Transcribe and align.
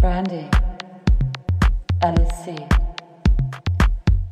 Brandy, 0.00 0.46
LSC, 2.02 2.56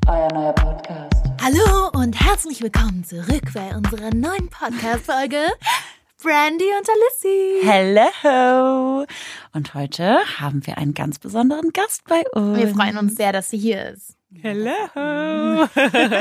euer 0.07 0.33
neuer 0.33 0.55
Podcast. 0.55 1.23
Hallo 1.43 1.91
und 1.93 2.19
herzlich 2.19 2.62
willkommen 2.62 3.05
zurück 3.05 3.43
bei 3.53 3.77
unserer 3.77 4.15
neuen 4.15 4.49
Podcast-Folge 4.49 5.45
Brandy 6.23 6.65
und 6.65 6.89
Alissi. 6.89 7.61
Hello! 7.64 9.04
Und 9.53 9.75
heute 9.75 10.17
haben 10.41 10.67
wir 10.67 10.79
einen 10.79 10.95
ganz 10.95 11.18
besonderen 11.18 11.71
Gast 11.75 12.05
bei 12.09 12.23
uns. 12.32 12.57
Wir 12.57 12.69
freuen 12.69 12.96
uns 12.96 13.16
sehr, 13.16 13.32
dass 13.32 13.50
sie 13.50 13.59
hier 13.59 13.91
ist. 13.91 14.18
Hello! 14.35 14.71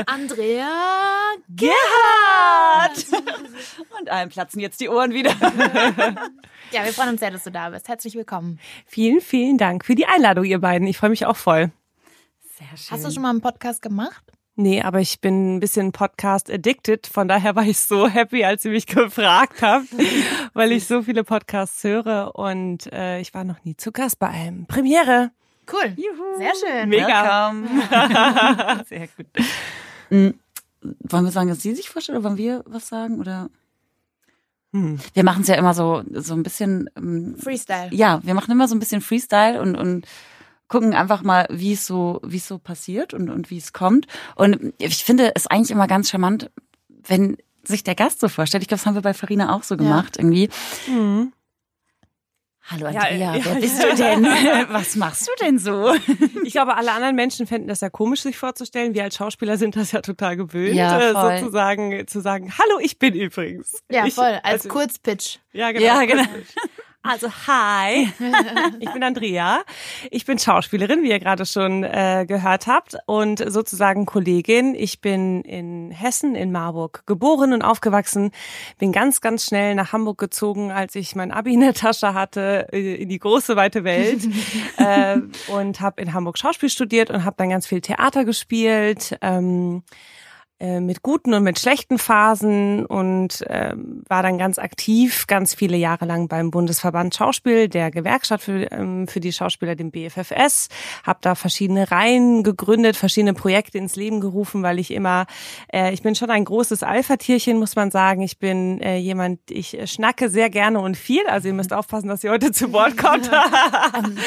Andrea 0.06 0.70
Gerhard! 1.50 3.04
Und 4.00 4.08
allen 4.08 4.30
platzen 4.30 4.60
jetzt 4.60 4.80
die 4.80 4.88
Ohren 4.88 5.12
wieder. 5.12 5.34
Ja, 6.70 6.84
wir 6.84 6.92
freuen 6.92 7.08
uns 7.10 7.20
sehr, 7.20 7.30
dass 7.30 7.44
du 7.44 7.50
da 7.50 7.70
bist. 7.70 7.88
Herzlich 7.88 8.14
willkommen. 8.14 8.60
Vielen, 8.84 9.22
vielen 9.22 9.56
Dank 9.56 9.86
für 9.86 9.94
die 9.94 10.04
Einladung, 10.04 10.44
ihr 10.44 10.58
beiden. 10.58 10.86
Ich 10.86 10.98
freue 10.98 11.08
mich 11.08 11.24
auch 11.24 11.36
voll. 11.36 11.70
Sehr 12.58 12.76
schön. 12.76 12.90
Hast 12.90 13.06
du 13.06 13.10
schon 13.10 13.22
mal 13.22 13.30
einen 13.30 13.40
Podcast 13.40 13.80
gemacht? 13.80 14.22
Nee, 14.54 14.82
aber 14.82 15.00
ich 15.00 15.22
bin 15.22 15.56
ein 15.56 15.60
bisschen 15.60 15.92
Podcast 15.92 16.50
addicted. 16.50 17.06
Von 17.06 17.26
daher 17.26 17.56
war 17.56 17.64
ich 17.64 17.78
so 17.78 18.06
happy, 18.06 18.44
als 18.44 18.66
ihr 18.66 18.72
mich 18.72 18.84
gefragt 18.86 19.62
habt, 19.62 19.86
weil 20.52 20.72
ich 20.72 20.86
so 20.86 21.00
viele 21.02 21.24
Podcasts 21.24 21.82
höre 21.84 22.32
und 22.34 22.92
äh, 22.92 23.18
ich 23.20 23.32
war 23.32 23.44
noch 23.44 23.64
nie 23.64 23.74
zu 23.74 23.90
Gast 23.90 24.18
bei 24.18 24.28
einem. 24.28 24.66
Premiere. 24.66 25.30
Cool. 25.70 25.96
Sehr 26.38 26.52
schön. 26.54 26.88
Mega. 26.88 27.52
Welcome. 27.52 28.84
Sehr 28.88 29.08
gut. 29.08 29.26
Mhm. 30.10 30.34
Wollen 30.80 31.24
wir 31.24 31.32
sagen, 31.32 31.48
dass 31.48 31.62
Sie 31.62 31.74
sich 31.74 31.90
vorstellen 31.90 32.18
oder 32.18 32.24
wollen 32.28 32.38
wir 32.38 32.62
was 32.66 32.88
sagen? 32.88 33.18
Oder? 33.20 33.50
Hm. 34.72 34.98
Wir 35.14 35.24
machen 35.24 35.42
es 35.42 35.48
ja 35.48 35.56
immer 35.56 35.74
so, 35.74 36.02
so 36.12 36.34
ein 36.34 36.42
bisschen. 36.42 36.88
ähm, 36.96 37.36
Freestyle. 37.38 37.88
Ja, 37.92 38.20
wir 38.22 38.34
machen 38.34 38.50
immer 38.52 38.68
so 38.68 38.74
ein 38.74 38.78
bisschen 38.78 39.00
Freestyle 39.00 39.60
und, 39.60 39.74
und 39.76 40.06
gucken 40.68 40.94
einfach 40.94 41.22
mal, 41.22 41.46
wie 41.50 41.72
es 41.72 41.86
so, 41.86 42.20
wie 42.24 42.36
es 42.36 42.46
so 42.46 42.58
passiert 42.58 43.14
und, 43.14 43.30
und 43.30 43.50
wie 43.50 43.58
es 43.58 43.72
kommt. 43.72 44.06
Und 44.36 44.74
ich 44.78 45.04
finde 45.04 45.32
es 45.34 45.46
eigentlich 45.46 45.70
immer 45.70 45.86
ganz 45.86 46.10
charmant, 46.10 46.50
wenn 47.06 47.38
sich 47.64 47.82
der 47.84 47.94
Gast 47.94 48.20
so 48.20 48.28
vorstellt. 48.28 48.62
Ich 48.62 48.68
glaube, 48.68 48.80
das 48.80 48.86
haben 48.86 48.94
wir 48.94 49.02
bei 49.02 49.14
Farina 49.14 49.54
auch 49.54 49.62
so 49.62 49.76
gemacht, 49.76 50.16
irgendwie. 50.18 50.48
Mhm. 50.86 51.32
Hallo 52.70 52.88
Ja, 52.90 53.00
Andrea, 53.00 53.34
ja, 53.34 53.44
wer 53.44 53.52
ja. 53.54 53.58
bist 53.60 53.82
du 53.82 53.94
denn? 53.94 54.24
Was 54.70 54.94
machst 54.96 55.26
du 55.26 55.32
denn 55.42 55.58
so? 55.58 55.94
Ich 56.44 56.52
glaube, 56.52 56.76
alle 56.76 56.92
anderen 56.92 57.16
Menschen 57.16 57.46
fänden 57.46 57.66
das 57.66 57.80
ja 57.80 57.88
komisch, 57.88 58.20
sich 58.20 58.36
vorzustellen. 58.36 58.92
Wir 58.92 59.04
als 59.04 59.16
Schauspieler 59.16 59.56
sind 59.56 59.74
das 59.74 59.92
ja 59.92 60.02
total 60.02 60.36
gewöhnt, 60.36 60.74
Ja, 60.74 61.00
äh, 61.00 61.40
sozusagen 61.40 62.06
zu 62.06 62.20
sagen, 62.20 62.52
hallo, 62.58 62.78
ich 62.80 62.98
bin 62.98 63.14
übrigens. 63.14 63.82
Ja, 63.90 64.04
ich, 64.04 64.14
voll. 64.14 64.38
Als 64.42 64.64
also, 64.64 64.68
Kurzpitch. 64.68 65.38
Ja, 65.52 65.72
genau. 65.72 65.84
Ja, 65.84 66.04
genau. 66.04 66.24
Also, 67.02 67.28
hi, 67.46 68.12
ich 68.80 68.92
bin 68.92 69.02
Andrea. 69.04 69.60
Ich 70.10 70.26
bin 70.26 70.38
Schauspielerin, 70.38 71.02
wie 71.02 71.10
ihr 71.10 71.20
gerade 71.20 71.46
schon 71.46 71.84
äh, 71.84 72.26
gehört 72.26 72.66
habt, 72.66 72.96
und 73.06 73.38
sozusagen 73.50 74.04
Kollegin. 74.04 74.74
Ich 74.74 75.00
bin 75.00 75.42
in 75.42 75.92
Hessen, 75.92 76.34
in 76.34 76.50
Marburg, 76.50 77.04
geboren 77.06 77.52
und 77.52 77.62
aufgewachsen. 77.62 78.32
Bin 78.78 78.90
ganz, 78.90 79.20
ganz 79.20 79.44
schnell 79.44 79.76
nach 79.76 79.92
Hamburg 79.92 80.18
gezogen, 80.18 80.72
als 80.72 80.96
ich 80.96 81.14
mein 81.14 81.30
Abi 81.30 81.54
in 81.54 81.60
der 81.60 81.74
Tasche 81.74 82.14
hatte, 82.14 82.66
äh, 82.72 82.96
in 82.96 83.08
die 83.08 83.20
große, 83.20 83.54
weite 83.54 83.84
Welt. 83.84 84.28
äh, 84.76 85.18
und 85.52 85.80
habe 85.80 86.02
in 86.02 86.12
Hamburg 86.12 86.36
Schauspiel 86.36 86.68
studiert 86.68 87.10
und 87.10 87.24
habe 87.24 87.36
dann 87.38 87.50
ganz 87.50 87.66
viel 87.68 87.80
Theater 87.80 88.24
gespielt. 88.24 89.16
Ähm, 89.22 89.84
äh, 90.60 90.80
mit 90.80 91.02
guten 91.04 91.34
und 91.34 91.44
mit 91.44 91.60
schlechten 91.60 91.98
Phasen 91.98 92.84
und 92.84 93.44
ähm, 93.48 94.02
war 94.08 94.24
dann 94.24 94.38
ganz 94.38 94.58
aktiv, 94.58 95.28
ganz 95.28 95.54
viele 95.54 95.76
Jahre 95.76 96.04
lang 96.04 96.26
beim 96.26 96.50
Bundesverband 96.50 97.14
Schauspiel, 97.14 97.68
der 97.68 97.92
Gewerkschaft 97.92 98.42
für, 98.42 98.72
ähm, 98.72 99.06
für 99.06 99.20
die 99.20 99.32
Schauspieler, 99.32 99.76
dem 99.76 99.92
BFFS, 99.92 100.68
habe 101.04 101.20
da 101.22 101.36
verschiedene 101.36 101.92
Reihen 101.92 102.42
gegründet, 102.42 102.96
verschiedene 102.96 103.34
Projekte 103.34 103.78
ins 103.78 103.94
Leben 103.94 104.20
gerufen, 104.20 104.64
weil 104.64 104.80
ich 104.80 104.90
immer, 104.90 105.26
äh, 105.72 105.92
ich 105.92 106.02
bin 106.02 106.16
schon 106.16 106.30
ein 106.30 106.44
großes 106.44 106.82
Alpha-Tierchen, 106.82 107.56
muss 107.58 107.76
man 107.76 107.92
sagen. 107.92 108.22
Ich 108.22 108.40
bin 108.40 108.80
äh, 108.80 108.96
jemand, 108.96 109.38
ich 109.50 109.78
äh, 109.78 109.86
schnacke 109.86 110.28
sehr 110.28 110.50
gerne 110.50 110.80
und 110.80 110.96
viel, 110.96 111.24
also 111.28 111.46
ihr 111.46 111.54
müsst 111.54 111.72
aufpassen, 111.72 112.08
dass 112.08 112.24
ihr 112.24 112.32
heute 112.32 112.50
zu 112.50 112.72
Wort 112.72 112.96
kommt. 112.96 113.30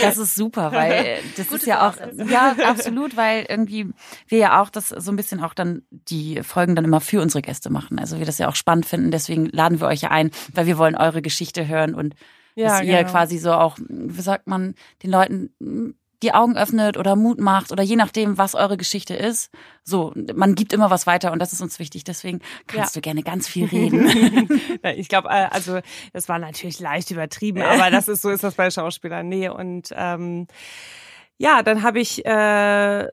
Das 0.01 0.17
ist 0.17 0.35
super, 0.35 0.71
weil 0.71 1.19
das 1.35 1.47
Gute 1.47 1.61
ist 1.61 1.65
ja 1.65 1.89
auch, 1.89 1.95
ja, 2.29 2.55
absolut, 2.65 3.17
weil 3.17 3.45
irgendwie 3.47 3.87
wir 4.27 4.37
ja 4.37 4.61
auch 4.61 4.69
das 4.69 4.89
so 4.89 5.11
ein 5.11 5.15
bisschen 5.15 5.43
auch 5.43 5.53
dann 5.53 5.83
die 5.89 6.20
Folgen 6.43 6.75
dann 6.75 6.85
immer 6.85 7.01
für 7.01 7.21
unsere 7.21 7.41
Gäste 7.41 7.69
machen. 7.69 7.99
Also 7.99 8.19
wir 8.19 8.25
das 8.25 8.37
ja 8.37 8.47
auch 8.47 8.55
spannend 8.55 8.85
finden, 8.85 9.11
deswegen 9.11 9.45
laden 9.47 9.79
wir 9.79 9.87
euch 9.87 10.01
ja 10.01 10.11
ein, 10.11 10.31
weil 10.53 10.65
wir 10.65 10.77
wollen 10.77 10.95
eure 10.95 11.21
Geschichte 11.21 11.67
hören 11.67 11.93
und 11.95 12.15
Ja, 12.55 12.67
dass 12.79 12.81
ihr 12.83 12.97
genau. 12.97 13.09
quasi 13.11 13.37
so 13.37 13.53
auch, 13.53 13.77
wie 13.87 14.21
sagt 14.21 14.47
man, 14.47 14.75
den 15.03 15.11
Leuten 15.11 15.95
die 16.23 16.33
Augen 16.35 16.55
öffnet 16.55 16.97
oder 16.97 17.15
Mut 17.15 17.39
macht 17.39 17.71
oder 17.71 17.81
je 17.81 17.95
nachdem, 17.95 18.37
was 18.37 18.53
eure 18.53 18.77
Geschichte 18.77 19.15
ist. 19.15 19.49
So, 19.83 20.13
man 20.35 20.53
gibt 20.53 20.71
immer 20.71 20.91
was 20.91 21.07
weiter 21.07 21.31
und 21.31 21.39
das 21.39 21.51
ist 21.51 21.61
uns 21.61 21.79
wichtig. 21.79 22.03
Deswegen 22.03 22.41
kannst 22.67 22.93
Ja. 22.95 22.99
du 22.99 23.01
gerne 23.01 23.23
ganz 23.23 23.47
viel 23.47 23.65
reden. 23.65 24.49
Ich 24.95 25.09
glaube, 25.09 25.29
äh, 25.29 25.47
also 25.49 25.79
das 26.13 26.29
war 26.29 26.37
natürlich 26.37 26.79
leicht 26.79 27.09
übertrieben, 27.09 27.61
aber 27.63 27.89
das 27.89 28.07
ist 28.07 28.21
so 28.21 28.29
ist 28.29 28.43
das 28.43 28.53
bei 28.53 28.69
Schauspielern. 28.69 29.27
Nee, 29.27 29.49
und 29.49 29.89
ähm, 29.95 30.45
ja, 31.41 31.63
dann 31.63 31.81
habe 31.81 31.99
ich 31.99 32.23
äh, 32.23 33.07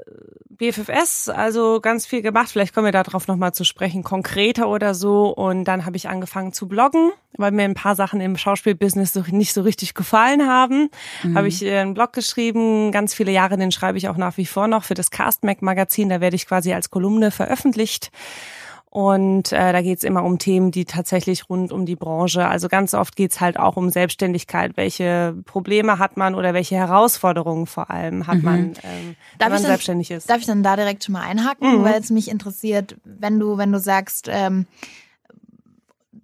BFFS, 0.50 1.30
also 1.30 1.80
ganz 1.80 2.04
viel 2.04 2.20
gemacht. 2.20 2.50
Vielleicht 2.50 2.74
kommen 2.74 2.84
wir 2.84 2.92
darauf 2.92 3.26
nochmal 3.26 3.54
zu 3.54 3.64
sprechen, 3.64 4.02
konkreter 4.02 4.68
oder 4.68 4.92
so. 4.92 5.28
Und 5.28 5.64
dann 5.64 5.86
habe 5.86 5.96
ich 5.96 6.10
angefangen 6.10 6.52
zu 6.52 6.68
bloggen, 6.68 7.10
weil 7.38 7.52
mir 7.52 7.62
ein 7.62 7.74
paar 7.74 7.94
Sachen 7.94 8.20
im 8.20 8.36
Schauspielbusiness 8.36 9.14
so, 9.14 9.24
nicht 9.30 9.54
so 9.54 9.62
richtig 9.62 9.94
gefallen 9.94 10.46
haben. 10.46 10.90
Habe 11.34 11.48
ich 11.48 11.64
äh, 11.64 11.78
einen 11.78 11.94
Blog 11.94 12.12
geschrieben, 12.12 12.92
ganz 12.92 13.14
viele 13.14 13.32
Jahre, 13.32 13.56
den 13.56 13.72
schreibe 13.72 13.96
ich 13.96 14.08
auch 14.08 14.18
nach 14.18 14.36
wie 14.36 14.46
vor 14.46 14.68
noch 14.68 14.84
für 14.84 14.94
das 14.94 15.10
Cast 15.10 15.42
Mac 15.42 15.62
Magazin. 15.62 16.10
Da 16.10 16.20
werde 16.20 16.36
ich 16.36 16.46
quasi 16.46 16.74
als 16.74 16.90
Kolumne 16.90 17.30
veröffentlicht. 17.30 18.10
Und 18.90 19.52
äh, 19.52 19.72
da 19.72 19.82
geht's 19.82 20.02
immer 20.02 20.24
um 20.24 20.38
Themen, 20.38 20.70
die 20.70 20.86
tatsächlich 20.86 21.50
rund 21.50 21.72
um 21.72 21.84
die 21.84 21.94
Branche. 21.96 22.46
Also 22.48 22.68
ganz 22.68 22.94
oft 22.94 23.16
geht's 23.16 23.38
halt 23.38 23.58
auch 23.58 23.76
um 23.76 23.90
Selbstständigkeit. 23.90 24.76
Welche 24.78 25.36
Probleme 25.44 25.98
hat 25.98 26.16
man 26.16 26.34
oder 26.34 26.54
welche 26.54 26.76
Herausforderungen 26.76 27.66
vor 27.66 27.90
allem 27.90 28.26
hat 28.26 28.42
man, 28.42 28.58
ähm, 28.58 28.74
Darf 28.74 28.78
wenn 28.82 29.48
man 29.48 29.50
dann- 29.50 29.62
selbstständig 29.62 30.10
ist. 30.10 30.30
Darf 30.30 30.38
ich 30.38 30.46
dann 30.46 30.62
da 30.62 30.74
direkt 30.76 31.04
schon 31.04 31.12
mal 31.12 31.22
einhaken, 31.22 31.84
weil 31.84 32.00
es 32.00 32.08
mich 32.08 32.30
interessiert, 32.30 32.96
wenn 33.04 33.38
du, 33.38 33.58
wenn 33.58 33.72
du 33.72 33.78
sagst, 33.78 34.28
ähm, 34.32 34.66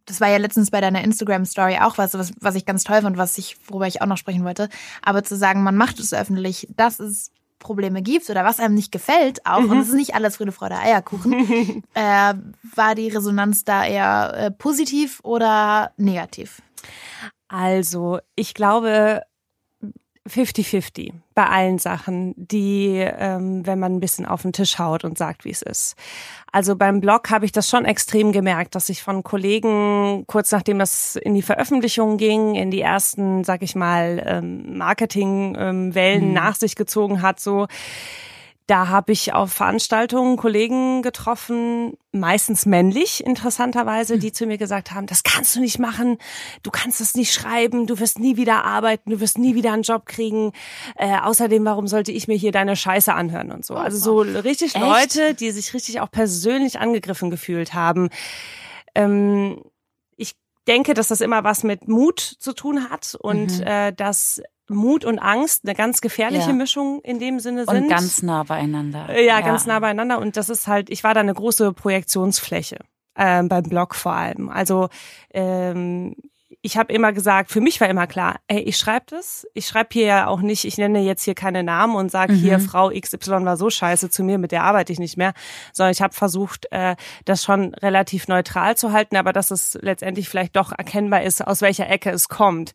das 0.06 0.20
war 0.20 0.28
ja 0.28 0.36
letztens 0.38 0.70
bei 0.70 0.80
deiner 0.80 1.02
Instagram-Story 1.04 1.78
auch 1.80 1.98
was, 1.98 2.14
was, 2.14 2.32
was 2.40 2.54
ich 2.56 2.66
ganz 2.66 2.84
toll 2.84 3.00
fand, 3.02 3.16
was 3.16 3.38
ich, 3.38 3.56
worüber 3.68 3.86
ich 3.86 4.02
auch 4.02 4.06
noch 4.06 4.18
sprechen 4.18 4.44
wollte. 4.44 4.68
Aber 5.02 5.22
zu 5.22 5.36
sagen, 5.36 5.62
man 5.62 5.76
macht 5.76 5.98
es 5.98 6.12
öffentlich, 6.12 6.68
dass 6.76 6.98
es 7.00 7.30
Probleme 7.58 8.02
gibt 8.02 8.28
oder 8.28 8.44
was 8.44 8.60
einem 8.60 8.74
nicht 8.74 8.92
gefällt 8.92 9.44
auch, 9.46 9.58
und 9.58 9.78
es 9.78 9.88
ist 9.88 9.94
nicht 9.94 10.14
alles 10.14 10.36
Friede, 10.36 10.52
Freude, 10.52 10.76
Eierkuchen, 10.78 11.82
äh, 11.94 12.34
war 12.74 12.94
die 12.94 13.08
Resonanz 13.08 13.64
da 13.64 13.84
eher 13.84 14.34
äh, 14.34 14.50
positiv 14.50 15.20
oder 15.22 15.92
negativ? 15.96 16.60
Also, 17.48 18.18
ich 18.34 18.54
glaube 18.54 19.22
50-50 20.28 21.12
bei 21.34 21.46
allen 21.46 21.78
Sachen, 21.78 22.34
die, 22.36 22.96
ähm, 22.96 23.66
wenn 23.66 23.78
man 23.78 23.96
ein 23.96 24.00
bisschen 24.00 24.24
auf 24.24 24.42
den 24.42 24.52
Tisch 24.52 24.78
haut 24.78 25.04
und 25.04 25.18
sagt, 25.18 25.44
wie 25.44 25.50
es 25.50 25.60
ist. 25.60 25.96
Also 26.50 26.76
beim 26.76 27.00
Blog 27.00 27.30
habe 27.30 27.44
ich 27.44 27.52
das 27.52 27.68
schon 27.68 27.84
extrem 27.84 28.32
gemerkt, 28.32 28.74
dass 28.74 28.88
ich 28.88 29.02
von 29.02 29.22
Kollegen 29.22 30.24
kurz 30.26 30.50
nachdem 30.52 30.78
das 30.78 31.16
in 31.16 31.34
die 31.34 31.42
Veröffentlichung 31.42 32.16
ging, 32.16 32.54
in 32.54 32.70
die 32.70 32.80
ersten, 32.80 33.44
sag 33.44 33.62
ich 33.62 33.74
mal, 33.74 34.22
ähm, 34.26 34.78
Marketingwellen 34.78 36.32
nach 36.32 36.54
sich 36.54 36.74
gezogen 36.74 37.20
hat, 37.20 37.38
so 37.38 37.66
da 38.66 38.88
habe 38.88 39.12
ich 39.12 39.34
auf 39.34 39.52
Veranstaltungen 39.52 40.38
Kollegen 40.38 41.02
getroffen, 41.02 41.98
meistens 42.12 42.64
männlich, 42.64 43.22
interessanterweise, 43.22 44.18
die 44.18 44.32
zu 44.32 44.46
mir 44.46 44.56
gesagt 44.56 44.92
haben, 44.92 45.06
das 45.06 45.22
kannst 45.22 45.54
du 45.54 45.60
nicht 45.60 45.78
machen, 45.78 46.16
du 46.62 46.70
kannst 46.70 47.00
das 47.00 47.14
nicht 47.14 47.34
schreiben, 47.34 47.86
du 47.86 47.98
wirst 47.98 48.18
nie 48.18 48.38
wieder 48.38 48.64
arbeiten, 48.64 49.10
du 49.10 49.20
wirst 49.20 49.36
nie 49.36 49.54
wieder 49.54 49.72
einen 49.72 49.82
Job 49.82 50.06
kriegen. 50.06 50.52
Äh, 50.96 51.18
außerdem, 51.18 51.64
warum 51.66 51.86
sollte 51.86 52.12
ich 52.12 52.26
mir 52.26 52.36
hier 52.36 52.52
deine 52.52 52.74
Scheiße 52.74 53.12
anhören 53.12 53.52
und 53.52 53.66
so. 53.66 53.74
Also 53.74 53.98
so 53.98 54.20
richtig 54.20 54.74
Echt? 54.74 54.84
Leute, 54.84 55.34
die 55.34 55.50
sich 55.50 55.74
richtig 55.74 56.00
auch 56.00 56.10
persönlich 56.10 56.78
angegriffen 56.78 57.30
gefühlt 57.30 57.74
haben. 57.74 58.08
Ähm, 58.94 59.62
ich 60.16 60.32
denke, 60.66 60.94
dass 60.94 61.08
das 61.08 61.20
immer 61.20 61.44
was 61.44 61.64
mit 61.64 61.86
Mut 61.86 62.20
zu 62.20 62.54
tun 62.54 62.88
hat 62.88 63.14
und 63.20 63.60
äh, 63.60 63.92
dass 63.92 64.40
Mut 64.68 65.04
und 65.04 65.18
Angst 65.18 65.64
eine 65.64 65.74
ganz 65.74 66.00
gefährliche 66.00 66.48
Ja. 66.48 66.54
Mischung 66.54 67.00
in 67.02 67.18
dem 67.18 67.38
Sinne 67.40 67.66
sind. 67.66 67.84
Und 67.84 67.88
ganz 67.88 68.22
nah 68.22 68.42
beieinander. 68.44 69.08
Äh, 69.10 69.26
Ja, 69.26 69.40
ganz 69.40 69.66
nah 69.66 69.78
beieinander. 69.78 70.18
Und 70.18 70.36
das 70.36 70.48
ist 70.48 70.66
halt, 70.66 70.90
ich 70.90 71.04
war 71.04 71.14
da 71.14 71.20
eine 71.20 71.34
große 71.34 71.72
Projektionsfläche, 71.72 72.78
ähm, 73.16 73.48
beim 73.48 73.64
Blog 73.64 73.94
vor 73.94 74.12
allem. 74.12 74.48
Also 74.48 74.88
ähm, 75.32 76.14
ich 76.64 76.78
habe 76.78 76.94
immer 76.94 77.12
gesagt, 77.12 77.50
für 77.50 77.60
mich 77.60 77.78
war 77.82 77.90
immer 77.90 78.06
klar, 78.06 78.36
ey, 78.48 78.60
ich 78.60 78.78
schreibe 78.78 79.04
das. 79.10 79.46
Ich 79.52 79.66
schreibe 79.66 79.90
hier 79.92 80.06
ja 80.06 80.26
auch 80.28 80.40
nicht, 80.40 80.64
ich 80.64 80.78
nenne 80.78 81.00
jetzt 81.00 81.22
hier 81.22 81.34
keine 81.34 81.62
Namen 81.62 81.94
und 81.94 82.10
sage 82.10 82.32
hier, 82.32 82.58
Frau 82.58 82.88
XY 82.88 83.44
war 83.44 83.58
so 83.58 83.68
scheiße 83.68 84.08
zu 84.08 84.24
mir, 84.24 84.38
mit 84.38 84.50
der 84.50 84.64
arbeite 84.64 84.90
ich 84.90 84.98
nicht 84.98 85.18
mehr, 85.18 85.34
sondern 85.74 85.92
ich 85.92 86.00
habe 86.00 86.14
versucht, 86.14 86.66
äh, 86.70 86.96
das 87.26 87.44
schon 87.44 87.74
relativ 87.74 88.28
neutral 88.28 88.78
zu 88.78 88.92
halten, 88.92 89.16
aber 89.16 89.34
dass 89.34 89.50
es 89.50 89.78
letztendlich 89.82 90.30
vielleicht 90.30 90.56
doch 90.56 90.72
erkennbar 90.72 91.22
ist, 91.22 91.46
aus 91.46 91.60
welcher 91.60 91.86
Ecke 91.90 92.08
es 92.08 92.30
kommt. 92.30 92.72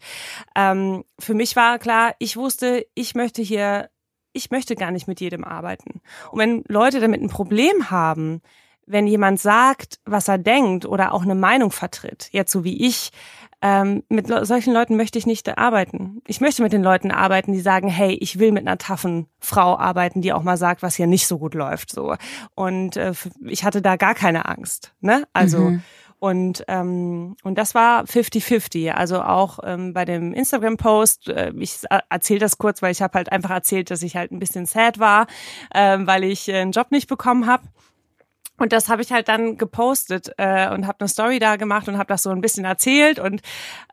Ähm, 0.56 1.04
für 1.18 1.34
mich 1.34 1.56
war 1.56 1.80
klar, 1.80 2.14
ich 2.20 2.38
wusste, 2.38 2.86
ich 2.94 3.16
möchte 3.16 3.42
hier, 3.42 3.90
ich 4.34 4.52
möchte 4.52 4.76
gar 4.76 4.92
nicht 4.92 5.08
mit 5.08 5.20
jedem 5.20 5.44
arbeiten. 5.44 6.02
Und 6.30 6.38
wenn 6.38 6.64
Leute 6.68 7.00
damit 7.00 7.24
ein 7.24 7.30
Problem 7.30 7.90
haben, 7.90 8.44
wenn 8.86 9.08
jemand 9.08 9.40
sagt, 9.40 10.00
was 10.06 10.28
er 10.28 10.38
denkt 10.38 10.86
oder 10.86 11.14
auch 11.14 11.24
eine 11.24 11.36
Meinung 11.36 11.72
vertritt, 11.72 12.30
jetzt 12.32 12.52
so 12.52 12.64
wie 12.64 12.86
ich, 12.86 13.12
ähm, 13.62 14.04
mit 14.10 14.28
solchen 14.28 14.74
Leuten 14.74 14.96
möchte 14.96 15.18
ich 15.18 15.26
nicht 15.26 15.58
arbeiten. 15.58 16.22
Ich 16.28 16.40
möchte 16.42 16.64
mit 16.64 16.74
den 16.74 16.84
Leuten 16.84 17.12
arbeiten, 17.12 17.52
die 17.52 17.60
sagen, 17.60 17.90
hey, 17.90 18.14
ich 18.14 18.40
will 18.40 18.52
mit 18.52 18.66
einer 18.66 18.78
taffen 18.78 19.28
Frau 19.40 19.78
arbeiten, 19.78 20.22
die 20.22 20.34
auch 20.34 20.44
mal 20.44 20.58
sagt, 20.58 20.82
was 20.82 20.96
hier 20.96 21.08
nicht 21.08 21.28
so 21.28 21.40
gut 21.40 21.54
läuft. 21.54 21.92
So 21.92 22.16
und 22.56 22.98
äh, 22.98 23.14
ich 23.46 23.64
hatte 23.64 23.82
da 23.82 23.96
gar 23.96 24.16
keine 24.16 24.48
Angst. 24.48 24.94
Ne? 25.02 25.28
Also 25.34 25.60
mhm. 25.60 25.84
Und, 26.20 26.66
ähm, 26.68 27.38
und 27.44 27.58
das 27.58 27.74
war 27.74 28.04
50-50. 28.04 28.92
Also 28.92 29.22
auch 29.22 29.60
ähm, 29.64 29.94
bei 29.94 30.04
dem 30.04 30.34
Instagram-Post, 30.34 31.30
äh, 31.30 31.54
ich 31.58 31.80
erzähle 32.10 32.42
das 32.42 32.58
kurz, 32.58 32.82
weil 32.82 32.92
ich 32.92 33.02
habe 33.02 33.18
halt 33.18 33.32
einfach 33.32 33.52
erzählt, 33.52 33.90
dass 33.90 34.04
ich 34.04 34.18
halt 34.18 34.32
ein 34.32 34.40
bisschen 34.40 34.66
sad 34.66 35.00
war, 35.00 35.28
äh, 35.74 35.98
weil 36.02 36.26
ich 36.26 36.50
äh, 36.50 36.56
einen 36.56 36.74
Job 36.74 36.92
nicht 36.92 37.08
bekommen 37.08 37.48
habe. 37.48 37.64
Und 38.60 38.74
das 38.74 38.90
habe 38.90 39.02
ich 39.02 39.12
halt 39.12 39.28
dann 39.28 39.58
gepostet 39.58 40.32
äh, 40.38 40.70
und 40.70 40.86
habe 40.86 41.00
eine 41.00 41.10
Story 41.10 41.40
da 41.40 41.56
gemacht 41.56 41.88
und 41.88 41.98
habe 41.98 42.08
das 42.08 42.24
so 42.24 42.30
ein 42.30 42.42
bisschen 42.42 42.66
erzählt 42.66 43.20
und 43.20 43.42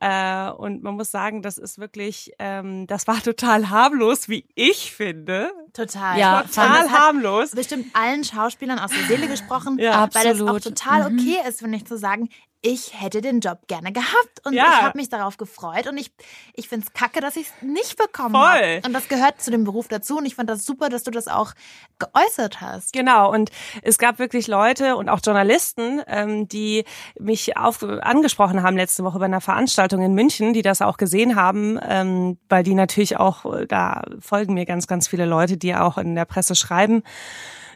äh, 0.01 0.51
und 0.51 0.83
man 0.83 0.95
muss 0.95 1.11
sagen, 1.11 1.43
das 1.43 1.59
ist 1.59 1.79
wirklich, 1.79 2.33
ähm, 2.39 2.87
das 2.87 3.07
war 3.07 3.23
total 3.23 3.71
harmlos, 3.71 4.29
wie 4.29 4.47
ich 4.55 4.93
finde. 4.93 5.51
Total. 5.73 6.19
Ja, 6.19 6.43
total 6.43 6.91
harmlos. 6.91 7.53
Bestimmt 7.53 7.87
allen 7.95 8.25
Schauspielern 8.25 8.79
aus 8.79 8.91
der 8.91 9.05
Seele 9.05 9.29
gesprochen, 9.29 9.79
ja, 9.79 10.09
weil 10.13 10.27
absolut. 10.29 10.61
es 10.61 10.67
auch 10.67 10.71
total 10.71 11.11
Mhm. 11.11 11.19
okay 11.19 11.49
ist, 11.49 11.61
finde 11.61 11.77
ich, 11.77 11.87
zu 11.87 11.97
sagen, 11.97 12.29
ich 12.67 13.01
hätte 13.01 13.21
den 13.21 13.39
Job 13.39 13.61
gerne 13.69 13.93
gehabt 13.93 14.45
und 14.45 14.53
Ja. 14.53 14.65
ich 14.65 14.83
habe 14.83 14.99
mich 14.99 15.09
darauf 15.09 15.37
gefreut 15.37 15.87
und 15.87 15.97
ich, 15.99 16.11
ich 16.55 16.69
finde 16.69 16.85
es 16.87 16.93
kacke, 16.93 17.21
dass 17.21 17.37
ich 17.37 17.47
es 17.47 17.53
nicht 17.63 17.97
bekommen 17.97 18.37
habe. 18.37 18.83
Und 18.85 18.93
das 18.93 19.07
gehört 19.07 19.41
zu 19.41 19.53
dem 19.53 19.63
Beruf 19.63 19.87
dazu 19.87 20.19
und 20.19 20.27
ich 20.27 20.35
fand 20.35 20.51
das 20.51 20.67
super, 20.67 20.89
dass 20.89 21.05
du 21.05 21.13
das 21.13 21.29
auch 21.29 21.53
geäußert 22.01 22.61
hast. 22.61 22.93
Genau, 22.93 23.33
und 23.33 23.51
es 23.83 23.99
gab 23.99 24.19
wirklich 24.19 24.49
Leute 24.49 24.97
und 24.97 25.09
auch 25.09 25.21
Journalisten, 25.25 26.03
ähm, 26.09 26.49
die 26.49 26.85
mich 27.21 27.57
auf, 27.57 27.85
angesprochen 27.85 28.65
haben 28.65 28.77
letzte 28.77 29.05
Woche 29.05 29.21
bei 29.21 29.27
einer 29.27 29.41
Veranstaltung 29.41 30.03
in 30.03 30.15
München, 30.15 30.53
die 30.53 30.63
das 30.63 30.83
auch 30.83 30.97
gesehen 30.97 31.37
haben, 31.37 31.79
ähm, 31.89 32.37
weil 32.49 32.65
die 32.65 32.75
natürlich 32.75 33.17
auch, 33.17 33.45
äh, 33.55 33.67
da 33.67 34.03
folgen 34.19 34.55
mir 34.55 34.67
ganz, 34.67 34.89
ganz 34.89 35.07
viele 35.07 35.25
Leute, 35.27 35.57
die 35.57 35.73
auch 35.77 35.99
in 35.99 36.17
der 36.17 36.25
Presse 36.25 36.57
schreiben 36.57 37.05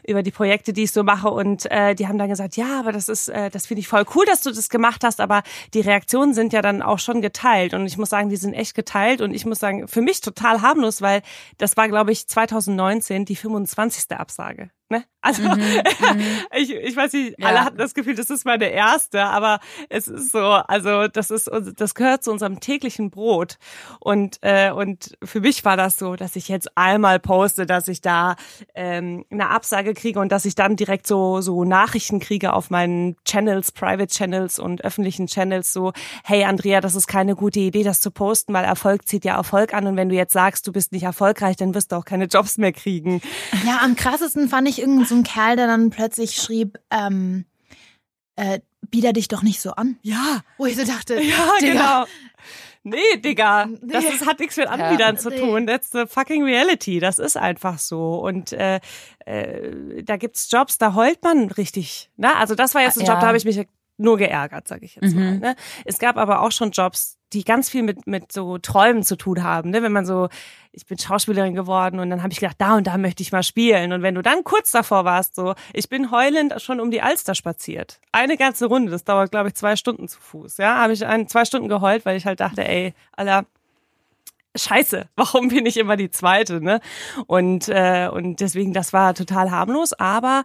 über 0.05 0.23
die 0.23 0.31
Projekte, 0.31 0.73
die 0.73 0.83
ich 0.83 0.91
so 0.91 1.03
mache 1.03 1.29
und 1.29 1.69
äh, 1.71 1.95
die 1.95 2.07
haben 2.07 2.17
dann 2.17 2.29
gesagt, 2.29 2.57
ja, 2.57 2.79
aber 2.79 2.91
das 2.91 3.09
ist, 3.09 3.29
äh, 3.29 3.49
das 3.49 3.67
finde 3.67 3.81
ich 3.81 3.87
voll 3.87 4.05
cool, 4.15 4.25
dass 4.25 4.41
du 4.41 4.51
das 4.51 4.69
gemacht 4.69 5.03
hast, 5.03 5.19
aber 5.19 5.43
die 5.73 5.81
Reaktionen 5.81 6.33
sind 6.33 6.53
ja 6.53 6.61
dann 6.61 6.81
auch 6.81 6.99
schon 6.99 7.21
geteilt 7.21 7.73
und 7.73 7.85
ich 7.85 7.97
muss 7.97 8.09
sagen, 8.09 8.29
die 8.29 8.37
sind 8.37 8.53
echt 8.53 8.75
geteilt 8.75 9.21
und 9.21 9.33
ich 9.33 9.45
muss 9.45 9.59
sagen, 9.59 9.87
für 9.87 10.01
mich 10.01 10.21
total 10.21 10.61
harmlos, 10.61 11.01
weil 11.01 11.21
das 11.57 11.77
war, 11.77 11.87
glaube 11.87 12.11
ich, 12.11 12.27
2019 12.27 13.25
die 13.25 13.35
25. 13.35 14.11
Absage. 14.17 14.71
Ne? 14.91 15.05
Also 15.21 15.41
ich, 16.55 16.71
ich 16.75 16.95
weiß 16.95 17.13
nicht, 17.13 17.35
Ja. 17.39 17.47
alle 17.47 17.63
hatten 17.65 17.77
das 17.77 17.93
Gefühl, 17.93 18.15
das 18.15 18.29
ist 18.29 18.45
meine 18.45 18.65
erste, 18.65 19.23
aber 19.23 19.59
es 19.89 20.07
ist 20.07 20.31
so, 20.31 20.39
also 20.39 21.07
das 21.07 21.31
ist 21.31 21.49
das 21.77 21.95
gehört 21.95 22.23
zu 22.23 22.31
unserem 22.31 22.59
täglichen 22.59 23.09
Brot 23.09 23.57
und 23.99 24.37
äh, 24.41 24.71
und 24.71 25.17
für 25.23 25.39
mich 25.39 25.63
war 25.63 25.77
das 25.77 25.97
so, 25.97 26.15
dass 26.15 26.35
ich 26.35 26.49
jetzt 26.49 26.77
einmal 26.77 27.19
poste, 27.19 27.65
dass 27.65 27.87
ich 27.87 28.01
da 28.01 28.35
ähm, 28.75 29.25
eine 29.31 29.49
Absage 29.49 29.93
kriege 29.93 30.19
und 30.19 30.31
dass 30.31 30.43
ich 30.45 30.55
dann 30.55 30.75
direkt 30.75 31.07
so 31.07 31.39
so 31.41 31.63
Nachrichten 31.63 32.19
kriege 32.19 32.51
auf 32.53 32.69
meinen 32.69 33.15
Channels, 33.23 33.71
Private 33.71 34.07
Channels 34.13 34.59
und 34.59 34.83
öffentlichen 34.83 35.27
Channels 35.27 35.71
so, 35.71 35.93
hey 36.25 36.43
Andrea, 36.43 36.81
das 36.81 36.95
ist 36.95 37.07
keine 37.07 37.35
gute 37.35 37.59
Idee, 37.61 37.83
das 37.83 38.01
zu 38.01 38.11
posten, 38.11 38.53
weil 38.53 38.65
Erfolg 38.65 39.07
zieht 39.07 39.23
ja 39.23 39.35
Erfolg 39.37 39.73
an 39.73 39.87
und 39.87 39.95
wenn 39.95 40.09
du 40.09 40.15
jetzt 40.15 40.33
sagst, 40.33 40.67
du 40.67 40.73
bist 40.73 40.91
nicht 40.91 41.03
erfolgreich, 41.03 41.55
dann 41.55 41.73
wirst 41.73 41.93
du 41.93 41.95
auch 41.95 42.05
keine 42.05 42.25
Jobs 42.25 42.57
mehr 42.57 42.73
kriegen. 42.73 43.21
Ja, 43.65 43.79
am 43.83 43.95
krassesten 43.95 44.49
fand 44.49 44.67
ich 44.67 44.80
irgendeinen 44.81 45.05
so 45.07 45.15
einen 45.15 45.23
Kerl, 45.23 45.55
der 45.55 45.67
dann 45.67 45.89
plötzlich 45.89 46.35
schrieb, 46.35 46.77
ähm, 46.91 47.45
äh, 48.35 48.59
bieder 48.89 49.13
dich 49.13 49.27
doch 49.29 49.43
nicht 49.43 49.61
so 49.61 49.71
an. 49.71 49.97
Ja, 50.01 50.41
Wo 50.57 50.65
ich 50.65 50.75
so 50.75 50.83
dachte, 50.85 51.15
Ja, 51.21 51.37
Digga, 51.61 51.73
genau. 51.73 52.05
Nee, 52.83 53.17
Digga, 53.17 53.69
das 53.83 54.03
ist, 54.05 54.25
hat 54.25 54.39
nichts 54.39 54.57
mit 54.57 54.67
Anbietern 54.67 55.15
zu 55.17 55.29
Nee. 55.29 55.39
tun. 55.39 55.67
That's 55.67 55.91
the 55.91 56.05
fucking 56.07 56.43
reality. 56.43 56.99
Das 56.99 57.19
ist 57.19 57.37
einfach 57.37 57.77
so. 57.77 58.15
Und 58.15 58.53
äh, 58.53 58.79
äh, 59.25 60.01
da 60.03 60.17
gibt's 60.17 60.49
Jobs, 60.51 60.79
da 60.79 60.95
heult 60.95 61.21
man 61.23 61.51
richtig. 61.51 62.09
Ne? 62.17 62.35
Also 62.35 62.55
das 62.55 62.73
war 62.73 62.81
jetzt 62.81 62.97
ein 62.99 63.05
Ja. 63.05 63.13
Job, 63.13 63.21
da 63.21 63.27
habe 63.27 63.37
ich 63.37 63.45
mich 63.45 63.63
nur 63.97 64.17
geärgert, 64.17 64.67
sage 64.67 64.85
ich 64.85 64.95
jetzt 64.95 65.13
Mhm. 65.13 65.19
mal. 65.23 65.37
Ne? 65.37 65.55
Es 65.85 65.99
gab 65.99 66.17
aber 66.17 66.41
auch 66.41 66.51
schon 66.51 66.71
Jobs, 66.71 67.19
die 67.33 67.43
ganz 67.43 67.69
viel 67.69 67.83
mit 67.83 68.07
mit 68.07 68.31
so 68.31 68.57
Träumen 68.57 69.03
zu 69.03 69.15
tun 69.15 69.43
haben. 69.43 69.69
Ne? 69.71 69.81
Wenn 69.81 69.91
man 69.91 70.05
so, 70.05 70.29
ich 70.71 70.85
bin 70.85 70.97
Schauspielerin 70.97 71.55
geworden 71.55 71.99
und 71.99 72.09
dann 72.09 72.21
habe 72.21 72.33
ich 72.33 72.39
gedacht, 72.39 72.57
da 72.59 72.75
und 72.75 72.87
da 72.87 72.97
möchte 72.97 73.23
ich 73.23 73.31
mal 73.31 73.43
spielen. 73.43 73.93
Und 73.93 74.01
wenn 74.01 74.15
du 74.15 74.21
dann 74.21 74.43
kurz 74.43 74.71
davor 74.71 75.05
warst, 75.05 75.35
so, 75.35 75.55
ich 75.73 75.89
bin 75.89 76.11
heulend 76.11 76.61
schon 76.61 76.79
um 76.79 76.91
die 76.91 77.01
Alster 77.01 77.35
spaziert. 77.35 77.99
Eine 78.11 78.37
ganze 78.37 78.65
Runde, 78.65 78.91
das 78.91 79.03
dauert, 79.03 79.31
glaube 79.31 79.49
ich, 79.49 79.55
zwei 79.55 79.75
Stunden 79.75 80.07
zu 80.07 80.19
Fuß. 80.19 80.57
Ja, 80.57 80.77
habe 80.77 80.93
ich 80.93 81.05
ein, 81.05 81.27
zwei 81.27 81.45
Stunden 81.45 81.69
geheult, 81.69 82.05
weil 82.05 82.17
ich 82.17 82.25
halt 82.25 82.39
dachte, 82.39 82.67
ey, 82.67 82.93
Alter, 83.13 83.45
Scheiße, 84.55 85.07
warum 85.15 85.47
bin 85.47 85.65
ich 85.65 85.77
immer 85.77 85.95
die 85.95 86.11
Zweite, 86.11 86.61
ne? 86.61 86.81
Und 87.27 87.69
äh, 87.69 88.09
und 88.11 88.41
deswegen, 88.41 88.73
das 88.73 88.91
war 88.91 89.13
total 89.13 89.51
harmlos. 89.51 89.93
Aber 89.93 90.43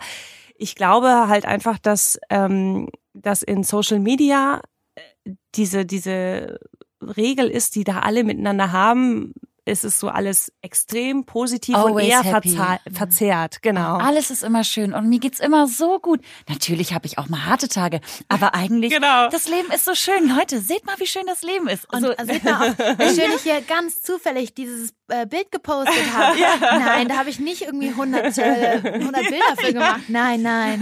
ich 0.59 0.75
glaube 0.77 1.29
halt 1.29 1.45
einfach, 1.45 1.79
dass 1.79 1.97
dass, 1.97 2.21
ähm, 2.31 2.89
dass 3.15 3.43
in 3.43 3.65
Social 3.65 3.99
Media 3.99 4.61
äh, 4.95 5.33
diese, 5.55 5.87
diese 5.87 6.61
Regel 7.09 7.49
ist, 7.49 7.75
die 7.75 7.85
da 7.85 8.01
alle 8.01 8.25
miteinander 8.25 8.73
haben, 8.73 9.33
ist 9.67 9.85
es 9.85 9.99
so 10.01 10.09
alles 10.09 10.51
extrem 10.63 11.25
positiv 11.27 11.75
und 11.77 11.91
Always 11.91 12.09
eher 12.09 12.23
happy. 12.23 12.57
verza- 12.57 12.79
verzerrt, 12.91 13.61
genau. 13.63 13.97
Alles 13.99 14.31
ist 14.31 14.43
immer 14.43 14.65
schön 14.65 14.95
und 14.95 15.09
mir 15.09 15.19
geht's 15.19 15.41
immer 15.41 15.67
so 15.67 15.99
gut. 15.99 16.21
Natürlich 16.49 16.95
habe 16.95 17.07
ich 17.07 17.19
auch 17.19 17.29
mal 17.29 17.45
harte 17.45 17.69
Tage, 17.69 18.01
aber 18.29 18.55
eigentlich 18.55 18.93
Genau. 18.93 19.29
das 19.29 19.49
Leben 19.49 19.71
ist 19.73 19.85
so 19.85 19.95
schön. 19.95 20.29
Leute, 20.35 20.61
seht 20.61 20.87
mal, 20.87 20.95
wie 20.99 21.07
schön 21.07 21.27
das 21.27 21.43
Leben 21.43 21.69
ist. 21.69 21.85
Und 21.93 22.05
Also, 22.05 22.15
seht 22.33 22.45
mal 22.45 22.71
auch, 22.71 22.79
wie 22.99 23.15
schön 23.21 23.31
ich 23.35 23.43
hier 23.43 23.61
ganz 23.61 24.01
zufällig 24.03 24.55
dieses 24.55 24.95
äh, 25.09 25.27
Bild 25.27 25.51
gepostet 25.53 25.95
habe. 26.17 26.37
Nein, 26.61 27.09
da 27.09 27.17
habe 27.19 27.29
ich 27.31 27.39
nicht 27.41 27.63
irgendwie 27.63 27.89
100, 27.89 28.39
äh, 28.39 28.81
100 29.01 29.23
Bilder 29.29 29.57
für 29.59 29.73
gemacht. 29.73 30.01
Nein, 30.09 30.43
nein. 30.43 30.81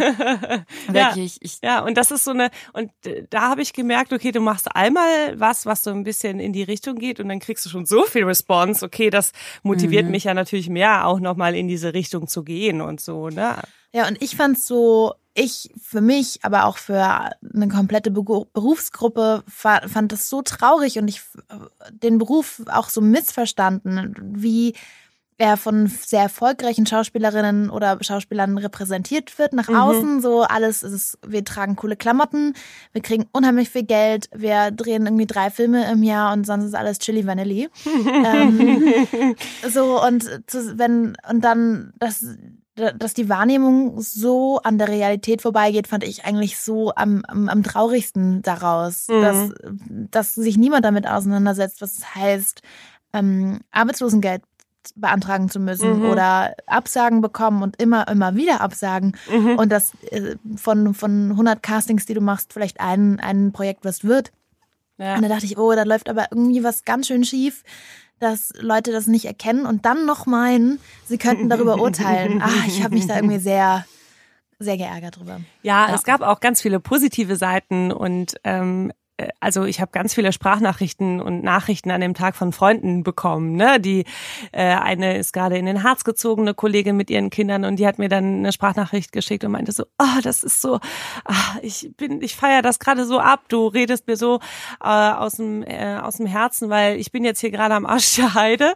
wirklich, 0.88 1.38
ich 1.40 1.58
Ja, 1.62 1.80
und 1.80 1.96
das 1.96 2.10
ist 2.10 2.25
so 2.25 2.30
eine, 2.32 2.50
und 2.72 2.90
äh, 3.06 3.25
da 3.30 3.42
habe 3.48 3.62
ich 3.62 3.72
gemerkt, 3.72 4.12
okay, 4.12 4.30
du 4.32 4.40
machst 4.40 4.75
einmal 4.75 5.38
was, 5.40 5.66
was 5.66 5.82
so 5.82 5.90
ein 5.90 6.04
bisschen 6.04 6.40
in 6.40 6.52
die 6.52 6.62
Richtung 6.62 6.96
geht 6.96 7.20
und 7.20 7.28
dann 7.28 7.38
kriegst 7.40 7.64
du 7.64 7.70
schon 7.70 7.87
so 7.87 8.02
viel 8.04 8.25
Response. 8.25 8.74
Okay, 8.83 9.11
das 9.11 9.33
motiviert 9.62 10.09
mich 10.11 10.25
ja 10.25 10.35
natürlich 10.35 10.69
mehr, 10.69 11.07
auch 11.07 11.21
nochmal 11.21 11.54
in 11.54 11.69
diese 11.69 11.95
Richtung 11.95 12.26
zu 12.26 12.43
gehen 12.45 12.81
und 12.81 13.00
so, 13.00 13.28
ne? 13.28 13.57
Ja, 13.93 14.09
und 14.09 14.21
ich 14.21 14.35
fand's 14.35 14.66
so, 14.66 15.14
ich 15.35 15.71
für 15.81 16.00
mich, 16.00 16.40
aber 16.43 16.64
auch 16.66 16.78
für 16.78 17.00
eine 17.54 17.69
komplette 17.69 18.11
Beru- 18.11 18.47
Berufsgruppe 18.52 19.45
fa- 19.49 19.87
fand 19.88 20.11
das 20.12 20.28
so 20.28 20.43
traurig 20.43 20.99
und 20.99 21.07
ich 21.09 21.19
f- 21.19 21.38
den 21.93 22.19
Beruf 22.19 22.62
auch 22.71 22.88
so 22.88 23.00
missverstanden, 23.00 24.14
wie 24.35 24.75
er 25.37 25.57
von 25.57 25.88
sehr 25.88 26.23
erfolgreichen 26.23 26.87
Schauspielerinnen 26.87 27.71
oder 27.71 27.99
Schauspielern 28.00 28.57
repräsentiert 28.57 29.37
wird 29.38 29.53
nach 29.53 29.69
außen. 29.69 30.21
So 30.23 30.43
alles 30.43 30.83
ist, 30.83 31.19
wir 31.26 31.45
tragen 31.45 31.76
coole 31.76 31.97
Klamotten, 31.97 32.55
wir 32.93 33.03
kriegen 33.03 33.26
unheimlich 33.33 33.69
viel 33.71 33.83
Geld, 33.83 34.29
wir 34.33 34.71
drehen 34.71 35.07
irgendwie 35.07 35.26
drei 35.26 35.50
Filme 35.50 35.91
im 35.91 36.03
Jahr 36.03 36.33
und 36.33 36.47
sonst 36.47 36.67
ist 36.67 36.75
alles 36.75 36.99
Chili 37.00 37.26
Vanilli. 37.26 37.69
ähm, 38.25 39.35
so 39.69 40.00
und 40.05 40.23
zu, 40.47 40.79
wenn 40.79 41.17
und 41.29 41.45
dann 41.45 41.93
das 41.99 42.25
dass 42.76 43.14
die 43.14 43.29
Wahrnehmung 43.29 44.00
so 44.00 44.59
an 44.64 44.79
der 44.79 44.88
Realität 44.88 45.43
vorbeigeht, 45.43 45.87
fand 45.87 46.03
ich 46.03 46.25
eigentlich 46.25 46.59
so 46.59 46.93
am, 46.97 47.25
am, 47.29 47.49
am 47.49 47.62
traurigsten 47.62 48.43
daraus, 48.43 49.07
Mhm. 49.07 49.23
dass, 49.23 49.50
dass 50.11 50.35
sich 50.35 50.57
niemand 50.57 50.85
damit 50.85 51.07
auseinandersetzt, 51.07 51.81
was 51.81 51.99
es 51.99 52.14
heißt, 52.17 52.62
ähm, 53.12 53.61
Arbeitslosengeld 53.71 54.43
beantragen 54.97 55.49
zu 55.49 55.61
müssen 55.61 56.00
Mhm. 56.00 56.05
oder 56.07 56.55
Absagen 56.67 57.21
bekommen 57.21 57.62
und 57.62 57.81
immer, 57.81 58.07
immer 58.09 58.35
wieder 58.35 58.61
Absagen 58.61 59.17
Mhm. 59.33 59.57
und 59.59 59.71
dass 59.71 59.93
äh, 60.11 60.37
von, 60.57 60.95
von 60.95 61.31
100 61.33 61.62
Castings, 61.62 62.07
die 62.07 62.14
du 62.14 62.21
machst, 62.21 62.53
vielleicht 62.53 62.81
ein, 62.81 63.21
ein 63.21 63.53
Projekt 63.53 63.85
was 63.85 64.05
wird. 64.05 64.33
Ja. 64.99 65.17
Und 65.17 65.23
da 65.23 65.29
dachte 65.29 65.47
ich, 65.47 65.59
oh, 65.59 65.73
da 65.75 65.83
läuft 65.83 66.09
aber 66.09 66.26
irgendwie 66.31 66.62
was 66.62 66.85
ganz 66.85 67.09
schön 67.09 67.25
schief, 67.25 67.64
dass 68.21 68.53
Leute 68.61 68.93
das 68.93 69.07
nicht 69.09 69.25
erkennen 69.25 69.67
und 69.67 69.85
dann 69.85 70.07
noch 70.07 70.25
meinen, 70.26 70.79
sie 71.07 71.19
könnten 71.19 71.49
darüber 71.49 71.81
urteilen. 71.81 72.41
Ah, 72.45 72.64
ich 72.67 72.83
habe 72.85 72.95
mich 72.95 73.07
da 73.07 73.17
irgendwie 73.17 73.41
sehr, 73.41 73.85
sehr 74.61 74.76
geärgert 74.76 75.19
drüber. 75.19 75.41
Ja, 75.62 75.88
Ja. 75.88 75.95
es 75.95 76.05
gab 76.05 76.21
auch 76.23 76.38
ganz 76.41 76.62
viele 76.62 76.79
positive 76.79 77.35
Seiten 77.37 77.91
und 77.91 78.35
ähm, 78.45 78.91
äh, 78.91 78.95
also 79.40 79.64
ich 79.64 79.80
habe 79.80 79.92
ganz 79.92 80.12
viele 80.14 80.33
Sprachnachrichten 80.33 81.21
und 81.21 81.44
Nachrichten 81.44 81.90
an 81.90 82.00
dem 82.00 82.14
Tag 82.14 82.35
von 82.35 82.52
Freunden 82.52 83.04
bekommen. 83.04 83.54
Ne? 83.54 83.78
Die 83.78 84.04
äh, 84.50 84.62
eine 84.62 85.18
ist 85.18 85.33
gerade 85.33 85.56
in 85.56 85.66
den 85.66 85.85
Harz 85.85 86.02
gezogen, 86.02 86.42
eine 86.42 86.54
Kollegin 86.54 86.97
mit 86.97 87.11
ihren 87.11 87.30
Kindern, 87.30 87.64
und 87.64 87.76
die 87.76 87.87
hat 87.87 87.99
mir 87.99 88.09
dann 88.09 88.38
eine 88.38 88.52
Sprachnachricht 88.52 89.12
geschickt 89.12 89.44
und 89.44 89.52
meinte 89.52 89.73
so, 89.73 89.85
oh, 89.99 90.21
das 90.23 90.42
ist 90.42 90.61
so, 90.61 90.80
ah, 91.25 91.56
ich 91.62 91.90
bin, 91.97 92.23
ich 92.23 92.35
feiere 92.35 92.62
das 92.62 92.78
gerade 92.78 93.04
so 93.04 93.21
ab. 93.21 93.44
Du 93.49 93.68
redest 93.68 94.06
mir 94.09 94.16
so 94.16 94.40
äh, 94.83 94.88
aus 94.88 95.35
dem 95.35 95.62
äh, 95.62 95.99
aus 95.99 96.16
dem 96.16 96.26
Herzen, 96.26 96.68
weil 96.68 96.99
ich 96.99 97.12
bin 97.12 97.25
jetzt 97.25 97.40
hier 97.40 97.50
gerade 97.50 97.75
am 97.75 97.87
Arsch 97.87 98.16
der 98.16 98.35
Heide. 98.35 98.75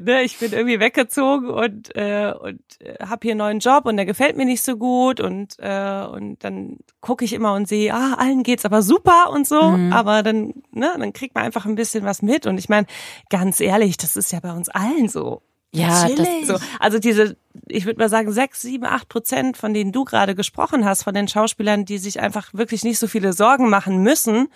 Ne? 0.00 0.22
Ich 0.22 0.38
bin 0.38 0.52
irgendwie 0.52 0.80
weggezogen 0.80 1.50
und 1.50 1.94
äh, 1.94 2.32
und 2.40 2.60
äh, 2.80 3.04
habe 3.04 3.20
hier 3.22 3.32
einen 3.32 3.38
neuen 3.38 3.58
Job 3.58 3.84
und 3.86 3.96
der 3.96 4.06
gefällt 4.06 4.36
mir 4.36 4.46
nicht 4.46 4.62
so 4.62 4.76
gut 4.76 5.20
und 5.20 5.56
äh, 5.58 6.04
und 6.04 6.42
dann 6.42 6.78
gucke 7.00 7.24
ich 7.24 7.32
immer 7.34 7.52
und 7.54 7.68
sehe, 7.68 7.92
ah, 7.92 8.14
allen 8.14 8.42
geht's 8.42 8.64
aber 8.64 8.80
super 8.82 9.30
und 9.30 9.46
so, 9.46 9.73
mhm. 9.76 9.92
aber 9.92 10.22
dann 10.22 10.54
ne, 10.72 10.94
dann 10.98 11.12
kriegt 11.12 11.34
man 11.34 11.44
einfach 11.44 11.66
ein 11.66 11.74
bisschen 11.74 12.04
was 12.04 12.22
mit 12.22 12.46
und 12.46 12.58
ich 12.58 12.68
meine, 12.68 12.86
ganz 13.30 13.60
ehrlich, 13.60 13.96
das 13.96 14.16
ist 14.16 14.32
ja 14.32 14.40
bei 14.40 14.52
uns 14.52 14.68
allen 14.68 15.08
so. 15.08 15.42
Ja, 15.72 16.08
das 16.08 16.28
so. 16.46 16.56
Also 16.78 17.00
diese, 17.00 17.36
ich 17.66 17.84
würde 17.84 17.98
mal 17.98 18.08
sagen, 18.08 18.30
sechs, 18.30 18.62
sieben, 18.62 18.84
acht 18.84 19.08
Prozent, 19.08 19.56
von 19.56 19.74
denen 19.74 19.90
du 19.90 20.04
gerade 20.04 20.36
gesprochen 20.36 20.84
hast, 20.84 21.02
von 21.02 21.14
den 21.14 21.26
Schauspielern, 21.26 21.84
die 21.84 21.98
sich 21.98 22.20
einfach 22.20 22.54
wirklich 22.54 22.84
nicht 22.84 23.00
so 23.00 23.08
viele 23.08 23.32
Sorgen 23.32 23.68
machen 23.70 24.00
müssen, 24.02 24.48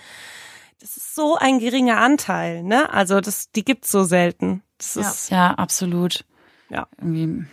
das 0.80 0.96
ist 0.96 1.16
so 1.16 1.37
ein 1.37 1.58
geringer 1.58 1.98
Anteil, 1.98 2.62
ne? 2.62 2.92
Also 2.92 3.20
das, 3.20 3.50
die 3.50 3.64
gibt's 3.64 3.90
so 3.90 4.04
selten. 4.04 4.62
Das 4.76 4.94
ja. 4.94 5.00
ist 5.00 5.30
ja 5.30 5.50
absolut. 5.54 6.25
Ja. 6.70 6.87
Irgendwie 6.98 7.46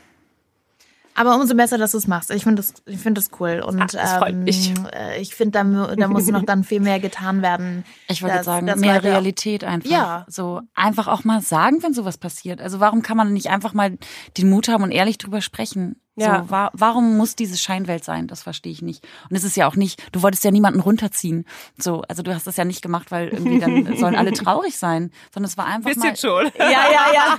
aber 1.15 1.35
umso 1.35 1.55
besser, 1.55 1.77
dass 1.77 1.91
du 1.91 1.97
es 1.97 2.07
machst. 2.07 2.29
Ich 2.31 2.43
finde 2.43 2.61
das, 2.61 2.73
ich 2.85 2.99
finde 2.99 3.19
das 3.21 3.29
cool. 3.39 3.63
Und 3.65 3.81
Ach, 3.81 3.87
das 3.87 4.13
freut 4.13 4.33
ähm, 4.33 4.43
mich. 4.43 4.73
äh, 4.93 5.19
ich 5.19 5.33
finde, 5.33 5.63
da, 5.63 5.95
da 5.95 6.07
muss 6.07 6.27
noch 6.27 6.43
dann 6.43 6.63
viel 6.63 6.81
mehr 6.81 6.99
getan 6.99 7.41
werden. 7.41 7.83
Ich 8.07 8.21
wollte 8.21 8.37
dass- 8.37 8.45
sagen, 8.45 8.67
dass 8.67 8.79
mehr 8.79 9.01
Realität 9.03 9.63
einfach. 9.63 9.89
Ja. 9.89 10.25
So 10.27 10.61
einfach 10.75 11.07
auch 11.07 11.23
mal 11.23 11.41
sagen, 11.41 11.81
wenn 11.81 11.93
sowas 11.93 12.17
passiert. 12.17 12.61
Also 12.61 12.79
warum 12.79 13.01
kann 13.01 13.17
man 13.17 13.33
nicht 13.33 13.49
einfach 13.49 13.73
mal 13.73 13.97
den 14.37 14.49
Mut 14.49 14.67
haben 14.67 14.83
und 14.83 14.91
ehrlich 14.91 15.17
drüber 15.17 15.41
sprechen? 15.41 15.95
Ja. 16.17 16.43
So, 16.43 16.49
wa 16.49 16.69
warum 16.73 17.17
muss 17.17 17.35
diese 17.35 17.57
Scheinwelt 17.57 18.05
sein? 18.05 18.27
Das 18.27 18.43
verstehe 18.43 18.71
ich 18.71 18.81
nicht. 18.81 19.05
Und 19.29 19.35
es 19.35 19.43
ist 19.43 19.57
ja 19.57 19.67
auch 19.67 19.75
nicht, 19.75 20.01
du 20.13 20.21
wolltest 20.23 20.43
ja 20.45 20.51
niemanden 20.51 20.79
runterziehen. 20.79 21.45
So, 21.77 22.03
also 22.07 22.23
du 22.23 22.33
hast 22.33 22.47
das 22.47 22.55
ja 22.55 22.63
nicht 22.63 22.81
gemacht, 22.81 23.11
weil 23.11 23.27
irgendwie 23.29 23.59
dann 23.59 23.97
sollen 23.97 24.15
alle 24.15 24.31
traurig 24.31 24.77
sein, 24.77 25.11
sondern 25.33 25.49
es 25.49 25.57
war 25.57 25.65
einfach 25.65 25.89
bisschen 25.89 26.03
mal. 26.03 26.15
schon. 26.15 26.51
Ja, 26.57 26.69
ja, 26.91 27.05
ja. 27.13 27.37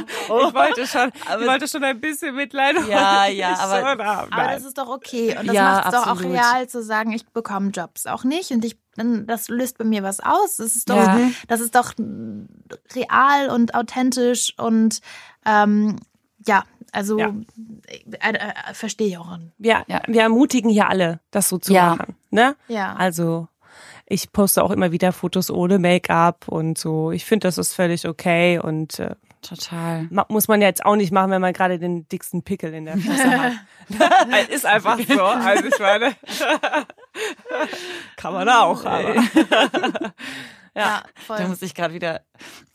Ich 0.24 0.54
wollte 0.54 0.86
schon, 0.86 1.12
ich 1.14 1.46
wollte 1.46 1.68
schon 1.68 1.84
ein 1.84 2.00
bisschen 2.00 2.34
Mitleid. 2.34 2.76
Ja, 2.88 3.26
ja, 3.26 3.58
aber- 3.58 3.80
schon. 3.80 4.00
Aber 4.00 4.52
das 4.52 4.64
ist 4.64 4.78
doch 4.78 4.88
okay. 4.88 5.36
Und 5.38 5.46
das 5.48 5.54
Ja, 5.54 5.72
macht 5.72 5.86
es 5.86 5.92
doch 6.00 6.06
auch 6.06 6.20
real 6.22 6.68
zu 6.68 6.82
sagen, 6.82 7.12
ich 7.12 7.26
bekomme 7.28 7.70
Jobs 7.70 8.06
auch 8.06 8.24
nicht. 8.24 8.50
Und 8.50 8.64
ich 8.64 8.78
dann, 8.96 9.26
das 9.26 9.48
löst 9.48 9.78
bei 9.78 9.84
mir 9.84 10.02
was 10.02 10.20
aus. 10.20 10.56
Das 10.56 10.74
ist 10.74 10.88
doch, 10.90 10.96
Ja. 10.96 11.18
das 11.48 11.60
ist 11.60 11.74
doch 11.74 11.92
real 12.94 13.50
und 13.50 13.74
authentisch 13.74 14.54
und 14.58 15.00
ähm, 15.46 15.96
ja, 16.46 16.64
also 16.92 17.18
Ja. 17.18 17.32
äh, 18.20 18.32
äh, 18.32 18.74
verstehe 18.74 19.08
ich 19.08 19.18
auch. 19.18 19.38
wir, 19.58 19.84
Ja. 19.86 20.02
wir 20.06 20.22
ermutigen 20.22 20.70
hier 20.70 20.88
alle, 20.88 21.20
das 21.30 21.48
so 21.48 21.58
zu 21.58 21.72
Ja. 21.72 21.94
machen. 21.96 22.16
Ne? 22.30 22.56
Ja. 22.68 22.94
Also 22.94 23.48
ich 24.06 24.32
poste 24.32 24.62
auch 24.64 24.70
immer 24.72 24.90
wieder 24.92 25.12
Fotos 25.12 25.50
ohne 25.50 25.78
Make-up 25.78 26.48
und 26.48 26.78
so. 26.78 27.12
Ich 27.12 27.24
finde, 27.24 27.46
das 27.46 27.58
ist 27.58 27.74
völlig 27.74 28.06
okay 28.08 28.58
und 28.58 28.98
äh, 28.98 29.14
Total. 29.42 30.06
muss 30.28 30.48
man 30.48 30.60
ja 30.60 30.66
jetzt 30.68 30.84
auch 30.84 30.96
nicht 30.96 31.12
machen, 31.12 31.30
wenn 31.30 31.40
man 31.40 31.52
gerade 31.54 31.78
den 31.78 32.06
dicksten 32.08 32.42
Pickel 32.42 32.74
in 32.74 32.84
der 32.86 32.98
Fresse 32.98 33.40
hat. 33.40 33.52
ist 34.50 34.66
einfach 34.66 34.98
so. 35.08 35.22
Also 35.22 35.64
ich 35.64 35.78
meine, 35.78 36.10
kann 38.16 38.34
man 38.34 38.48
auch. 38.48 38.84
Aber. 38.84 39.14
Ja, 40.80 41.02
Da 41.14 41.22
voll. 41.36 41.48
muss 41.48 41.62
ich 41.62 41.74
gerade 41.74 41.94
wieder 41.94 42.22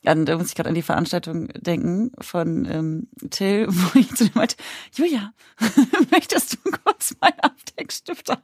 an, 0.06 0.26
da 0.26 0.38
muss 0.38 0.48
ich 0.50 0.56
gerade 0.56 0.70
an 0.70 0.76
die 0.76 0.82
Veranstaltung 0.82 1.48
denken 1.50 2.12
von 2.22 2.66
ähm, 2.66 3.08
Till, 3.30 3.68
wo 3.70 4.00
ich 4.00 4.14
zu 4.16 4.26
dem 4.26 4.34
meinte, 4.36 4.56
Julia, 4.94 5.34
möchtest 6.12 6.54
du 6.54 6.72
kurz 6.84 7.16
meinen 7.22 7.40
Abdeckstift 7.40 8.30
haben? 8.30 8.42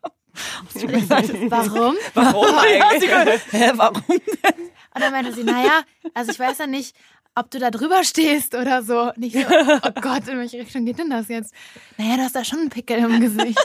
Gesagt, 0.74 1.30
Warum? 1.52 1.96
Warum 2.14 2.56
eigentlich? 2.58 3.10
Hä, 3.52 3.72
warum? 3.76 4.02
Und 4.08 5.02
dann 5.02 5.12
meinte 5.12 5.34
sie, 5.34 5.44
naja, 5.44 5.82
also 6.14 6.32
ich 6.32 6.40
weiß 6.40 6.58
ja 6.60 6.68
nicht, 6.68 6.96
ob 7.36 7.50
du 7.52 7.60
da 7.60 7.70
drüber 7.72 8.04
stehst 8.04 8.56
oder 8.56 8.82
so. 8.84 9.14
Und 9.14 9.24
ich 9.24 9.34
so, 9.34 9.40
oh 9.40 10.02
Gott, 10.02 10.28
in 10.28 10.38
welche 10.38 10.58
Richtung 10.60 10.86
geht 10.86 11.00
denn 11.00 11.10
das 11.10 11.28
jetzt? 11.28 11.54
Naja, 11.98 12.18
du 12.18 12.24
hast 12.24 12.36
da 12.36 12.44
schon 12.44 12.60
einen 12.60 12.70
Pickel 12.70 13.00
im 13.00 13.20
Gesicht. 13.22 13.60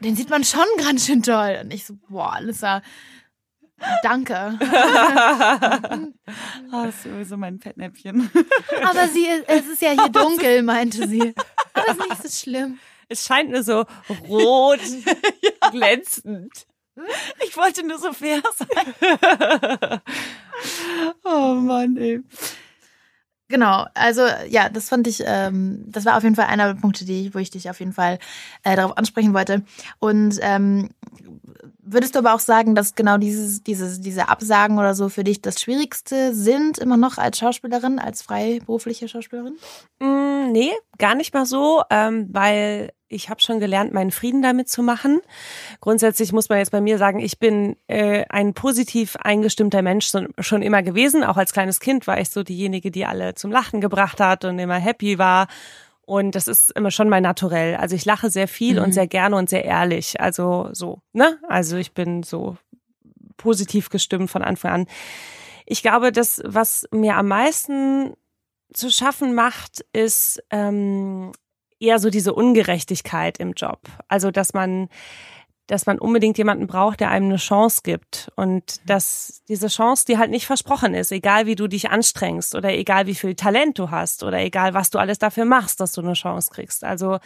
Den 0.00 0.14
sieht 0.16 0.28
man 0.30 0.44
schon 0.44 0.64
ganz 0.78 1.06
schön 1.06 1.22
toll. 1.22 1.60
Und 1.62 1.72
ich 1.72 1.86
so, 1.86 1.94
boah, 2.08 2.34
Alissa, 2.34 2.82
danke. 4.02 4.58
Ah, 6.72 6.86
das 6.86 6.96
ist 6.96 7.02
sowieso 7.04 7.36
mein 7.36 7.60
Fettnäpfchen. 7.60 8.28
Aber 8.84 9.06
sie, 9.06 9.26
es 9.46 9.66
ist 9.66 9.80
ja 9.80 9.92
hier 9.92 10.08
dunkel, 10.12 10.62
meinte 10.62 11.06
sie. 11.06 11.34
Aber 11.72 11.90
ist 11.92 12.00
nicht 12.00 12.22
so 12.22 12.28
schlimm. 12.28 12.78
Es 13.08 13.24
scheint 13.24 13.50
nur 13.50 13.62
so 13.62 13.84
rot, 14.28 14.80
glänzend. 15.70 16.66
Ich 17.46 17.56
wollte 17.56 17.86
nur 17.86 17.98
so 17.98 18.12
fair 18.12 18.42
sein. 18.56 20.00
Oh 21.24 21.54
Mann, 21.54 21.96
ey. 21.96 22.20
Genau, 23.48 23.86
also 23.94 24.22
ja, 24.48 24.68
das 24.68 24.88
fand 24.88 25.06
ich, 25.06 25.22
ähm, 25.24 25.84
das 25.86 26.04
war 26.04 26.16
auf 26.16 26.24
jeden 26.24 26.34
Fall 26.34 26.46
einer 26.46 26.74
der 26.74 26.80
Punkte, 26.80 27.04
die, 27.04 27.32
wo 27.32 27.38
ich 27.38 27.50
dich 27.50 27.70
auf 27.70 27.78
jeden 27.78 27.92
Fall 27.92 28.18
äh, 28.64 28.74
darauf 28.74 28.96
ansprechen 28.98 29.34
wollte. 29.34 29.62
Und 30.00 30.38
ähm, 30.42 30.90
würdest 31.86 32.14
du 32.14 32.18
aber 32.18 32.34
auch 32.34 32.40
sagen, 32.40 32.74
dass 32.74 32.94
genau 32.94 33.16
dieses, 33.16 33.62
dieses, 33.62 34.00
diese 34.00 34.28
Absagen 34.28 34.78
oder 34.78 34.94
so 34.94 35.08
für 35.08 35.24
dich 35.24 35.40
das 35.40 35.60
Schwierigste 35.60 36.34
sind, 36.34 36.78
immer 36.78 36.96
noch 36.96 37.18
als 37.18 37.38
Schauspielerin, 37.38 37.98
als 37.98 38.22
freiberufliche 38.22 39.08
Schauspielerin? 39.08 39.56
Mm, 40.00 40.52
nee, 40.52 40.72
gar 40.98 41.14
nicht 41.14 41.32
mal 41.32 41.46
so, 41.46 41.82
ähm, 41.90 42.28
weil 42.32 42.90
ich 43.08 43.30
habe 43.30 43.40
schon 43.40 43.60
gelernt, 43.60 43.92
meinen 43.92 44.10
Frieden 44.10 44.42
damit 44.42 44.68
zu 44.68 44.82
machen. 44.82 45.20
Grundsätzlich 45.80 46.32
muss 46.32 46.48
man 46.48 46.58
jetzt 46.58 46.72
bei 46.72 46.80
mir 46.80 46.98
sagen, 46.98 47.20
ich 47.20 47.38
bin 47.38 47.76
äh, 47.86 48.24
ein 48.28 48.52
positiv 48.52 49.16
eingestimmter 49.16 49.82
Mensch 49.82 50.08
schon, 50.08 50.28
schon 50.40 50.62
immer 50.62 50.82
gewesen. 50.82 51.22
Auch 51.22 51.36
als 51.36 51.52
kleines 51.52 51.78
Kind 51.78 52.06
war 52.08 52.20
ich 52.20 52.30
so 52.30 52.42
diejenige, 52.42 52.90
die 52.90 53.06
alle 53.06 53.34
zum 53.34 53.52
Lachen 53.52 53.80
gebracht 53.80 54.20
hat 54.20 54.44
und 54.44 54.58
immer 54.58 54.74
happy 54.74 55.18
war. 55.18 55.46
Und 56.06 56.36
das 56.36 56.46
ist 56.46 56.70
immer 56.70 56.92
schon 56.92 57.08
mein 57.08 57.24
Naturell. 57.24 57.76
Also 57.76 57.96
ich 57.96 58.04
lache 58.04 58.30
sehr 58.30 58.46
viel 58.46 58.78
und 58.78 58.92
sehr 58.92 59.08
gerne 59.08 59.36
und 59.36 59.50
sehr 59.50 59.64
ehrlich. 59.64 60.20
Also 60.20 60.68
so, 60.72 61.02
ne? 61.12 61.38
Also 61.48 61.76
ich 61.76 61.92
bin 61.94 62.22
so 62.22 62.56
positiv 63.36 63.90
gestimmt 63.90 64.30
von 64.30 64.42
Anfang 64.42 64.72
an. 64.72 64.86
Ich 65.66 65.82
glaube, 65.82 66.12
das, 66.12 66.40
was 66.44 66.86
mir 66.92 67.16
am 67.16 67.26
meisten 67.26 68.14
zu 68.72 68.90
schaffen 68.90 69.34
macht, 69.34 69.84
ist 69.92 70.42
ähm, 70.50 71.32
eher 71.80 71.98
so 71.98 72.08
diese 72.08 72.34
Ungerechtigkeit 72.34 73.38
im 73.38 73.52
Job. 73.52 73.80
Also, 74.08 74.30
dass 74.30 74.54
man, 74.54 74.88
dass 75.66 75.86
man 75.86 75.98
unbedingt 75.98 76.38
jemanden 76.38 76.66
braucht, 76.66 77.00
der 77.00 77.10
einem 77.10 77.26
eine 77.26 77.36
Chance 77.36 77.80
gibt 77.82 78.30
und 78.36 78.80
dass 78.88 79.42
diese 79.48 79.68
Chance 79.68 80.04
dir 80.04 80.18
halt 80.18 80.30
nicht 80.30 80.46
versprochen 80.46 80.94
ist, 80.94 81.10
egal 81.10 81.46
wie 81.46 81.56
du 81.56 81.66
dich 81.66 81.90
anstrengst 81.90 82.54
oder 82.54 82.72
egal 82.72 83.06
wie 83.06 83.14
viel 83.14 83.34
Talent 83.34 83.78
du 83.78 83.90
hast 83.90 84.22
oder 84.22 84.38
egal 84.38 84.74
was 84.74 84.90
du 84.90 84.98
alles 84.98 85.18
dafür 85.18 85.44
machst, 85.44 85.80
dass 85.80 85.92
du 85.92 86.02
eine 86.02 86.12
Chance 86.12 86.50
kriegst. 86.52 86.84
Also 86.84 87.18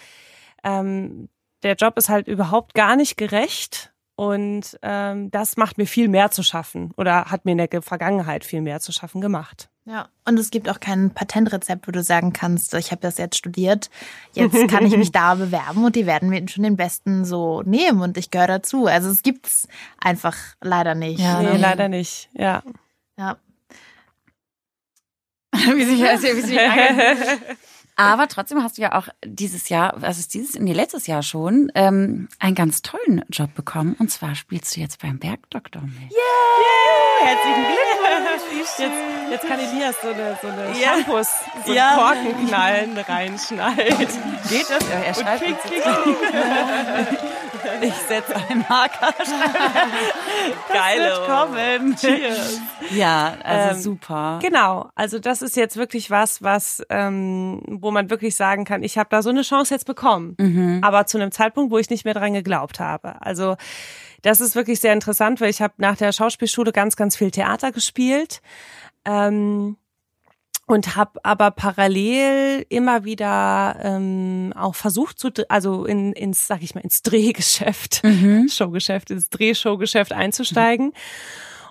ähm, 0.65 1.29
der 1.63 1.75
Job 1.75 1.99
ist 1.99 2.09
halt 2.09 2.29
überhaupt 2.29 2.75
gar 2.75 2.97
nicht 2.97 3.17
gerecht 3.17 3.90
und 4.21 4.79
ähm, 4.83 5.31
das 5.31 5.57
macht 5.57 5.79
mir 5.79 5.87
viel 5.87 6.07
mehr 6.07 6.31
zu 6.31 6.43
schaffen 6.43 6.93
oder 6.99 7.31
hat 7.31 7.47
mir 7.47 7.53
in 7.53 7.57
der 7.57 7.81
Vergangenheit 7.81 8.45
viel 8.45 8.61
mehr 8.61 8.79
zu 8.79 8.93
schaffen 8.93 9.23
gemacht. 9.23 9.71
Ja. 9.87 10.11
Und 10.27 10.39
es 10.39 10.51
gibt 10.51 10.69
auch 10.69 10.79
kein 10.79 11.09
Patentrezept, 11.09 11.89
wo 11.89 11.91
du 11.91 12.03
sagen 12.03 12.35
kannst, 12.35 12.75
ich 12.75 12.91
habe 12.91 13.01
das 13.01 13.17
jetzt 13.17 13.39
studiert, 13.39 13.89
jetzt 14.35 14.69
kann 14.69 14.85
ich 14.85 14.95
mich 14.95 15.11
da 15.13 15.37
bewerben 15.37 15.87
und 15.87 15.97
die 15.97 16.05
werden 16.05 16.29
mir 16.29 16.47
schon 16.51 16.65
den 16.65 16.77
Besten 16.77 17.25
so 17.25 17.63
nehmen 17.63 18.03
und 18.03 18.19
ich 18.19 18.31
gehöre 18.31 18.47
dazu. 18.47 18.85
Also 18.85 19.09
es 19.09 19.23
gibt's 19.23 19.67
einfach 19.99 20.37
leider 20.61 20.95
nicht. 20.95 21.21
Ja, 21.21 21.41
nee, 21.41 21.53
ne? 21.53 21.57
leider 21.57 21.89
nicht. 21.89 22.29
Ja. 22.35 22.63
Ja. 23.17 23.39
wie 25.55 25.85
sich, 25.85 26.05
also, 26.05 26.27
wie 26.27 26.43
sich 26.43 26.61
angehört. 26.61 27.41
Aber 28.01 28.29
trotzdem 28.29 28.63
hast 28.63 28.79
du 28.79 28.83
ja 28.83 28.93
auch 28.99 29.09
dieses 29.25 29.69
Jahr, 29.69 29.93
was 29.97 30.19
ist 30.19 30.33
dieses, 30.33 30.59
nee, 30.59 30.73
letztes 30.73 31.07
Jahr 31.07 31.23
schon, 31.23 31.71
ähm, 31.75 32.29
einen 32.39 32.55
ganz 32.55 32.81
tollen 32.83 33.25
Job 33.29 33.55
bekommen. 33.55 33.95
Und 33.99 34.11
zwar 34.11 34.35
spielst 34.35 34.75
du 34.75 34.81
jetzt 34.81 35.03
beim 35.03 35.19
Bergdoktor 35.19 35.83
mit. 35.83 35.93
Herzlichen 37.23 37.65
Glückwunsch. 37.67 38.79
Jetzt, 38.79 38.93
jetzt 39.31 39.47
kann 39.49 39.59
Elias 39.61 39.97
so 40.03 40.09
eine, 40.09 40.39
so 40.41 40.49
eine 40.49 40.79
Ja. 40.79 40.95
Shampoos, 40.95 41.29
so 41.67 41.73
Ja. 41.73 41.95
Korkenknallen 41.95 42.97
reinschneiden. 42.97 43.99
Geht 44.49 44.71
das? 44.71 44.89
Ja, 44.89 44.99
er 45.07 45.15
schreibt 45.15 45.43
klick, 45.45 45.61
klick, 45.63 45.85
jetzt. 45.85 47.23
Ich 47.83 47.95
setze 48.09 48.35
einen 48.49 48.65
Marker. 48.69 49.13
Geil. 50.73 50.99
Wird 51.01 51.27
kommen. 51.27 51.97
Cheers. 51.97 52.61
Ja, 52.91 53.35
also 53.43 53.77
Ähm, 53.77 53.81
super. 53.83 54.39
Genau, 54.43 54.91
also 54.95 55.19
das 55.19 55.43
ist 55.43 55.57
jetzt 55.57 55.77
wirklich 55.77 56.11
was, 56.11 56.43
was, 56.43 56.83
ähm, 56.91 57.63
wo 57.69 57.91
man 57.91 58.11
wirklich 58.11 58.37
sagen 58.37 58.65
kann, 58.65 58.83
ich 58.83 58.99
habe 58.99 59.09
da 59.11 59.23
so 59.23 59.31
eine 59.31 59.43
Chance 59.43 59.75
jetzt 59.75 59.87
bekommen, 59.87 60.35
Mhm. 60.39 60.81
aber 60.83 61.07
zu 61.07 61.19
einem 61.19 61.31
Zeitpunkt, 61.33 61.73
wo 61.73 61.79
ich 61.79 61.91
nicht 61.91 62.05
mehr 62.05 62.15
dran 62.15 62.33
geglaubt 62.33 62.81
habe. 62.81 63.21
Also 63.23 63.57
das 64.23 64.41
ist 64.41 64.55
wirklich 64.55 64.81
sehr 64.81 64.93
interessant, 64.93 65.41
weil 65.41 65.51
ich 65.51 65.63
habe 65.63 65.75
nach 65.79 65.97
der 65.97 66.13
Schauspielschule 66.13 66.73
ganz, 66.73 66.97
ganz 66.97 67.17
viel 67.17 67.31
Theater 67.31 67.73
gespielt. 67.73 68.43
Ähm, 69.05 69.77
und 70.71 70.95
habe 70.95 71.19
aber 71.25 71.51
parallel 71.51 72.65
immer 72.69 73.05
wieder 73.05 73.77
ähm, 73.83 74.53
auch 74.57 74.77
versucht 74.77 75.19
zu 75.19 75.31
also 75.49 75.85
in, 75.85 76.13
ins 76.13 76.47
sag 76.47 76.63
ich 76.63 76.77
mal 76.77 76.83
ins 76.83 77.03
Drehgeschäft 77.03 78.05
mhm. 78.05 78.49
Showgeschäft 78.53 79.11
ins 79.11 79.31
Drehshowgeschäft 79.31 80.13
einzusteigen 80.13 80.87
mhm. 80.87 80.93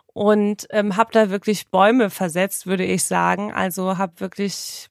und 0.07 0.67
ähm, 0.71 0.97
habe 0.97 1.13
da 1.13 1.29
wirklich 1.29 1.69
Bäume 1.69 2.09
versetzt 2.09 2.67
würde 2.67 2.83
ich 2.83 3.05
sagen 3.05 3.53
also 3.53 3.97
habe 3.97 4.19
wirklich 4.19 4.89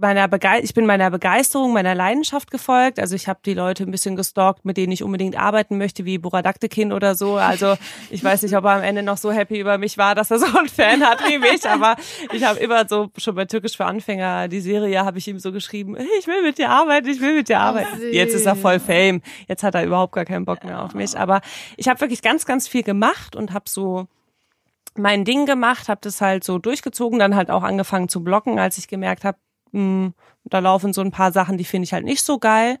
meiner 0.00 0.28
Bege 0.28 0.60
ich 0.62 0.74
bin 0.74 0.86
meiner 0.86 1.10
Begeisterung, 1.10 1.72
meiner 1.72 1.94
Leidenschaft 1.94 2.50
gefolgt. 2.50 2.98
Also 2.98 3.14
ich 3.14 3.28
habe 3.28 3.40
die 3.44 3.54
Leute 3.54 3.84
ein 3.84 3.90
bisschen 3.90 4.16
gestalkt, 4.16 4.64
mit 4.64 4.76
denen 4.76 4.92
ich 4.92 5.02
unbedingt 5.02 5.38
arbeiten 5.38 5.78
möchte, 5.78 6.04
wie 6.04 6.18
Buradaktekin 6.18 6.92
oder 6.92 7.14
so. 7.14 7.36
Also 7.36 7.74
ich 8.10 8.24
weiß 8.24 8.42
nicht, 8.42 8.56
ob 8.56 8.64
er 8.64 8.72
am 8.72 8.82
Ende 8.82 9.02
noch 9.02 9.18
so 9.18 9.30
happy 9.30 9.60
über 9.60 9.78
mich 9.78 9.98
war, 9.98 10.14
dass 10.14 10.30
er 10.30 10.38
so 10.38 10.46
einen 10.58 10.68
Fan 10.68 11.02
hat 11.02 11.20
wie 11.28 11.38
mich, 11.38 11.68
aber 11.68 11.96
ich 12.32 12.44
habe 12.44 12.58
immer 12.58 12.88
so 12.88 13.10
schon 13.16 13.34
bei 13.34 13.44
Türkisch 13.44 13.76
für 13.76 13.84
Anfänger 13.84 14.48
die 14.48 14.60
Serie 14.60 15.04
habe 15.04 15.18
ich 15.18 15.28
ihm 15.28 15.38
so 15.38 15.52
geschrieben, 15.52 15.96
ich 16.18 16.26
will 16.26 16.42
mit 16.42 16.58
dir 16.58 16.70
arbeiten, 16.70 17.08
ich 17.08 17.20
will 17.20 17.34
mit 17.34 17.48
dir 17.48 17.60
arbeiten. 17.60 18.00
Jetzt 18.12 18.34
ist 18.34 18.46
er 18.46 18.56
voll 18.56 18.80
Fame. 18.80 19.22
Jetzt 19.48 19.62
hat 19.62 19.74
er 19.74 19.84
überhaupt 19.84 20.14
gar 20.14 20.24
keinen 20.24 20.44
Bock 20.44 20.64
mehr 20.64 20.82
auf 20.82 20.94
mich, 20.94 21.18
aber 21.18 21.40
ich 21.76 21.88
habe 21.88 22.00
wirklich 22.00 22.22
ganz 22.22 22.46
ganz 22.46 22.68
viel 22.68 22.82
gemacht 22.82 23.36
und 23.36 23.52
habe 23.52 23.68
so 23.68 24.06
mein 24.96 25.24
Ding 25.24 25.46
gemacht, 25.46 25.88
habe 25.88 26.00
das 26.02 26.20
halt 26.20 26.44
so 26.44 26.58
durchgezogen, 26.58 27.18
dann 27.18 27.36
halt 27.36 27.50
auch 27.50 27.62
angefangen 27.62 28.08
zu 28.08 28.24
blocken, 28.24 28.58
als 28.58 28.78
ich 28.78 28.88
gemerkt 28.88 29.24
habe, 29.24 29.38
hm, 29.72 30.14
da 30.44 30.58
laufen 30.58 30.92
so 30.92 31.00
ein 31.00 31.10
paar 31.10 31.32
Sachen, 31.32 31.58
die 31.58 31.64
finde 31.64 31.84
ich 31.84 31.92
halt 31.92 32.04
nicht 32.04 32.24
so 32.24 32.38
geil. 32.38 32.78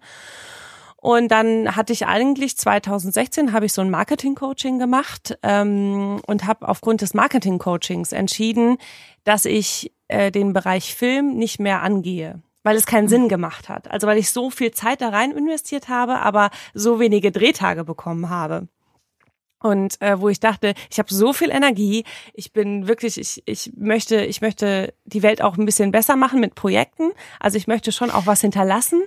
Und 0.96 1.28
dann 1.28 1.76
hatte 1.76 1.94
ich 1.94 2.06
eigentlich 2.06 2.58
2016 2.58 3.52
habe 3.54 3.66
ich 3.66 3.72
so 3.72 3.80
ein 3.80 3.90
Marketing-Coaching 3.90 4.78
gemacht 4.78 5.38
ähm, 5.42 6.20
und 6.26 6.46
habe 6.46 6.68
aufgrund 6.68 7.00
des 7.00 7.14
Marketing-Coachings 7.14 8.12
entschieden, 8.12 8.76
dass 9.24 9.46
ich 9.46 9.92
äh, 10.08 10.30
den 10.30 10.52
Bereich 10.52 10.94
Film 10.94 11.36
nicht 11.36 11.58
mehr 11.58 11.82
angehe 11.82 12.42
weil 12.62 12.76
es 12.76 12.86
keinen 12.86 13.08
Sinn 13.08 13.28
gemacht 13.28 13.68
hat. 13.68 13.90
Also 13.90 14.06
weil 14.06 14.18
ich 14.18 14.30
so 14.30 14.50
viel 14.50 14.70
Zeit 14.72 15.00
da 15.00 15.08
rein 15.08 15.32
investiert 15.32 15.88
habe, 15.88 16.20
aber 16.20 16.50
so 16.74 17.00
wenige 17.00 17.32
Drehtage 17.32 17.84
bekommen 17.84 18.28
habe. 18.28 18.68
Und 19.62 20.00
äh, 20.00 20.20
wo 20.20 20.28
ich 20.28 20.40
dachte, 20.40 20.74
ich 20.90 20.98
habe 20.98 21.12
so 21.12 21.32
viel 21.32 21.50
Energie, 21.50 22.04
ich 22.32 22.52
bin 22.52 22.88
wirklich, 22.88 23.18
ich, 23.18 23.42
ich 23.44 23.72
möchte, 23.76 24.24
ich 24.24 24.40
möchte 24.40 24.94
die 25.04 25.22
Welt 25.22 25.42
auch 25.42 25.58
ein 25.58 25.66
bisschen 25.66 25.90
besser 25.90 26.16
machen 26.16 26.40
mit 26.40 26.54
Projekten. 26.54 27.10
Also 27.38 27.58
ich 27.58 27.66
möchte 27.66 27.92
schon 27.92 28.10
auch 28.10 28.26
was 28.26 28.40
hinterlassen. 28.40 29.02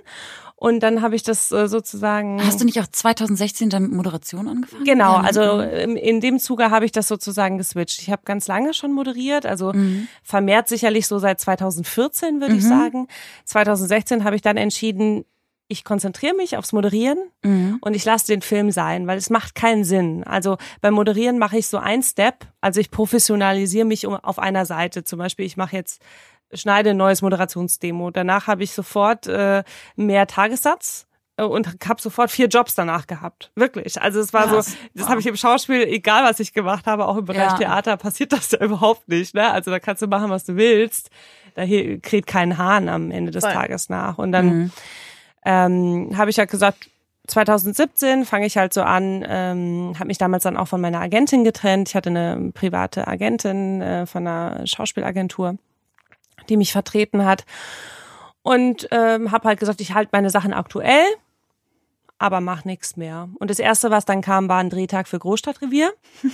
Und 0.56 0.80
dann 0.80 1.02
habe 1.02 1.16
ich 1.16 1.22
das 1.22 1.50
äh, 1.50 1.66
sozusagen. 1.66 2.40
Hast 2.42 2.60
du 2.60 2.64
nicht 2.64 2.80
auch 2.80 2.86
2016 2.86 3.68
dann 3.70 3.82
mit 3.82 3.92
Moderation 3.92 4.48
angefangen? 4.48 4.84
Genau, 4.84 5.16
also 5.16 5.60
in, 5.60 5.96
in 5.96 6.20
dem 6.20 6.38
Zuge 6.38 6.70
habe 6.70 6.84
ich 6.84 6.92
das 6.92 7.08
sozusagen 7.08 7.58
geswitcht. 7.58 8.00
Ich 8.00 8.10
habe 8.10 8.22
ganz 8.24 8.46
lange 8.46 8.72
schon 8.72 8.92
moderiert, 8.92 9.46
also 9.46 9.72
mhm. 9.72 10.08
vermehrt 10.22 10.68
sicherlich 10.68 11.08
so 11.08 11.18
seit 11.18 11.40
2014 11.40 12.40
würde 12.40 12.54
mhm. 12.54 12.58
ich 12.60 12.64
sagen. 12.64 13.08
2016 13.44 14.24
habe 14.24 14.36
ich 14.36 14.42
dann 14.42 14.56
entschieden, 14.56 15.24
ich 15.74 15.84
konzentriere 15.84 16.34
mich 16.34 16.56
aufs 16.56 16.72
Moderieren 16.72 17.18
mhm. 17.42 17.78
und 17.80 17.94
ich 17.94 18.04
lasse 18.04 18.26
den 18.28 18.42
Film 18.42 18.70
sein, 18.70 19.06
weil 19.06 19.18
es 19.18 19.28
macht 19.28 19.54
keinen 19.54 19.84
Sinn. 19.84 20.24
Also 20.24 20.56
beim 20.80 20.94
Moderieren 20.94 21.38
mache 21.38 21.58
ich 21.58 21.66
so 21.66 21.78
ein 21.78 22.02
Step, 22.02 22.46
also 22.60 22.80
ich 22.80 22.90
professionalisiere 22.90 23.84
mich 23.84 24.06
auf 24.06 24.38
einer 24.38 24.64
Seite. 24.64 25.04
Zum 25.04 25.18
Beispiel, 25.18 25.44
ich 25.44 25.56
mache 25.56 25.76
jetzt, 25.76 26.00
schneide 26.52 26.90
ein 26.90 26.96
neues 26.96 27.22
Moderationsdemo. 27.22 28.10
Danach 28.10 28.46
habe 28.46 28.62
ich 28.62 28.72
sofort 28.72 29.26
äh, 29.26 29.64
mehr 29.96 30.26
Tagessatz 30.28 31.06
äh, 31.36 31.42
und 31.42 31.66
habe 31.88 32.00
sofort 32.00 32.30
vier 32.30 32.46
Jobs 32.46 32.76
danach 32.76 33.08
gehabt. 33.08 33.50
Wirklich. 33.56 34.00
Also 34.00 34.20
es 34.20 34.32
war 34.32 34.46
Krass. 34.46 34.66
so, 34.66 34.76
das 34.94 35.02
wow. 35.02 35.10
habe 35.10 35.20
ich 35.20 35.26
im 35.26 35.36
Schauspiel, 35.36 35.82
egal 35.82 36.24
was 36.24 36.38
ich 36.38 36.52
gemacht 36.52 36.86
habe, 36.86 37.06
auch 37.06 37.16
im 37.16 37.24
Bereich 37.24 37.52
ja. 37.52 37.56
Theater, 37.58 37.96
passiert 37.96 38.32
das 38.32 38.52
ja 38.52 38.60
überhaupt 38.60 39.08
nicht. 39.08 39.34
Ne? 39.34 39.50
Also 39.50 39.72
da 39.72 39.80
kannst 39.80 40.02
du 40.02 40.06
machen, 40.06 40.30
was 40.30 40.44
du 40.44 40.54
willst. 40.54 41.10
Da 41.56 41.66
kräht 41.66 42.26
kein 42.26 42.58
Hahn 42.58 42.88
am 42.88 43.10
Ende 43.10 43.32
des 43.32 43.44
Voll. 43.44 43.52
Tages 43.52 43.88
nach. 43.88 44.18
Und 44.18 44.32
dann 44.32 44.46
mhm 44.46 44.72
ähm, 45.44 46.16
habe 46.16 46.30
ich 46.30 46.36
ja 46.36 46.44
gesagt, 46.44 46.90
2017 47.26 48.24
fange 48.24 48.46
ich 48.46 48.56
halt 48.56 48.74
so 48.74 48.82
an, 48.82 49.24
ähm, 49.26 49.94
habe 49.94 50.08
mich 50.08 50.18
damals 50.18 50.42
dann 50.42 50.56
auch 50.56 50.68
von 50.68 50.80
meiner 50.80 51.00
Agentin 51.00 51.42
getrennt. 51.42 51.88
Ich 51.88 51.94
hatte 51.94 52.10
eine 52.10 52.50
private 52.52 53.08
Agentin 53.08 53.80
äh, 53.80 54.06
von 54.06 54.26
einer 54.26 54.66
Schauspielagentur, 54.66 55.56
die 56.48 56.56
mich 56.56 56.72
vertreten 56.72 57.24
hat 57.24 57.44
und 58.42 58.88
ähm, 58.90 59.32
habe 59.32 59.48
halt 59.48 59.58
gesagt, 59.58 59.80
ich 59.80 59.94
halte 59.94 60.10
meine 60.12 60.30
Sachen 60.30 60.52
aktuell 60.52 61.06
aber 62.18 62.40
mach 62.40 62.64
nichts 62.64 62.96
mehr. 62.96 63.28
Und 63.38 63.50
das 63.50 63.58
erste, 63.58 63.90
was 63.90 64.04
dann 64.04 64.22
kam, 64.22 64.48
war 64.48 64.58
ein 64.58 64.70
Drehtag 64.70 65.08
für 65.08 65.18
Großstadtrevier. 65.18 65.92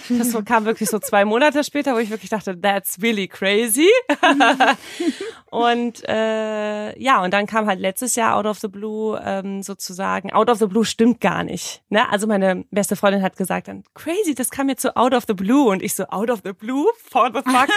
Das 0.08 0.36
kam 0.44 0.64
wirklich 0.64 0.90
so 0.90 0.98
zwei 0.98 1.24
Monate 1.24 1.64
später, 1.64 1.94
wo 1.94 1.98
ich 1.98 2.10
wirklich 2.10 2.30
dachte, 2.30 2.60
that's 2.60 3.00
really 3.02 3.28
crazy. 3.28 3.88
und 5.50 6.06
äh, 6.06 6.98
ja, 7.00 7.22
und 7.22 7.32
dann 7.32 7.46
kam 7.46 7.66
halt 7.66 7.80
letztes 7.80 8.14
Jahr 8.14 8.36
Out 8.36 8.46
of 8.46 8.58
the 8.58 8.68
Blue 8.68 9.20
ähm, 9.24 9.62
sozusagen. 9.62 10.32
Out 10.32 10.50
of 10.50 10.58
the 10.58 10.66
Blue 10.66 10.84
stimmt 10.84 11.20
gar 11.20 11.44
nicht. 11.44 11.82
Ne? 11.88 12.08
Also 12.10 12.26
meine 12.26 12.64
beste 12.70 12.94
Freundin 12.94 13.22
hat 13.22 13.36
gesagt 13.36 13.68
dann, 13.68 13.82
crazy, 13.94 14.34
das 14.34 14.50
kam 14.50 14.68
jetzt 14.68 14.82
so 14.82 14.90
Out 14.94 15.14
of 15.14 15.24
the 15.26 15.34
Blue. 15.34 15.70
Und 15.70 15.82
ich 15.82 15.94
so, 15.94 16.04
Out 16.08 16.30
of 16.30 16.40
the 16.44 16.52
Blue? 16.52 16.86
For 17.08 17.30
the 17.32 17.40
fuck? 17.40 17.68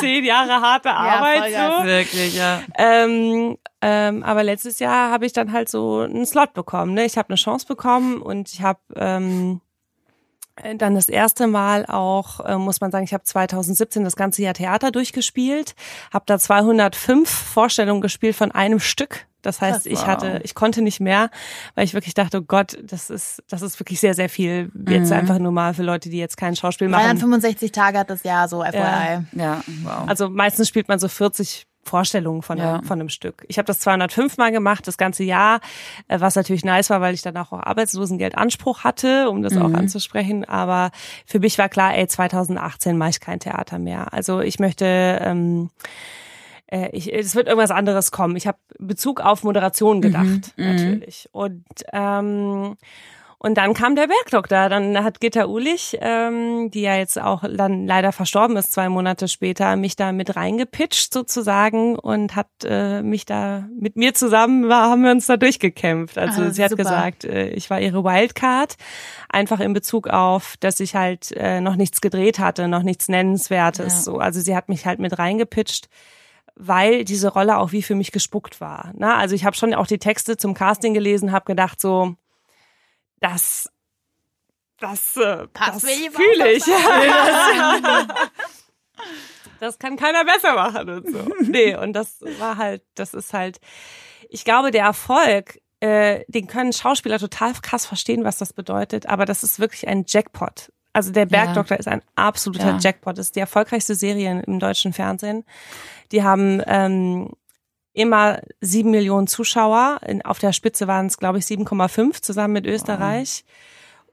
Zehn 0.00 0.24
Jahre 0.24 0.60
harte 0.60 0.90
Arbeit. 0.90 1.52
Ja, 1.52 1.78
so. 1.78 1.84
Wirklich, 1.84 2.34
ja. 2.34 2.62
Ähm, 2.76 3.56
ähm, 3.86 4.22
aber 4.22 4.42
letztes 4.42 4.78
Jahr 4.78 5.10
habe 5.10 5.26
ich 5.26 5.34
dann 5.34 5.52
halt 5.52 5.68
so 5.68 6.00
einen 6.00 6.24
Slot 6.24 6.54
bekommen. 6.54 6.94
Ne? 6.94 7.04
Ich 7.04 7.18
habe 7.18 7.28
eine 7.28 7.36
Chance 7.44 7.66
bekommen 7.66 8.20
und 8.20 8.52
ich 8.52 8.62
habe 8.62 8.80
ähm, 8.96 9.60
dann 10.76 10.94
das 10.94 11.08
erste 11.08 11.46
Mal 11.46 11.84
auch, 11.86 12.40
äh, 12.40 12.56
muss 12.56 12.80
man 12.80 12.90
sagen, 12.90 13.04
ich 13.04 13.12
habe 13.12 13.24
2017 13.24 14.04
das 14.04 14.16
ganze 14.16 14.42
Jahr 14.42 14.54
Theater 14.54 14.90
durchgespielt, 14.90 15.74
habe 16.12 16.24
da 16.26 16.38
205 16.38 17.28
Vorstellungen 17.28 18.00
gespielt 18.00 18.36
von 18.36 18.52
einem 18.52 18.80
Stück. 18.80 19.26
Das 19.42 19.60
heißt, 19.60 19.86
ich 19.86 20.06
hatte, 20.06 20.40
ich 20.42 20.54
konnte 20.54 20.80
nicht 20.80 21.00
mehr, 21.00 21.28
weil 21.74 21.84
ich 21.84 21.92
wirklich 21.92 22.14
dachte, 22.14 22.38
oh 22.38 22.44
Gott, 22.46 22.78
das 22.82 23.10
ist, 23.10 23.42
das 23.48 23.60
ist 23.60 23.78
wirklich 23.78 24.00
sehr, 24.00 24.14
sehr 24.14 24.30
viel. 24.30 24.72
Jetzt 24.88 25.10
mhm. 25.10 25.16
einfach 25.16 25.38
nur 25.38 25.52
mal 25.52 25.74
für 25.74 25.82
Leute, 25.82 26.08
die 26.08 26.16
jetzt 26.16 26.38
kein 26.38 26.56
Schauspiel 26.56 26.88
machen. 26.88 27.02
365 27.04 27.70
Tage 27.70 27.98
hat 27.98 28.08
das 28.08 28.22
Jahr 28.22 28.48
so, 28.48 28.62
FYI. 28.62 28.72
Ja, 28.78 29.22
ja 29.32 29.60
wow. 29.82 30.04
Also 30.06 30.30
meistens 30.30 30.68
spielt 30.68 30.88
man 30.88 30.98
so 30.98 31.08
40 31.08 31.66
Vorstellungen 31.84 32.42
von, 32.42 32.58
ja. 32.58 32.74
einem, 32.74 32.84
von 32.84 33.00
einem 33.00 33.08
Stück. 33.08 33.44
Ich 33.48 33.58
habe 33.58 33.66
das 33.66 33.80
205 33.80 34.36
Mal 34.36 34.52
gemacht, 34.52 34.86
das 34.86 34.96
ganze 34.96 35.24
Jahr, 35.24 35.60
äh, 36.08 36.20
was 36.20 36.34
natürlich 36.34 36.64
nice 36.64 36.90
war, 36.90 37.00
weil 37.00 37.14
ich 37.14 37.22
danach 37.22 37.52
auch 37.52 37.62
Arbeitslosengeldanspruch 37.62 38.84
hatte, 38.84 39.28
um 39.30 39.42
das 39.42 39.54
mhm. 39.54 39.62
auch 39.62 39.72
anzusprechen. 39.74 40.44
Aber 40.44 40.90
für 41.26 41.40
mich 41.40 41.58
war 41.58 41.68
klar, 41.68 41.96
ey, 41.96 42.06
2018 42.06 42.96
mache 42.96 43.10
ich 43.10 43.20
kein 43.20 43.40
Theater 43.40 43.78
mehr. 43.78 44.12
Also 44.12 44.40
ich 44.40 44.58
möchte... 44.58 44.84
Ähm, 44.86 45.70
äh, 46.66 46.88
ich, 46.92 47.12
es 47.12 47.34
wird 47.34 47.46
irgendwas 47.46 47.70
anderes 47.70 48.10
kommen. 48.10 48.36
Ich 48.36 48.46
habe 48.46 48.58
Bezug 48.78 49.20
auf 49.20 49.44
Moderation 49.44 50.00
gedacht, 50.00 50.54
mhm, 50.56 50.64
mhm. 50.64 50.72
natürlich. 50.72 51.28
Und 51.32 51.64
ähm, 51.92 52.76
und 53.44 53.58
dann 53.58 53.74
kam 53.74 53.94
der 53.94 54.06
Bergdoktor. 54.06 54.70
Dann 54.70 55.04
hat 55.04 55.20
Gitta 55.20 55.44
Ulich, 55.44 55.98
ähm, 56.00 56.70
die 56.70 56.80
ja 56.80 56.96
jetzt 56.96 57.20
auch 57.20 57.44
dann 57.46 57.86
leider 57.86 58.10
verstorben 58.10 58.56
ist, 58.56 58.72
zwei 58.72 58.88
Monate 58.88 59.28
später, 59.28 59.76
mich 59.76 59.96
da 59.96 60.12
mit 60.12 60.34
reingepitcht 60.34 61.12
sozusagen 61.12 61.98
und 61.98 62.36
hat 62.36 62.48
äh, 62.64 63.02
mich 63.02 63.26
da 63.26 63.68
mit 63.78 63.96
mir 63.96 64.14
zusammen 64.14 64.70
war, 64.70 64.88
haben 64.88 65.04
wir 65.04 65.10
uns 65.10 65.26
da 65.26 65.36
durchgekämpft. 65.36 66.16
Also 66.16 66.40
ah, 66.40 66.50
sie 66.52 66.64
hat 66.64 66.70
super. 66.70 66.84
gesagt, 66.84 67.24
äh, 67.26 67.48
ich 67.48 67.68
war 67.68 67.82
ihre 67.82 68.02
Wildcard, 68.02 68.76
einfach 69.28 69.60
in 69.60 69.74
Bezug 69.74 70.08
auf, 70.08 70.54
dass 70.60 70.80
ich 70.80 70.94
halt 70.94 71.30
äh, 71.32 71.60
noch 71.60 71.76
nichts 71.76 72.00
gedreht 72.00 72.38
hatte, 72.38 72.66
noch 72.66 72.82
nichts 72.82 73.08
Nennenswertes. 73.08 73.94
Ja. 73.94 74.02
So, 74.04 74.18
also 74.20 74.40
sie 74.40 74.56
hat 74.56 74.70
mich 74.70 74.86
halt 74.86 75.00
mit 75.00 75.18
reingepitcht 75.18 75.90
weil 76.56 77.04
diese 77.04 77.32
Rolle 77.32 77.58
auch 77.58 77.72
wie 77.72 77.82
für 77.82 77.96
mich 77.96 78.12
gespuckt 78.12 78.60
war. 78.60 78.92
Na, 78.96 79.16
also 79.16 79.34
ich 79.34 79.44
habe 79.44 79.56
schon 79.56 79.74
auch 79.74 79.88
die 79.88 79.98
Texte 79.98 80.36
zum 80.36 80.54
Casting 80.54 80.94
gelesen, 80.94 81.32
habe 81.32 81.46
gedacht 81.46 81.80
so, 81.80 82.14
das, 83.20 83.70
das, 84.78 85.16
äh, 85.16 85.46
das 85.52 85.82
fühle 85.82 86.52
ich. 86.52 86.64
das 89.60 89.78
kann 89.78 89.96
keiner 89.96 90.24
besser 90.24 90.54
machen 90.54 90.88
und 90.88 91.10
so. 91.10 91.28
Nee, 91.40 91.76
und 91.76 91.92
das 91.92 92.20
war 92.38 92.56
halt, 92.56 92.82
das 92.94 93.14
ist 93.14 93.32
halt, 93.32 93.58
ich 94.28 94.44
glaube, 94.44 94.70
der 94.70 94.84
Erfolg, 94.84 95.60
äh, 95.80 96.24
den 96.28 96.46
können 96.46 96.72
Schauspieler 96.72 97.18
total 97.18 97.52
krass 97.54 97.86
verstehen, 97.86 98.24
was 98.24 98.38
das 98.38 98.52
bedeutet, 98.52 99.06
aber 99.06 99.24
das 99.24 99.42
ist 99.42 99.58
wirklich 99.58 99.88
ein 99.88 100.04
Jackpot. 100.06 100.70
Also 100.94 101.10
der 101.10 101.26
Bergdoktor 101.26 101.76
ja. 101.76 101.80
ist 101.80 101.88
ein 101.88 102.02
absoluter 102.14 102.70
ja. 102.70 102.78
Jackpot. 102.78 103.18
Das 103.18 103.26
ist 103.26 103.36
die 103.36 103.40
erfolgreichste 103.40 103.96
Serie 103.96 104.42
im 104.46 104.60
deutschen 104.60 104.92
Fernsehen. 104.92 105.44
Die 106.12 106.22
haben 106.22 106.62
ähm, 106.66 107.32
immer 107.94 108.40
sieben 108.60 108.90
Millionen 108.90 109.26
Zuschauer. 109.26 110.00
auf 110.24 110.38
der 110.38 110.52
Spitze 110.52 110.86
waren 110.86 111.06
es, 111.06 111.16
glaube 111.16 111.38
ich, 111.38 111.44
7,5 111.44 112.20
zusammen 112.20 112.52
mit 112.52 112.66
Österreich. 112.66 113.44
Wow. 113.46 113.54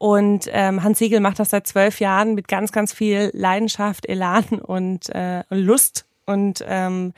Und 0.10 0.50
ähm, 0.52 0.82
Hans 0.82 0.98
Siegel 0.98 1.20
macht 1.20 1.38
das 1.38 1.52
seit 1.52 1.68
zwölf 1.68 2.00
Jahren 2.00 2.34
mit 2.34 2.48
ganz, 2.48 2.72
ganz 2.72 2.92
viel 2.92 3.30
Leidenschaft, 3.34 4.08
Elan 4.08 4.46
und 4.46 5.10
äh, 5.14 5.44
Lust. 5.50 6.08
Und 6.26 6.64
ähm, 6.66 7.14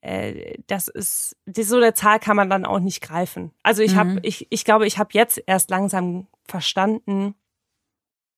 äh, 0.00 0.54
das 0.66 0.88
ist 0.88 1.36
die, 1.44 1.64
so 1.64 1.76
eine 1.76 1.92
Zahl 1.92 2.18
kann 2.20 2.36
man 2.36 2.48
dann 2.48 2.64
auch 2.64 2.78
nicht 2.78 3.02
greifen. 3.02 3.50
Also 3.62 3.82
ich 3.82 3.92
mhm. 3.92 3.98
habe, 3.98 4.20
ich, 4.22 4.46
ich 4.50 4.64
glaube, 4.64 4.86
ich 4.86 4.98
habe 4.98 5.10
jetzt 5.12 5.42
erst 5.46 5.68
langsam 5.70 6.26
verstanden, 6.46 7.34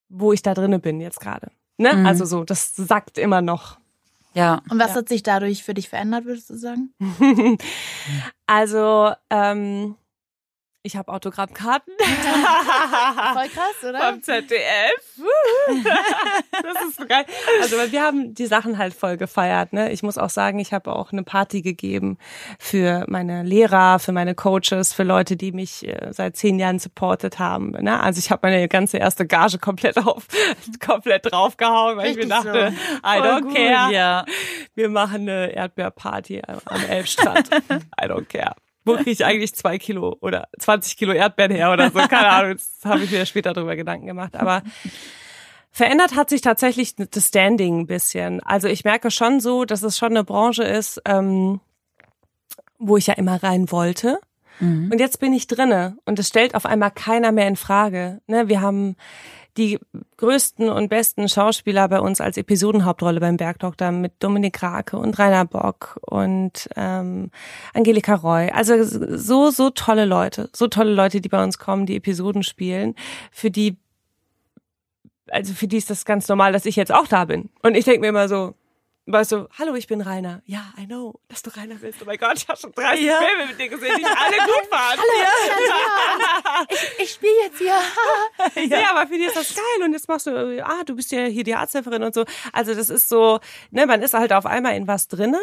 wo 0.09 0.33
ich 0.33 0.42
da 0.42 0.55
drinne 0.55 0.79
bin 0.79 1.00
jetzt 1.00 1.20
gerade. 1.20 1.50
Ne? 1.76 1.92
Mhm. 1.92 2.07
Also 2.07 2.24
so, 2.24 2.44
das 2.44 2.74
sagt 2.74 3.18
immer 3.18 3.42
noch. 3.42 3.79
Ja. 4.37 4.61
Und 4.70 4.79
was 4.79 4.90
Ja. 4.90 4.96
hat 4.96 5.09
sich 5.09 5.22
dadurch 5.22 5.64
für 5.64 5.72
dich 5.75 5.88
verändert, 5.88 6.27
würdest 6.27 6.51
du 6.51 6.57
sagen? 6.57 6.92
also, 8.46 9.12
ähm, 9.31 9.96
ich 10.87 10.96
habe 10.96 11.12
Autogrammkarten. 11.12 11.92
Voll 11.99 13.49
krass, 13.49 13.88
oder? 13.88 14.12
Vom 14.12 14.22
ZDF. 14.22 14.92
das 16.51 16.88
ist 16.88 16.96
so 16.99 17.07
geil. 17.07 17.25
Also 17.61 17.77
wir 17.90 18.03
haben 18.03 18.35
die 18.35 18.46
Sachen 18.46 18.79
halt 18.79 18.94
voll 18.94 19.16
gefeiert. 19.16 19.72
Ne? 19.72 19.90
Ich 19.90 20.03
muss 20.03 20.18
auch 20.18 20.31
sagen, 20.31 20.59
ich 20.59 20.72
habe 20.72 20.94
auch 20.94 21.12
eine 21.12 21.22
Party 21.22 21.62
gegeben 21.62 22.18
für 22.59 23.05
meine 23.09 23.42
Lehrer, 23.42 23.99
für 23.99 24.12
meine 24.12 24.35
Coaches, 24.35 24.92
für 24.92 25.03
Leute, 25.03 25.37
die 25.37 25.53
mich 25.53 25.87
äh, 25.87 26.12
seit 26.12 26.37
zehn 26.37 26.59
Jahren 26.59 26.79
supportet 26.79 27.38
haben. 27.38 27.70
Ne? 27.70 28.01
Also 28.01 28.18
ich 28.18 28.31
habe 28.31 28.46
meine 28.46 28.68
ganze 28.68 28.99
erste 28.99 29.27
Gage 29.27 29.59
komplett 29.59 29.96
auf, 29.99 30.27
komplett 30.87 31.31
draufgehauen, 31.31 31.96
weil 31.96 32.11
ich 32.11 32.16
Richtig 32.18 32.29
mir 32.29 32.42
dachte, 32.42 32.75
I 32.99 33.18
Voll 33.18 33.29
don't 33.29 33.55
care. 33.55 33.92
Ja. 33.92 34.25
Wir 34.75 34.88
machen 34.88 35.22
eine 35.22 35.53
Erdbeerparty 35.53 36.42
am 36.46 36.77
am 36.77 36.85
Elbstrand. 36.88 37.51
I 38.01 38.07
don't 38.07 38.27
care. 38.27 38.55
Wo 38.87 38.94
kriege 38.94 39.11
ich 39.11 39.25
eigentlich 39.25 39.55
zwei 39.55 39.79
Kilo 39.79 40.16
oder 40.20 40.49
20 40.59 40.96
Kilo 40.96 41.12
Erdbeeren 41.12 41.51
her 41.51 41.72
oder 41.72 41.90
so? 41.90 41.99
Keine 41.99 42.29
Ahnung, 42.29 42.53
das 42.53 42.79
habe 42.85 43.03
ich 43.03 43.11
mir 43.11 43.27
später 43.27 43.53
drüber 43.53 43.77
Gedanken 43.77 44.07
gemacht. 44.07 44.37
Aber 44.37 44.62
verändert 45.72 46.14
hat 46.14 46.31
sich 46.31 46.40
tatsächlich 46.40 46.94
das 46.96 47.27
Standing 47.27 47.81
ein 47.81 47.87
bisschen. 47.87 48.40
Also 48.42 48.68
ich 48.68 48.85
merke 48.85 49.11
schon 49.11 49.40
so, 49.40 49.64
dass 49.64 49.83
es 49.83 49.99
schon 49.99 50.12
eine 50.12 50.25
Branche 50.25 50.62
ist, 50.62 51.03
ähm, 51.05 51.61
wo 52.79 52.96
ich 52.96 53.09
ja 53.09 53.14
immer 53.14 53.42
rein 53.42 53.70
wollte. 53.70 54.20
Mhm. 54.61 54.90
Und 54.92 55.01
jetzt 55.01 55.20
bin 55.20 55.33
ich 55.33 55.49
drinne 55.49 55.99
und 56.05 56.18
es 56.18 56.29
stellt 56.29 56.55
auf 56.55 56.64
einmal 56.64 56.90
keiner 56.90 57.33
mehr 57.33 57.49
in 57.49 57.57
Frage. 57.57 58.20
Ne, 58.27 58.49
wir 58.49 58.61
haben 58.61 58.96
die 59.56 59.78
größten 60.16 60.68
und 60.68 60.88
besten 60.88 61.28
Schauspieler 61.28 61.88
bei 61.88 62.00
uns 62.00 62.20
als 62.20 62.36
Episodenhauptrolle 62.36 63.20
beim 63.20 63.36
Bergdoktor 63.36 63.90
mit 63.90 64.12
Dominik 64.20 64.62
Rake 64.62 64.96
und 64.98 65.18
Rainer 65.18 65.44
Bock 65.44 65.98
und 66.02 66.68
ähm, 66.76 67.30
Angelika 67.74 68.14
Roy. 68.14 68.50
Also 68.50 68.82
so, 68.82 69.50
so 69.50 69.70
tolle 69.70 70.04
Leute, 70.04 70.50
so 70.52 70.68
tolle 70.68 70.92
Leute, 70.92 71.20
die 71.20 71.28
bei 71.28 71.42
uns 71.42 71.58
kommen, 71.58 71.86
die 71.86 71.96
Episoden 71.96 72.42
spielen, 72.42 72.94
für 73.30 73.50
die, 73.50 73.76
also 75.28 75.54
für 75.54 75.66
die 75.66 75.78
ist 75.78 75.90
das 75.90 76.04
ganz 76.04 76.28
normal, 76.28 76.52
dass 76.52 76.66
ich 76.66 76.76
jetzt 76.76 76.92
auch 76.92 77.06
da 77.06 77.24
bin. 77.24 77.50
Und 77.62 77.76
ich 77.76 77.84
denke 77.84 78.00
mir 78.00 78.08
immer 78.08 78.28
so, 78.28 78.54
Weißt 79.08 79.30
du, 79.30 79.46
hallo, 79.56 79.74
ich 79.76 79.86
bin 79.86 80.00
Rainer. 80.00 80.42
Ja, 80.46 80.72
I 80.76 80.86
know, 80.86 81.14
dass 81.28 81.40
du 81.40 81.50
Rainer 81.50 81.76
bist. 81.76 81.98
Oh 82.02 82.04
mein 82.06 82.18
Gott, 82.18 82.38
ich 82.38 82.48
habe 82.48 82.58
schon 82.58 82.72
30 82.72 83.04
Ja. 83.04 83.18
Filme 83.20 83.46
mit 83.50 83.60
dir 83.60 83.68
gesehen, 83.68 83.96
die 83.98 84.04
alle 84.04 84.36
gut 84.36 84.70
waren. 84.72 84.98
Ich 87.00 87.10
spiele 87.12 87.32
jetzt 87.44 87.58
hier. 87.58 87.74
Ja. 88.76 88.90
aber 88.90 89.06
für 89.06 89.14
die 89.16 89.24
ist 89.24 89.36
das 89.36 89.54
geil 89.54 89.84
und 89.84 89.92
jetzt 89.92 90.08
machst 90.08 90.26
du, 90.26 90.30
äh, 90.30 90.60
ah, 90.60 90.82
du 90.84 90.96
bist 90.96 91.12
ja 91.12 91.24
hier 91.26 91.44
die 91.44 91.54
Arzthelferin 91.54 92.02
und 92.02 92.14
so. 92.14 92.24
Also 92.52 92.74
das 92.74 92.90
ist 92.90 93.08
so, 93.08 93.38
ne, 93.70 93.86
man 93.86 94.02
ist 94.02 94.14
halt 94.14 94.32
auf 94.32 94.44
einmal 94.44 94.74
in 94.74 94.88
was 94.88 95.06
drinne, 95.06 95.38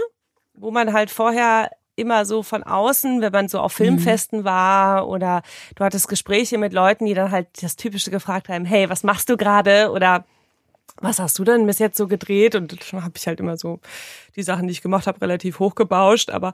wo 0.54 0.70
man 0.72 0.92
halt 0.92 1.10
vorher 1.10 1.72
immer 1.96 2.26
so 2.26 2.44
von 2.44 2.64
außen, 2.64 3.22
wenn 3.22 3.32
man 3.32 3.48
so 3.48 3.60
auf 3.60 3.74
Filmfesten 3.74 4.44
war 4.44 5.08
oder 5.08 5.42
du 5.76 5.84
hattest 5.86 6.08
Gespräche 6.10 6.58
mit 6.58 6.74
Leuten, 6.74 7.06
die 7.06 7.14
dann 7.14 7.32
halt 7.32 7.48
das 7.62 7.76
Typische 7.78 8.12
gefragt 8.12 8.50
haben, 8.50 8.66
hey, 8.66 8.90
was 8.90 9.04
machst 9.04 9.30
du 9.30 9.38
gerade 9.38 9.92
oder 9.92 10.26
was 11.02 11.20
hast 11.20 11.38
du 11.40 11.44
denn 11.44 11.66
bis 11.66 11.80
jetzt 11.80 11.98
so 11.98 12.08
gedreht? 12.08 12.56
Und 12.56 12.72
dann 12.94 13.04
habe 13.04 13.14
ich 13.18 13.28
halt 13.28 13.40
immer 13.40 13.58
so 13.58 13.80
die 14.36 14.44
Sachen, 14.44 14.68
die 14.68 14.72
ich 14.72 14.82
gemacht 14.82 15.08
habe, 15.08 15.22
relativ 15.22 15.60
hochgebauscht. 15.60 16.30
Aber 16.30 16.54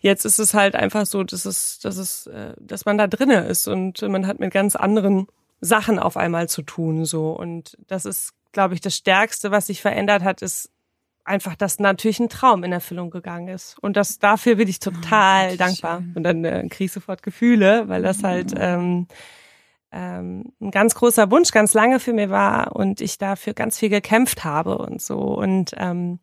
jetzt 0.00 0.24
ist 0.24 0.38
es 0.38 0.54
halt 0.54 0.74
einfach 0.74 1.06
so, 1.06 1.22
dass 1.22 1.44
es, 1.44 1.78
dass 1.80 1.96
es, 1.96 2.26
äh, 2.26 2.54
dass 2.58 2.84
man 2.84 2.98
da 2.98 3.06
drinne 3.06 3.46
ist 3.46 3.68
und 3.68 4.02
man 4.02 4.26
hat 4.26 4.40
mit 4.40 4.52
ganz 4.52 4.76
anderen 4.76 5.26
Sachen 5.60 5.98
auf 5.98 6.16
einmal 6.16 6.48
zu 6.48 6.62
tun. 6.62 7.04
So 7.04 7.30
und 7.30 7.76
das 7.86 8.04
ist, 8.04 8.32
glaube 8.52 8.74
ich, 8.74 8.80
das 8.80 8.96
Stärkste, 8.96 9.50
was 9.50 9.66
sich 9.66 9.80
verändert 9.80 10.22
hat, 10.22 10.42
ist 10.42 10.70
einfach, 11.24 11.56
dass 11.56 11.78
natürlich 11.78 12.20
ein 12.20 12.28
Traum 12.28 12.64
in 12.64 12.72
Erfüllung 12.72 13.10
gegangen 13.10 13.48
ist. 13.48 13.76
Und 13.80 13.96
das 13.96 14.18
dafür 14.18 14.56
bin 14.56 14.68
ich 14.68 14.78
total 14.78 15.52
wie 15.52 15.56
dankbar. 15.56 15.98
schön. 15.98 16.12
Und 16.14 16.22
dann 16.22 16.44
äh, 16.44 16.66
kriege 16.68 16.84
ich 16.84 16.92
sofort 16.92 17.22
Gefühle, 17.22 17.88
weil 17.88 18.02
das 18.02 18.22
halt 18.22 18.54
ähm, 18.56 19.08
ähm, 19.98 20.52
ein 20.60 20.70
ganz 20.70 20.94
großer 20.94 21.30
Wunsch 21.30 21.52
ganz 21.52 21.72
lange 21.72 22.00
für 22.00 22.12
mir 22.12 22.28
war 22.28 22.76
und 22.76 23.00
ich 23.00 23.16
dafür 23.16 23.54
ganz 23.54 23.78
viel 23.78 23.88
gekämpft 23.88 24.44
habe 24.44 24.76
und 24.76 25.00
so. 25.00 25.16
Und 25.18 25.70
ähm, 25.78 26.18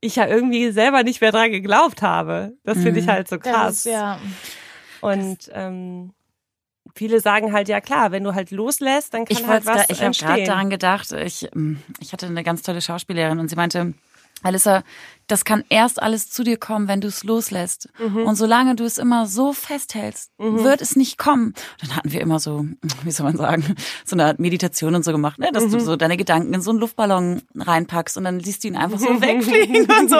ich 0.00 0.16
ja 0.16 0.26
irgendwie 0.26 0.70
selber 0.72 1.02
nicht 1.02 1.20
mehr 1.20 1.30
dran 1.30 1.50
geglaubt 1.50 2.00
habe. 2.00 2.54
Das 2.64 2.78
finde 2.78 3.00
ich 3.00 3.06
Mhm. 3.06 3.10
halt 3.10 3.28
so 3.28 3.36
Das 3.36 3.52
krass. 3.52 3.74
ist, 3.86 3.92
ja. 3.92 4.18
Und 5.02 5.50
ähm, 5.52 6.12
viele 6.94 7.20
sagen 7.20 7.52
halt, 7.52 7.68
ja 7.68 7.80
klar, 7.80 8.12
wenn 8.12 8.24
du 8.24 8.34
halt 8.34 8.50
loslässt, 8.50 9.12
dann 9.14 9.26
kann 9.26 9.36
Ich, 9.36 9.46
halt 9.46 9.66
was 9.66 9.86
da, 9.86 9.92
ich 9.92 10.02
habe 10.02 10.16
gerade 10.16 10.44
daran 10.44 10.70
gedacht, 10.70 11.12
ich, 11.12 11.48
ähm, 11.54 11.82
ich 12.00 12.12
hatte 12.12 12.26
eine 12.26 12.42
ganz 12.42 12.62
tolle 12.62 12.80
Schauspielerin 12.80 13.38
und 13.40 13.48
sie 13.48 13.56
meinte, 13.56 13.92
Alissa, 14.42 14.82
das 15.28 15.44
kann 15.44 15.64
erst 15.68 16.02
alles 16.02 16.28
zu 16.30 16.42
dir 16.44 16.56
kommen, 16.58 16.88
wenn 16.88 17.00
du 17.00 17.08
es 17.08 17.24
loslässt. 17.24 17.88
Mhm. 17.98 18.24
Und 18.26 18.34
solange 18.34 18.74
du 18.74 18.84
es 18.84 18.98
immer 18.98 19.26
so 19.26 19.52
festhältst, 19.52 20.30
wird 20.36 20.82
es 20.82 20.96
nicht 20.96 21.16
kommen. 21.16 21.54
Dann 21.80 21.96
hatten 21.96 22.12
wir 22.12 22.20
immer 22.20 22.38
so, 22.40 22.66
wie 23.04 23.10
soll 23.10 23.24
man 23.26 23.36
sagen, 23.36 23.76
so 24.04 24.14
eine 24.16 24.26
Art 24.26 24.40
Meditation 24.40 24.94
und 24.94 25.04
so 25.04 25.12
gemacht, 25.12 25.38
ne? 25.38 25.50
dass 25.52 25.68
du 25.68 25.76
Mhm. 25.76 25.80
so 25.80 25.96
deine 25.96 26.16
Gedanken 26.16 26.52
in 26.52 26.60
so 26.60 26.70
einen 26.70 26.80
Luftballon 26.80 27.42
reinpackst 27.54 28.16
und 28.18 28.24
dann 28.24 28.40
siehst 28.40 28.64
du 28.64 28.68
ihn 28.68 28.76
einfach 28.76 28.98
so 28.98 29.06
wegfliegen 29.22 29.86
und 30.00 30.10
so. 30.10 30.16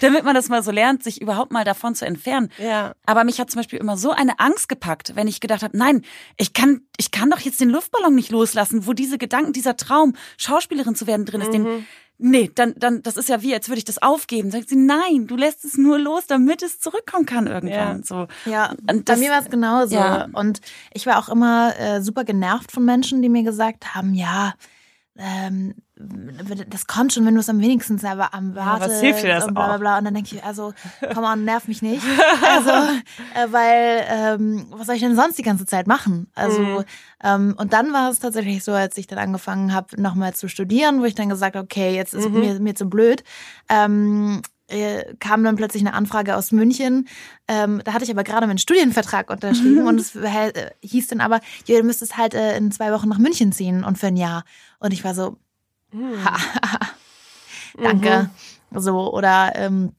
Damit 0.00 0.24
man 0.24 0.34
das 0.34 0.48
mal 0.48 0.62
so 0.62 0.72
lernt, 0.72 1.04
sich 1.04 1.22
überhaupt 1.22 1.52
mal 1.52 1.64
davon 1.64 1.94
zu 1.94 2.04
entfernen. 2.04 2.50
Ja. 2.58 2.94
Aber 3.06 3.24
mich 3.24 3.40
hat 3.40 3.50
zum 3.50 3.60
Beispiel 3.60 3.78
immer 3.78 3.96
so 3.96 4.10
eine 4.10 4.40
Angst 4.40 4.68
gepackt, 4.68 5.14
wenn 5.16 5.28
ich 5.28 5.40
gedacht 5.40 5.62
habe, 5.62 5.76
nein, 5.78 6.02
ich 6.36 6.52
kann, 6.52 6.82
ich 6.98 7.12
kann 7.12 7.30
doch 7.30 7.40
jetzt 7.40 7.60
den 7.60 7.70
Luftballon 7.70 8.14
nicht 8.14 8.30
loslassen, 8.30 8.86
wo 8.86 8.92
diese 8.92 9.16
Gedanken, 9.16 9.52
dieser 9.52 9.76
Traum, 9.76 10.14
Schauspielerin 10.36 10.94
zu 10.96 11.06
werden 11.06 11.24
drin 11.24 11.40
ist. 11.40 11.52
Den, 11.52 11.86
nee, 12.20 12.50
dann, 12.54 12.74
dann, 12.76 13.02
das 13.02 13.16
ist 13.16 13.28
ja 13.28 13.42
wie, 13.42 13.54
als 13.54 13.68
würde 13.68 13.78
ich 13.78 13.84
das 13.84 14.00
aufgeben. 14.02 14.50
Sagt 14.50 14.68
sie, 14.68 14.76
nein, 14.76 15.26
du 15.26 15.36
lässt 15.36 15.64
es 15.64 15.76
nur 15.78 15.98
los, 15.98 16.26
damit 16.26 16.62
es 16.62 16.78
zurückkommen 16.80 17.26
kann 17.26 17.46
irgendwann. 17.46 17.98
Ja. 17.98 18.04
So. 18.04 18.26
Ja, 18.50 18.70
Und 18.70 18.86
bei 18.86 19.12
das- 19.14 19.18
mir 19.18 19.30
war 19.30 19.40
es 19.40 19.50
genauso. 19.50 19.94
ja. 19.94 20.28
Und 20.32 20.60
ich 20.92 21.06
war 21.06 21.18
auch 21.18 21.28
immer 21.28 21.74
äh, 21.78 22.02
super 22.02 22.24
genervt 22.24 22.72
von 22.72 22.84
Menschen, 22.84 23.22
die 23.22 23.28
mir 23.28 23.42
gesagt 23.42 23.94
haben, 23.94 24.14
ja, 24.14 24.54
ähm, 25.16 25.74
das 26.68 26.86
kommt 26.86 27.12
schon, 27.12 27.26
wenn 27.26 27.34
du 27.34 27.40
es 27.40 27.48
am 27.48 27.60
wenigsten 27.60 28.04
aber 28.06 28.32
am 28.34 28.54
was 28.54 28.64
wartest 28.64 29.00
hilft 29.00 29.22
dir 29.22 29.34
das 29.34 29.46
und 29.46 29.54
bla 29.54 29.66
bla 29.66 29.78
bla. 29.78 29.98
Und 29.98 30.04
dann 30.04 30.14
denke 30.14 30.34
ich, 30.36 30.44
also, 30.44 30.72
komm 31.12 31.24
on, 31.24 31.44
nerv 31.44 31.68
mich 31.68 31.82
nicht. 31.82 32.04
Also, 32.42 32.70
äh, 33.34 33.46
weil, 33.50 34.04
ähm, 34.08 34.66
was 34.70 34.86
soll 34.86 34.96
ich 34.96 35.02
denn 35.02 35.16
sonst 35.16 35.38
die 35.38 35.42
ganze 35.42 35.66
Zeit 35.66 35.86
machen? 35.86 36.30
Also, 36.34 36.80
Mhm. 36.80 36.84
ähm, 37.22 37.54
und 37.58 37.72
dann 37.72 37.92
war 37.92 38.10
es 38.10 38.20
tatsächlich 38.20 38.64
so, 38.64 38.72
als 38.72 38.96
ich 38.96 39.06
dann 39.06 39.18
angefangen 39.18 39.72
habe, 39.74 40.00
nochmal 40.00 40.34
zu 40.34 40.48
studieren, 40.48 41.00
wo 41.00 41.04
ich 41.04 41.14
dann 41.14 41.28
gesagt 41.28 41.56
habe, 41.56 41.64
okay, 41.64 41.94
jetzt 41.94 42.14
ist 42.14 42.30
Mhm. 42.30 42.38
mir, 42.38 42.60
mir 42.60 42.74
zu 42.74 42.86
blöd. 42.88 43.22
Ähm, 43.68 44.42
äh, 44.68 45.14
kam 45.18 45.42
dann 45.42 45.56
plötzlich 45.56 45.82
eine 45.82 45.94
Anfrage 45.94 46.36
aus 46.36 46.52
München. 46.52 47.08
Ähm, 47.48 47.82
da 47.84 47.92
hatte 47.92 48.04
ich 48.04 48.10
aber 48.10 48.22
gerade 48.22 48.46
meinen 48.46 48.58
Studienvertrag 48.58 49.28
unterschrieben 49.28 49.84
und 49.88 50.00
es 50.00 50.14
äh, 50.14 50.70
hieß 50.82 51.08
dann 51.08 51.20
aber, 51.20 51.40
ja, 51.66 51.76
du 51.78 51.82
müsstest 51.84 52.16
halt 52.16 52.34
äh, 52.34 52.56
in 52.56 52.70
zwei 52.70 52.92
Wochen 52.92 53.08
nach 53.08 53.18
München 53.18 53.50
ziehen 53.52 53.82
und 53.82 53.98
für 53.98 54.06
ein 54.06 54.16
Jahr. 54.16 54.44
Und 54.78 54.92
ich 54.92 55.02
war 55.04 55.14
so, 55.14 55.38
danke. 57.82 58.30
So, 58.72 59.12
oder 59.12 59.52
ähm, 59.56 59.92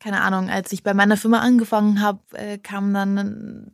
keine 0.00 0.20
Ahnung, 0.22 0.48
als 0.48 0.72
ich 0.72 0.82
bei 0.82 0.94
meiner 0.94 1.16
Firma 1.16 1.40
angefangen 1.40 2.00
habe, 2.00 2.20
äh, 2.32 2.58
kam 2.58 2.94
dann 2.94 3.70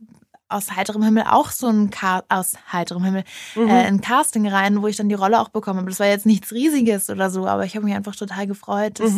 aus 0.47 0.75
heiterem 0.75 1.03
Himmel 1.03 1.23
auch 1.27 1.49
so 1.51 1.67
ein 1.67 1.89
Ca 1.89 2.23
aus 2.29 2.53
heiterem 2.71 3.03
Himmel 3.03 3.23
äh, 3.67 3.71
ein 3.87 4.01
Casting 4.01 4.47
rein, 4.47 4.81
wo 4.81 4.87
ich 4.87 4.95
dann 4.95 5.09
die 5.09 5.15
Rolle 5.15 5.39
auch 5.39 5.49
bekommen 5.49 5.79
habe. 5.79 5.89
Das 5.89 5.99
war 5.99 6.07
jetzt 6.07 6.25
nichts 6.25 6.51
Riesiges 6.51 7.09
oder 7.09 7.29
so, 7.29 7.47
aber 7.47 7.65
ich 7.65 7.75
habe 7.75 7.85
mich 7.85 7.95
einfach 7.95 8.15
total 8.15 8.45
gefreut, 8.47 8.99
dass, 8.99 9.11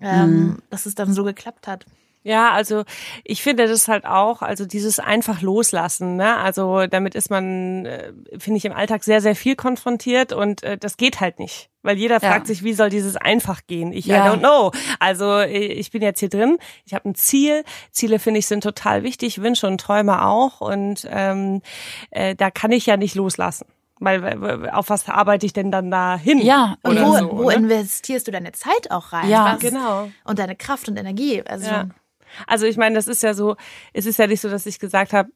ähm, 0.00 0.58
dass 0.70 0.86
es 0.86 0.94
dann 0.94 1.12
so 1.12 1.22
geklappt 1.24 1.66
hat. 1.68 1.86
Ja, 2.26 2.50
also 2.50 2.82
ich 3.22 3.40
finde 3.42 3.68
das 3.68 3.86
halt 3.86 4.04
auch, 4.04 4.42
also 4.42 4.66
dieses 4.66 4.98
einfach 4.98 5.42
loslassen, 5.42 6.16
ne? 6.16 6.36
Also 6.38 6.86
damit 6.88 7.14
ist 7.14 7.30
man, 7.30 7.86
äh, 7.86 8.12
finde 8.38 8.58
ich, 8.58 8.64
im 8.64 8.72
Alltag 8.72 9.04
sehr, 9.04 9.20
sehr 9.20 9.36
viel 9.36 9.54
konfrontiert 9.54 10.32
und 10.32 10.64
äh, 10.64 10.76
das 10.76 10.96
geht 10.96 11.20
halt 11.20 11.38
nicht. 11.38 11.70
Weil 11.82 11.96
jeder 11.98 12.14
Ja. 12.20 12.20
fragt 12.32 12.48
sich, 12.48 12.64
wie 12.64 12.72
soll 12.72 12.90
dieses 12.90 13.16
einfach 13.16 13.60
gehen? 13.68 13.92
Ich 13.92 14.06
Ja. 14.06 14.26
I 14.26 14.28
don't 14.28 14.40
know. 14.40 14.72
Also 14.98 15.38
äh, 15.38 15.50
ich 15.66 15.92
bin 15.92 16.02
jetzt 16.02 16.18
hier 16.18 16.28
drin, 16.28 16.58
ich 16.84 16.94
habe 16.94 17.08
ein 17.08 17.14
Ziel. 17.14 17.62
Ziele 17.92 18.18
finde 18.18 18.40
ich 18.40 18.48
sind 18.48 18.62
total 18.64 19.04
wichtig, 19.04 19.40
Wünsche 19.40 19.68
und 19.68 19.80
Träume 19.80 20.24
auch. 20.26 20.60
Und 20.60 21.06
ähm, 21.08 21.62
äh, 22.10 22.34
da 22.34 22.50
kann 22.50 22.72
ich 22.72 22.86
ja 22.86 22.96
nicht 22.96 23.14
loslassen. 23.14 23.66
Weil 23.98 24.68
auf 24.74 24.90
was 24.90 25.08
arbeite 25.08 25.46
ich 25.46 25.54
denn 25.54 25.70
dann 25.70 25.90
da 25.90 26.18
hin? 26.18 26.38
Ja, 26.38 26.74
Und 26.82 27.00
wo, 27.00 27.16
so, 27.16 27.30
wo 27.44 27.50
investierst 27.50 28.26
du 28.26 28.30
deine 28.32 28.52
Zeit 28.52 28.90
auch 28.90 29.12
rein? 29.14 29.30
Ja, 29.30 29.54
Was- 29.54 29.60
genau. 29.60 30.10
Und 30.24 30.38
deine 30.38 30.54
Kraft 30.56 30.88
und 30.88 30.98
Energie. 30.98 31.42
Also 31.46 31.66
Ja. 31.70 31.86
Also 32.46 32.66
ich 32.66 32.76
meine, 32.76 32.94
das 32.96 33.08
ist 33.08 33.22
ja 33.22 33.34
so, 33.34 33.56
es 33.92 34.06
ist 34.06 34.18
ja 34.18 34.26
nicht 34.26 34.40
so, 34.40 34.48
dass 34.48 34.66
ich 34.66 34.78
gesagt 34.78 35.12
habe, 35.12 35.30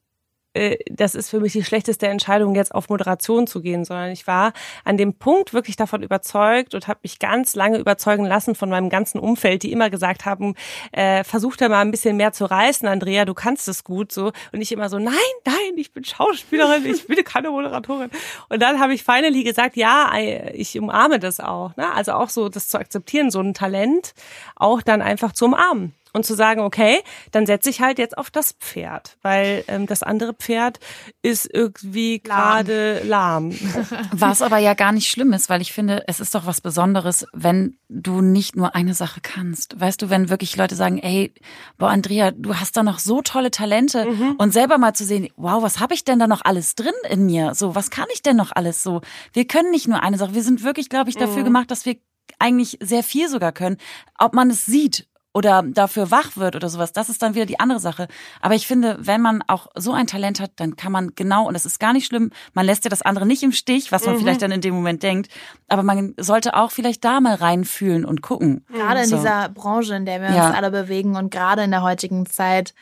äh, 0.53 0.79
das 0.91 1.15
ist 1.15 1.31
für 1.31 1.41
mich 1.41 1.53
die 1.53 1.63
schlechteste 1.63 2.09
Entscheidung, 2.09 2.55
jetzt 2.55 2.75
auf 2.75 2.89
Moderation 2.89 3.47
zu 3.47 3.61
gehen, 3.61 3.85
sondern 3.85 4.11
ich 4.11 4.27
war 4.27 4.53
an 4.85 4.97
dem 4.97 5.15
Punkt 5.15 5.55
wirklich 5.55 5.77
davon 5.77 6.03
überzeugt 6.03 6.75
und 6.75 6.89
habe 6.89 7.01
mich 7.03 7.19
ganz 7.21 7.55
lange 7.55 7.79
überzeugen 7.79 8.25
lassen 8.25 8.55
von 8.55 8.69
meinem 8.69 8.91
ganzen 8.91 9.21
Umfeld, 9.21 9.63
die 9.63 9.71
immer 9.71 9.91
gesagt 9.91 10.25
haben, 10.25 10.55
äh, 10.93 11.23
versuch 11.25 11.57
da 11.57 11.69
mal 11.69 11.81
ein 11.81 11.93
bisschen 11.93 12.17
mehr 12.17 12.33
zu 12.33 12.47
reißen, 12.47 12.89
Andrea, 12.89 13.25
du 13.25 13.35
kannst 13.35 13.69
es 13.69 13.85
gut 13.85 14.11
so. 14.11 14.33
Und 14.53 14.61
ich 14.61 14.73
immer 14.73 14.89
so, 14.89 14.99
nein, 14.99 15.15
nein, 15.45 15.77
ich 15.77 15.93
bin 15.93 16.05
Schauspielerin, 16.05 16.85
ich 16.87 17.07
bin 17.07 17.23
keine 17.25 17.51
Moderatorin. 17.51 18.11
Und 18.49 18.61
dann 18.61 18.81
habe 18.81 18.95
ich 18.95 19.05
finally 19.05 19.45
gesagt, 19.45 19.77
ja, 19.77 20.13
ich 20.53 20.79
umarme 20.79 21.21
das 21.21 21.39
auch. 21.39 21.77
Ne? 21.77 21.93
Also 21.93 22.13
auch 22.13 22.29
so 22.29 22.49
das 22.49 22.69
zu 22.69 22.79
akzeptieren, 22.79 23.31
so 23.31 23.41
ein 23.41 23.55
Talent 23.55 24.15
auch 24.57 24.83
dann 24.83 25.03
einfach 25.03 25.33
zu 25.33 25.45
umarmen 25.45 25.95
und 26.13 26.25
zu 26.25 26.35
sagen, 26.35 26.61
okay, 26.61 27.01
dann 27.31 27.47
setze 27.47 27.71
ich 27.71 27.81
halt 27.81 27.99
jetzt 27.99 28.17
auf 28.19 28.31
das 28.31 28.53
Pferd, 28.53 29.17
weil 29.23 29.65
ähm, 29.69 29.87
das 29.87 30.03
andere 30.03 30.35
Pferd 30.35 30.79
ist 31.23 31.49
irgendwie 31.53 32.21
gerade 32.21 33.03
lahm. 33.05 33.53
Was 34.13 34.43
aber 34.43 34.59
ja 34.59 34.75
gar 34.75 34.93
nicht 34.93 35.09
schlimm 35.09 35.33
ist, 35.33 35.49
weil 35.49 35.61
ich 35.61 35.73
finde, 35.73 36.05
es 36.07 36.21
ist 36.21 36.35
doch 36.35 36.47
was 36.47 36.61
Besonderes, 36.61 37.27
wenn 37.33 37.79
du 37.89 38.21
nicht 38.21 38.57
nur 38.57 38.75
eine 38.75 38.95
Sache 38.95 39.21
kannst. 39.23 39.79
Weißt 39.81 40.01
du, 40.03 40.11
wenn 40.11 40.29
wirklich 40.29 40.57
Leute 40.57 40.75
sagen, 40.75 40.99
ey, 40.99 41.33
boah, 41.79 41.91
Andrea, 41.91 42.31
du 42.31 42.57
hast 42.57 42.77
da 42.77 42.83
noch 42.83 42.99
so 42.99 43.23
tolle 43.23 43.51
Talente 43.51 44.07
mhm. 44.07 44.37
und 44.39 44.53
selber 44.53 44.79
mal 44.79 44.95
zu 44.95 45.05
sehen, 45.05 45.29
wow, 45.37 45.63
was 45.63 45.81
habe 45.81 45.95
ich 45.95 46.05
denn 46.05 46.19
da 46.19 46.27
noch 46.27 46.43
alles 46.45 46.75
drin 46.75 46.95
in 47.09 47.27
mir? 47.27 47.55
So, 47.55 47.75
was 47.75 47.91
kann 47.91 48.07
ich 48.13 48.23
denn 48.23 48.37
noch 48.37 48.53
alles 48.53 48.83
so? 48.83 49.01
Wir 49.33 49.47
können 49.47 49.71
nicht 49.71 49.89
nur 49.89 50.03
eine 50.03 50.19
Sache. 50.19 50.35
Wir 50.35 50.43
sind 50.43 50.63
wirklich, 50.65 50.89
glaube 50.89 51.11
ich, 51.11 51.17
dafür 51.17 51.41
mhm. 51.41 51.47
gemacht, 51.47 51.71
dass 51.71 51.87
wir 51.87 51.97
eigentlich 52.39 52.79
sehr 52.81 53.03
viel 53.03 53.29
sogar 53.29 53.53
können. 53.53 53.77
Ob 54.19 54.35
man 54.35 54.51
es 54.51 54.67
sieht 54.67 55.07
oder 55.33 55.63
dafür 55.63 56.11
wach 56.11 56.37
wird 56.37 56.57
oder 56.57 56.69
sowas, 56.69 56.93
das 56.93 57.09
ist 57.09 57.23
dann 57.23 57.35
wieder 57.35 57.47
die 57.47 57.61
andere 57.61 57.79
Sache. 57.79 58.09
Aber 58.41 58.55
ich 58.55 58.67
finde, 58.67 58.97
wenn 59.01 59.21
man 59.21 59.43
auch 59.47 59.69
so 59.77 59.93
ein 59.93 60.07
Talent 60.07 60.41
hat, 60.41 60.53
dann 60.57 60.75
kann 60.77 60.91
man 60.91 61.13
genau, 61.15 61.47
und 61.47 61.55
das 61.55 61.67
ist 61.67 61.79
gar 61.79 61.93
nicht 61.93 62.07
schlimm, 62.07 62.31
man 62.53 62.67
lässt 62.67 62.85
ja 62.85 62.91
das 62.91 63.03
andere 63.03 63.27
nicht 63.27 63.43
im 63.43 63.53
Stich, 63.53 63.93
was 63.93 64.07
man 64.07 64.17
mhm. 64.17 64.21
vielleicht 64.21 64.43
dann 64.43 64.51
in 64.51 64.61
dem 64.61 64.75
Moment 64.75 65.03
denkt, 65.03 65.31
aber 65.69 65.83
man 65.83 66.15
sollte 66.17 66.55
auch 66.55 66.73
vielleicht 66.73 67.05
da 67.05 67.21
mal 67.21 67.35
reinfühlen 67.35 68.05
und 68.05 68.23
gucken. 68.23 68.65
Gerade 68.73 69.05
so. 69.05 69.15
in 69.15 69.23
dieser 69.23 69.49
Branche, 69.49 69.95
in 69.95 70.05
der 70.05 70.21
wir 70.21 70.35
ja. 70.35 70.49
uns 70.49 70.57
alle 70.57 70.71
bewegen 70.71 71.17
und 71.17 71.31
gerade 71.31 71.63
in 71.63 71.71
der 71.71 71.83
heutigen 71.83 72.27
Zeit 72.27 72.75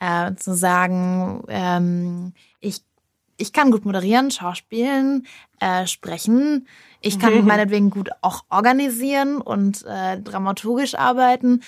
äh, 0.00 0.34
zu 0.34 0.54
sagen, 0.54 1.44
ähm, 1.48 2.32
ich, 2.60 2.82
ich 3.36 3.52
kann 3.52 3.70
gut 3.70 3.84
moderieren, 3.84 4.30
schauspielen, 4.30 5.26
äh, 5.60 5.86
sprechen, 5.86 6.66
ich 7.02 7.18
kann 7.18 7.34
mhm. 7.34 7.46
meinetwegen 7.46 7.90
gut 7.90 8.10
auch 8.20 8.44
organisieren 8.48 9.38
und 9.38 9.84
äh, 9.84 10.18
dramaturgisch 10.18 10.94
arbeiten. 10.94 11.60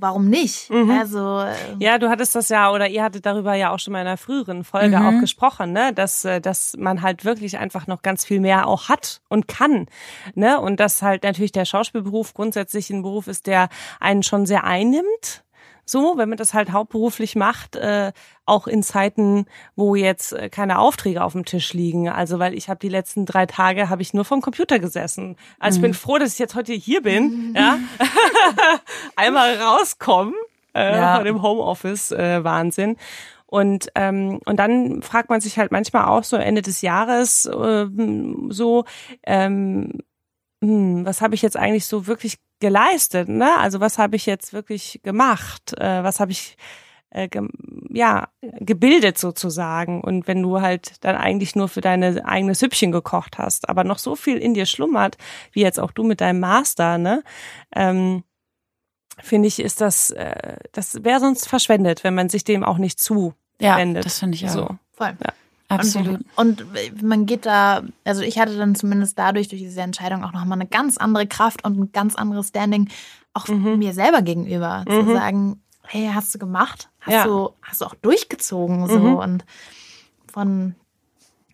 Warum 0.00 0.28
nicht? 0.28 0.70
Mhm. 0.70 0.90
Also 0.90 1.40
äh, 1.40 1.54
ja, 1.80 1.98
du 1.98 2.08
hattest 2.08 2.34
das 2.36 2.48
ja 2.50 2.70
oder 2.70 2.88
ihr 2.88 3.02
hattet 3.02 3.26
darüber 3.26 3.54
ja 3.54 3.72
auch 3.72 3.80
schon 3.80 3.92
mal 3.92 4.00
in 4.00 4.06
einer 4.06 4.16
früheren 4.16 4.62
Folge 4.62 4.98
mhm. 4.98 5.06
auch 5.06 5.20
gesprochen, 5.20 5.72
ne, 5.72 5.92
dass 5.92 6.24
äh, 6.24 6.40
dass 6.40 6.74
man 6.78 7.02
halt 7.02 7.24
wirklich 7.24 7.58
einfach 7.58 7.88
noch 7.88 8.02
ganz 8.02 8.24
viel 8.24 8.38
mehr 8.38 8.68
auch 8.68 8.88
hat 8.88 9.20
und 9.28 9.48
kann, 9.48 9.86
ne, 10.34 10.60
und 10.60 10.78
dass 10.78 11.02
halt 11.02 11.24
natürlich 11.24 11.52
der 11.52 11.64
Schauspielberuf 11.64 12.32
grundsätzlich 12.34 12.90
ein 12.90 13.02
Beruf 13.02 13.26
ist, 13.26 13.48
der 13.48 13.68
einen 13.98 14.22
schon 14.22 14.46
sehr 14.46 14.62
einnimmt, 14.62 15.42
so, 15.88 16.16
wenn 16.16 16.28
man 16.28 16.38
das 16.38 16.54
halt 16.54 16.72
hauptberuflich 16.72 17.36
macht, 17.36 17.76
äh, 17.76 18.12
auch 18.44 18.66
in 18.66 18.82
Zeiten, 18.82 19.46
wo 19.76 19.94
jetzt 19.94 20.32
äh, 20.32 20.48
keine 20.48 20.78
Aufträge 20.78 21.22
auf 21.22 21.32
dem 21.32 21.44
Tisch 21.44 21.72
liegen. 21.72 22.08
Also, 22.08 22.38
weil 22.38 22.54
ich 22.54 22.68
habe 22.68 22.80
die 22.80 22.88
letzten 22.88 23.26
drei 23.26 23.46
Tage 23.46 23.88
habe 23.88 24.02
ich 24.02 24.14
nur 24.14 24.24
vom 24.24 24.40
Computer 24.40 24.78
gesessen. 24.78 25.36
Also 25.58 25.78
mhm. 25.78 25.78
ich 25.78 25.82
bin 25.82 25.90
mhm. 25.92 26.02
froh, 26.02 26.18
dass 26.18 26.32
ich 26.32 26.38
jetzt 26.38 26.54
heute 26.54 26.72
hier 26.72 27.02
bin, 27.02 27.48
mhm. 27.48 27.56
ja, 27.56 27.78
einmal 29.16 29.56
rauskommen 29.56 30.34
äh, 30.74 30.96
ja. 30.96 31.16
von 31.16 31.24
dem 31.24 31.42
Homeoffice 31.42 32.12
äh, 32.12 32.44
Wahnsinn. 32.44 32.96
Und 33.46 33.88
ähm, 33.94 34.40
und 34.44 34.56
dann 34.58 35.00
fragt 35.00 35.30
man 35.30 35.40
sich 35.40 35.58
halt 35.58 35.72
manchmal 35.72 36.04
auch 36.04 36.22
so 36.22 36.36
Ende 36.36 36.60
des 36.60 36.82
Jahres 36.82 37.46
äh, 37.46 37.86
so, 38.50 38.84
ähm, 39.24 40.00
hm, 40.62 41.04
was 41.06 41.20
habe 41.20 41.34
ich 41.34 41.42
jetzt 41.42 41.56
eigentlich 41.56 41.86
so 41.86 42.06
wirklich 42.06 42.38
geleistet, 42.60 43.28
ne? 43.28 43.56
Also 43.58 43.80
was 43.80 43.98
habe 43.98 44.16
ich 44.16 44.26
jetzt 44.26 44.52
wirklich 44.52 45.00
gemacht? 45.02 45.74
Äh, 45.78 46.02
was 46.02 46.20
habe 46.20 46.32
ich 46.32 46.56
äh, 47.10 47.28
ge 47.28 47.48
ja 47.90 48.28
gebildet 48.40 49.18
sozusagen? 49.18 50.00
Und 50.00 50.26
wenn 50.26 50.42
du 50.42 50.60
halt 50.60 51.04
dann 51.04 51.16
eigentlich 51.16 51.54
nur 51.54 51.68
für 51.68 51.80
deine 51.80 52.24
eigene 52.24 52.54
Süppchen 52.54 52.92
gekocht 52.92 53.38
hast, 53.38 53.68
aber 53.68 53.84
noch 53.84 53.98
so 53.98 54.16
viel 54.16 54.38
in 54.38 54.54
dir 54.54 54.66
schlummert, 54.66 55.16
wie 55.52 55.62
jetzt 55.62 55.78
auch 55.78 55.92
du 55.92 56.02
mit 56.02 56.20
deinem 56.20 56.40
Master, 56.40 56.98
ne? 56.98 57.22
Ähm, 57.74 58.24
finde 59.20 59.48
ich, 59.48 59.60
ist 59.60 59.80
das, 59.80 60.10
äh, 60.10 60.56
das 60.72 61.04
wäre 61.04 61.20
sonst 61.20 61.48
verschwendet, 61.48 62.04
wenn 62.04 62.14
man 62.14 62.28
sich 62.28 62.44
dem 62.44 62.64
auch 62.64 62.78
nicht 62.78 63.00
zuwendet. 63.00 63.36
Ja, 63.60 63.84
das 63.84 64.18
finde 64.18 64.36
ich 64.36 64.46
auch. 64.46 64.50
So. 64.50 64.68
Voll. 64.92 65.16
Ja. 65.24 65.32
Absolut. 65.68 66.20
Und, 66.36 66.62
und, 66.62 67.02
man 67.02 67.26
geht 67.26 67.44
da, 67.44 67.82
also 68.04 68.22
ich 68.22 68.38
hatte 68.38 68.56
dann 68.56 68.74
zumindest 68.74 69.18
dadurch, 69.18 69.48
durch 69.48 69.60
diese 69.60 69.82
Entscheidung 69.82 70.24
auch 70.24 70.32
nochmal 70.32 70.58
eine 70.58 70.68
ganz 70.68 70.96
andere 70.96 71.26
Kraft 71.26 71.64
und 71.64 71.78
ein 71.78 71.92
ganz 71.92 72.14
anderes 72.14 72.48
Standing 72.48 72.88
auch 73.34 73.48
mhm. 73.48 73.78
mir 73.78 73.92
selber 73.92 74.22
gegenüber. 74.22 74.84
Mhm. 74.88 75.06
Zu 75.06 75.12
sagen, 75.12 75.62
hey, 75.86 76.10
hast 76.12 76.34
du 76.34 76.38
gemacht? 76.38 76.88
Hast 77.00 77.12
ja. 77.12 77.24
du, 77.24 77.50
hast 77.62 77.80
du 77.80 77.84
auch 77.84 77.94
durchgezogen 77.94 78.86
so 78.88 78.98
mhm. 78.98 79.16
und 79.16 79.44
von, 80.32 80.74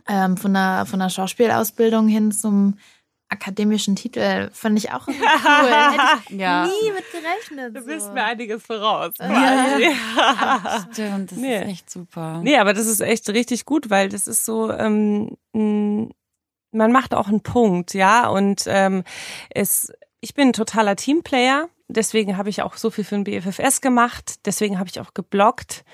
ähm, 0.09 0.37
von 0.37 0.55
der, 0.55 0.87
von 0.87 1.01
der 1.01 1.09
Schauspielausbildung 1.09 2.07
hin 2.07 2.31
zum 2.31 2.79
akademischen 3.29 3.97
Titel 3.97 4.51
fand 4.53 4.79
ich 4.79 4.93
auch 4.93 5.07
cool. 5.07 5.15
Hätte 5.15 6.23
ich 6.29 6.31
ja. 6.39 6.67
nie 6.67 6.91
mit 6.93 7.05
gerechnet. 7.11 7.77
Du 7.77 7.85
bist 7.85 8.07
so. 8.07 8.13
mir 8.13 8.25
einiges 8.25 8.63
voraus. 8.63 9.15
Ja, 9.19 9.79
ja. 9.79 10.87
Stimmt, 10.93 11.33
das 11.33 11.39
nee. 11.39 11.57
ist 11.57 11.69
echt 11.69 11.91
super. 11.91 12.41
Nee, 12.43 12.59
aber 12.59 12.73
das 12.73 12.87
ist 12.87 13.01
echt 13.01 13.29
richtig 13.31 13.65
gut, 13.65 13.91
weil 13.91 14.09
das 14.09 14.27
ist 14.27 14.45
so, 14.45 14.71
ähm, 14.71 15.37
man 15.53 16.93
macht 16.93 17.15
auch 17.15 17.29
einen 17.29 17.43
Punkt, 17.43 17.95
ja. 17.95 18.29
Und 18.29 18.65
ähm, 18.67 19.05
es, 19.51 19.93
ich 20.21 20.35
bin 20.35 20.49
ein 20.49 20.53
totaler 20.53 20.97
Teamplayer. 20.97 21.69
Deswegen 21.89 22.37
habe 22.37 22.49
ich 22.49 22.63
auch 22.63 22.77
so 22.77 22.91
viel 22.91 23.05
für 23.05 23.15
den 23.15 23.25
BFFS 23.25 23.81
gemacht. 23.81 24.47
Deswegen 24.47 24.79
habe 24.79 24.89
ich 24.89 25.01
auch 25.01 25.15
geblockt. 25.15 25.85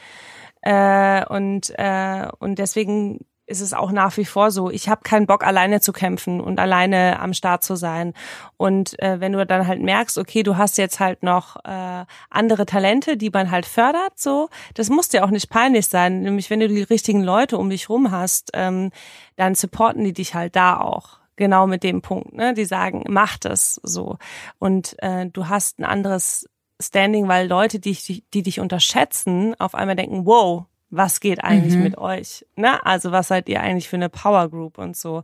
Äh, 0.62 1.24
und, 1.26 1.72
äh, 1.76 2.28
und 2.38 2.58
deswegen 2.58 3.26
ist 3.50 3.60
es 3.60 3.74
auch 3.74 3.90
nach 3.90 4.16
wie 4.16 4.24
vor 4.24 4.50
so. 4.50 4.70
Ich 4.70 4.88
habe 4.88 5.02
keinen 5.02 5.26
Bock, 5.26 5.44
alleine 5.44 5.80
zu 5.80 5.92
kämpfen 5.92 6.40
und 6.40 6.58
alleine 6.58 7.18
am 7.20 7.34
Start 7.34 7.64
zu 7.64 7.76
sein. 7.76 8.14
Und 8.56 8.98
äh, 9.02 9.20
wenn 9.20 9.32
du 9.32 9.44
dann 9.44 9.66
halt 9.66 9.82
merkst, 9.82 10.16
okay, 10.18 10.42
du 10.42 10.56
hast 10.56 10.78
jetzt 10.78 11.00
halt 11.00 11.22
noch 11.22 11.56
äh, 11.64 12.04
andere 12.30 12.64
Talente, 12.64 13.16
die 13.16 13.30
man 13.30 13.50
halt 13.50 13.66
fördert, 13.66 14.18
so, 14.18 14.48
das 14.74 14.88
muss 14.88 15.08
dir 15.08 15.24
auch 15.24 15.30
nicht 15.30 15.50
peinlich 15.50 15.88
sein. 15.88 16.22
Nämlich, 16.22 16.48
wenn 16.48 16.60
du 16.60 16.68
die 16.68 16.82
richtigen 16.82 17.22
Leute 17.22 17.58
um 17.58 17.68
dich 17.68 17.88
rum 17.88 18.10
hast, 18.10 18.50
ähm, 18.54 18.90
dann 19.36 19.54
supporten 19.54 20.04
die 20.04 20.12
dich 20.12 20.34
halt 20.34 20.54
da 20.56 20.78
auch 20.78 21.18
genau 21.36 21.66
mit 21.66 21.82
dem 21.82 22.02
Punkt. 22.02 22.34
Ne? 22.34 22.54
Die 22.54 22.66
sagen, 22.66 23.04
mach 23.08 23.36
das 23.38 23.80
so. 23.82 24.18
Und 24.58 24.94
äh, 25.02 25.26
du 25.26 25.48
hast 25.48 25.80
ein 25.80 25.84
anderes 25.84 26.48
Standing, 26.80 27.28
weil 27.28 27.48
Leute, 27.48 27.80
die, 27.80 28.24
die 28.32 28.42
dich 28.42 28.60
unterschätzen, 28.60 29.54
auf 29.58 29.74
einmal 29.74 29.96
denken, 29.96 30.24
wow, 30.24 30.66
was 30.90 31.20
geht 31.20 31.42
eigentlich 31.42 31.76
mhm. 31.76 31.84
mit 31.84 31.98
euch? 31.98 32.44
Ne? 32.56 32.84
Also 32.84 33.12
was 33.12 33.28
seid 33.28 33.48
ihr 33.48 33.60
eigentlich 33.60 33.88
für 33.88 33.96
eine 33.96 34.08
Power 34.08 34.48
Group 34.48 34.76
und 34.76 34.96
so? 34.96 35.22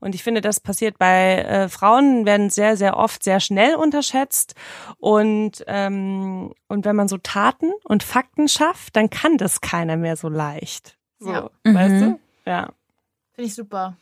Und 0.00 0.14
ich 0.14 0.22
finde, 0.22 0.40
das 0.40 0.60
passiert 0.60 0.98
bei 0.98 1.38
äh, 1.38 1.68
Frauen, 1.68 2.26
werden 2.26 2.50
sehr, 2.50 2.76
sehr 2.76 2.96
oft 2.96 3.22
sehr 3.22 3.40
schnell 3.40 3.76
unterschätzt. 3.76 4.54
Und, 4.98 5.64
ähm, 5.68 6.52
und 6.68 6.84
wenn 6.84 6.96
man 6.96 7.08
so 7.08 7.18
Taten 7.18 7.72
und 7.84 8.02
Fakten 8.02 8.48
schafft, 8.48 8.96
dann 8.96 9.08
kann 9.08 9.38
das 9.38 9.60
keiner 9.60 9.96
mehr 9.96 10.16
so 10.16 10.28
leicht. 10.28 10.98
So, 11.20 11.30
ja. 11.30 11.50
weißt 11.62 11.94
mhm. 11.94 12.00
du? 12.00 12.50
Ja. 12.50 12.68
Finde 13.34 13.48
ich 13.48 13.54
super. 13.54 13.96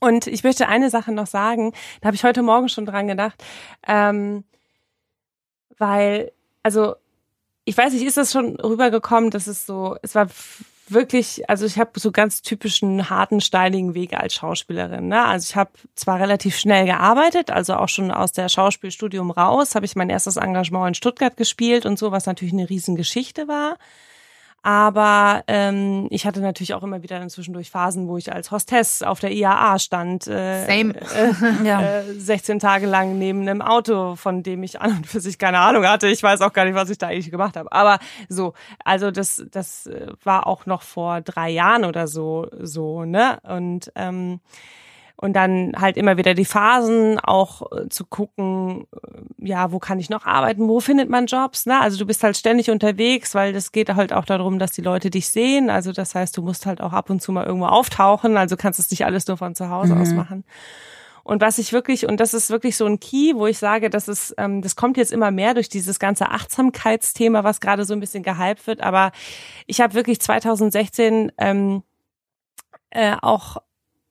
Und 0.00 0.26
ich 0.26 0.42
möchte 0.42 0.66
eine 0.66 0.88
Sache 0.88 1.12
noch 1.12 1.26
sagen, 1.26 1.72
da 2.00 2.06
habe 2.06 2.16
ich 2.16 2.24
heute 2.24 2.42
Morgen 2.42 2.70
schon 2.70 2.86
dran 2.86 3.06
gedacht, 3.06 3.44
ähm, 3.86 4.44
weil, 5.76 6.32
also 6.62 6.96
ich 7.64 7.76
weiß 7.76 7.92
nicht, 7.92 8.04
ist 8.04 8.16
das 8.16 8.32
schon 8.32 8.56
rübergekommen, 8.56 9.30
dass 9.30 9.46
es 9.46 9.66
so, 9.66 9.96
es 10.02 10.14
war 10.14 10.28
wirklich, 10.88 11.48
also 11.48 11.66
ich 11.66 11.78
habe 11.78 11.98
so 11.98 12.10
ganz 12.10 12.42
typischen 12.42 13.10
harten, 13.10 13.40
steinigen 13.40 13.94
Wege 13.94 14.18
als 14.18 14.34
Schauspielerin. 14.34 15.08
Ne? 15.08 15.24
Also 15.24 15.48
ich 15.50 15.56
habe 15.56 15.70
zwar 15.94 16.18
relativ 16.18 16.56
schnell 16.56 16.86
gearbeitet, 16.86 17.50
also 17.50 17.74
auch 17.74 17.88
schon 17.88 18.10
aus 18.10 18.32
der 18.32 18.48
Schauspielstudium 18.48 19.30
raus, 19.30 19.74
habe 19.74 19.86
ich 19.86 19.96
mein 19.96 20.10
erstes 20.10 20.36
Engagement 20.36 20.88
in 20.88 20.94
Stuttgart 20.94 21.36
gespielt 21.36 21.86
und 21.86 21.98
so, 21.98 22.10
was 22.12 22.26
natürlich 22.26 22.52
eine 22.52 22.68
Riesengeschichte 22.68 23.48
war. 23.48 23.76
Aber 24.62 25.42
ähm, 25.46 26.06
ich 26.10 26.26
hatte 26.26 26.40
natürlich 26.40 26.74
auch 26.74 26.82
immer 26.82 27.02
wieder 27.02 27.26
zwischendurch 27.28 27.70
Phasen, 27.70 28.08
wo 28.08 28.18
ich 28.18 28.32
als 28.32 28.50
Hostess 28.50 29.02
auf 29.02 29.18
der 29.18 29.32
IAA 29.32 29.78
stand. 29.78 30.26
Äh, 30.26 30.66
Same. 30.66 30.94
Äh, 30.94 31.32
ja. 31.64 31.82
äh, 31.82 32.14
16 32.14 32.58
Tage 32.58 32.86
lang 32.86 33.18
neben 33.18 33.40
einem 33.40 33.62
Auto, 33.62 34.16
von 34.16 34.42
dem 34.42 34.62
ich 34.62 34.80
an 34.80 34.98
und 34.98 35.06
für 35.06 35.20
sich 35.20 35.38
keine 35.38 35.60
Ahnung 35.60 35.86
hatte. 35.86 36.08
Ich 36.08 36.22
weiß 36.22 36.42
auch 36.42 36.52
gar 36.52 36.66
nicht, 36.66 36.74
was 36.74 36.90
ich 36.90 36.98
da 36.98 37.08
eigentlich 37.08 37.30
gemacht 37.30 37.56
habe. 37.56 37.72
Aber 37.72 37.98
so, 38.28 38.52
also 38.84 39.10
das, 39.10 39.44
das 39.50 39.88
war 40.24 40.46
auch 40.46 40.66
noch 40.66 40.82
vor 40.82 41.22
drei 41.22 41.48
Jahren 41.50 41.84
oder 41.84 42.06
so, 42.06 42.48
so, 42.60 43.04
ne? 43.04 43.38
Und 43.44 43.90
ähm, 43.94 44.40
Und 45.22 45.34
dann 45.34 45.74
halt 45.76 45.98
immer 45.98 46.16
wieder 46.16 46.32
die 46.32 46.46
Phasen, 46.46 47.20
auch 47.20 47.70
äh, 47.72 47.90
zu 47.90 48.06
gucken, 48.06 48.86
äh, 48.94 49.48
ja, 49.48 49.70
wo 49.70 49.78
kann 49.78 49.98
ich 49.98 50.08
noch 50.08 50.24
arbeiten, 50.24 50.66
wo 50.66 50.80
findet 50.80 51.10
man 51.10 51.26
Jobs, 51.26 51.66
ne? 51.66 51.78
Also 51.78 51.98
du 51.98 52.06
bist 52.06 52.22
halt 52.22 52.38
ständig 52.38 52.70
unterwegs, 52.70 53.34
weil 53.34 53.52
das 53.52 53.70
geht 53.70 53.94
halt 53.94 54.14
auch 54.14 54.24
darum, 54.24 54.58
dass 54.58 54.72
die 54.72 54.80
Leute 54.80 55.10
dich 55.10 55.28
sehen. 55.28 55.68
Also 55.68 55.92
das 55.92 56.14
heißt, 56.14 56.34
du 56.38 56.42
musst 56.42 56.64
halt 56.64 56.80
auch 56.80 56.94
ab 56.94 57.10
und 57.10 57.20
zu 57.20 57.32
mal 57.32 57.44
irgendwo 57.44 57.66
auftauchen, 57.66 58.38
also 58.38 58.56
kannst 58.56 58.78
es 58.78 58.90
nicht 58.90 59.04
alles 59.04 59.26
nur 59.26 59.36
von 59.36 59.54
zu 59.54 59.68
Hause 59.68 59.94
Mhm. 59.94 60.00
aus 60.00 60.12
machen. 60.14 60.44
Und 61.22 61.42
was 61.42 61.58
ich 61.58 61.74
wirklich, 61.74 62.06
und 62.06 62.18
das 62.18 62.32
ist 62.32 62.48
wirklich 62.48 62.78
so 62.78 62.86
ein 62.86 62.98
Key, 62.98 63.34
wo 63.34 63.46
ich 63.46 63.58
sage, 63.58 63.90
das 63.90 64.08
ist, 64.08 64.34
ähm, 64.38 64.62
das 64.62 64.74
kommt 64.74 64.96
jetzt 64.96 65.12
immer 65.12 65.30
mehr 65.30 65.52
durch 65.52 65.68
dieses 65.68 65.98
ganze 65.98 66.30
Achtsamkeitsthema, 66.30 67.44
was 67.44 67.60
gerade 67.60 67.84
so 67.84 67.92
ein 67.92 68.00
bisschen 68.00 68.22
gehypt 68.22 68.66
wird. 68.66 68.80
Aber 68.80 69.12
ich 69.66 69.82
habe 69.82 69.92
wirklich 69.92 70.18
2016 70.22 71.30
ähm, 71.36 71.82
äh, 72.88 73.16
auch, 73.20 73.58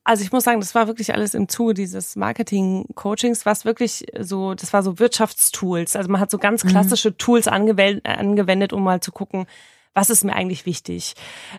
also 0.04 0.22
ich 0.22 0.32
muss 0.32 0.44
sagen, 0.44 0.60
das 0.60 0.74
war 0.74 0.86
wirklich 0.86 1.12
alles 1.14 1.34
im 1.34 1.48
Zuge 1.48 1.74
dieses 1.74 2.16
Marketing-Coachings, 2.16 3.44
was 3.44 3.64
wirklich 3.64 4.06
so, 4.18 4.54
das 4.54 4.72
war 4.72 4.82
so 4.82 4.98
Wirtschaftstools. 4.98 5.96
Also 5.96 6.10
man 6.10 6.20
hat 6.20 6.30
so 6.30 6.38
ganz 6.38 6.64
klassische 6.64 7.16
Tools 7.16 7.48
angewendet, 7.48 8.06
angewendet, 8.06 8.72
um 8.72 8.82
mal 8.82 9.00
zu 9.00 9.12
gucken, 9.12 9.46
was 9.92 10.08
ist 10.08 10.24
mir 10.24 10.34
eigentlich 10.34 10.66
wichtig? 10.66 11.14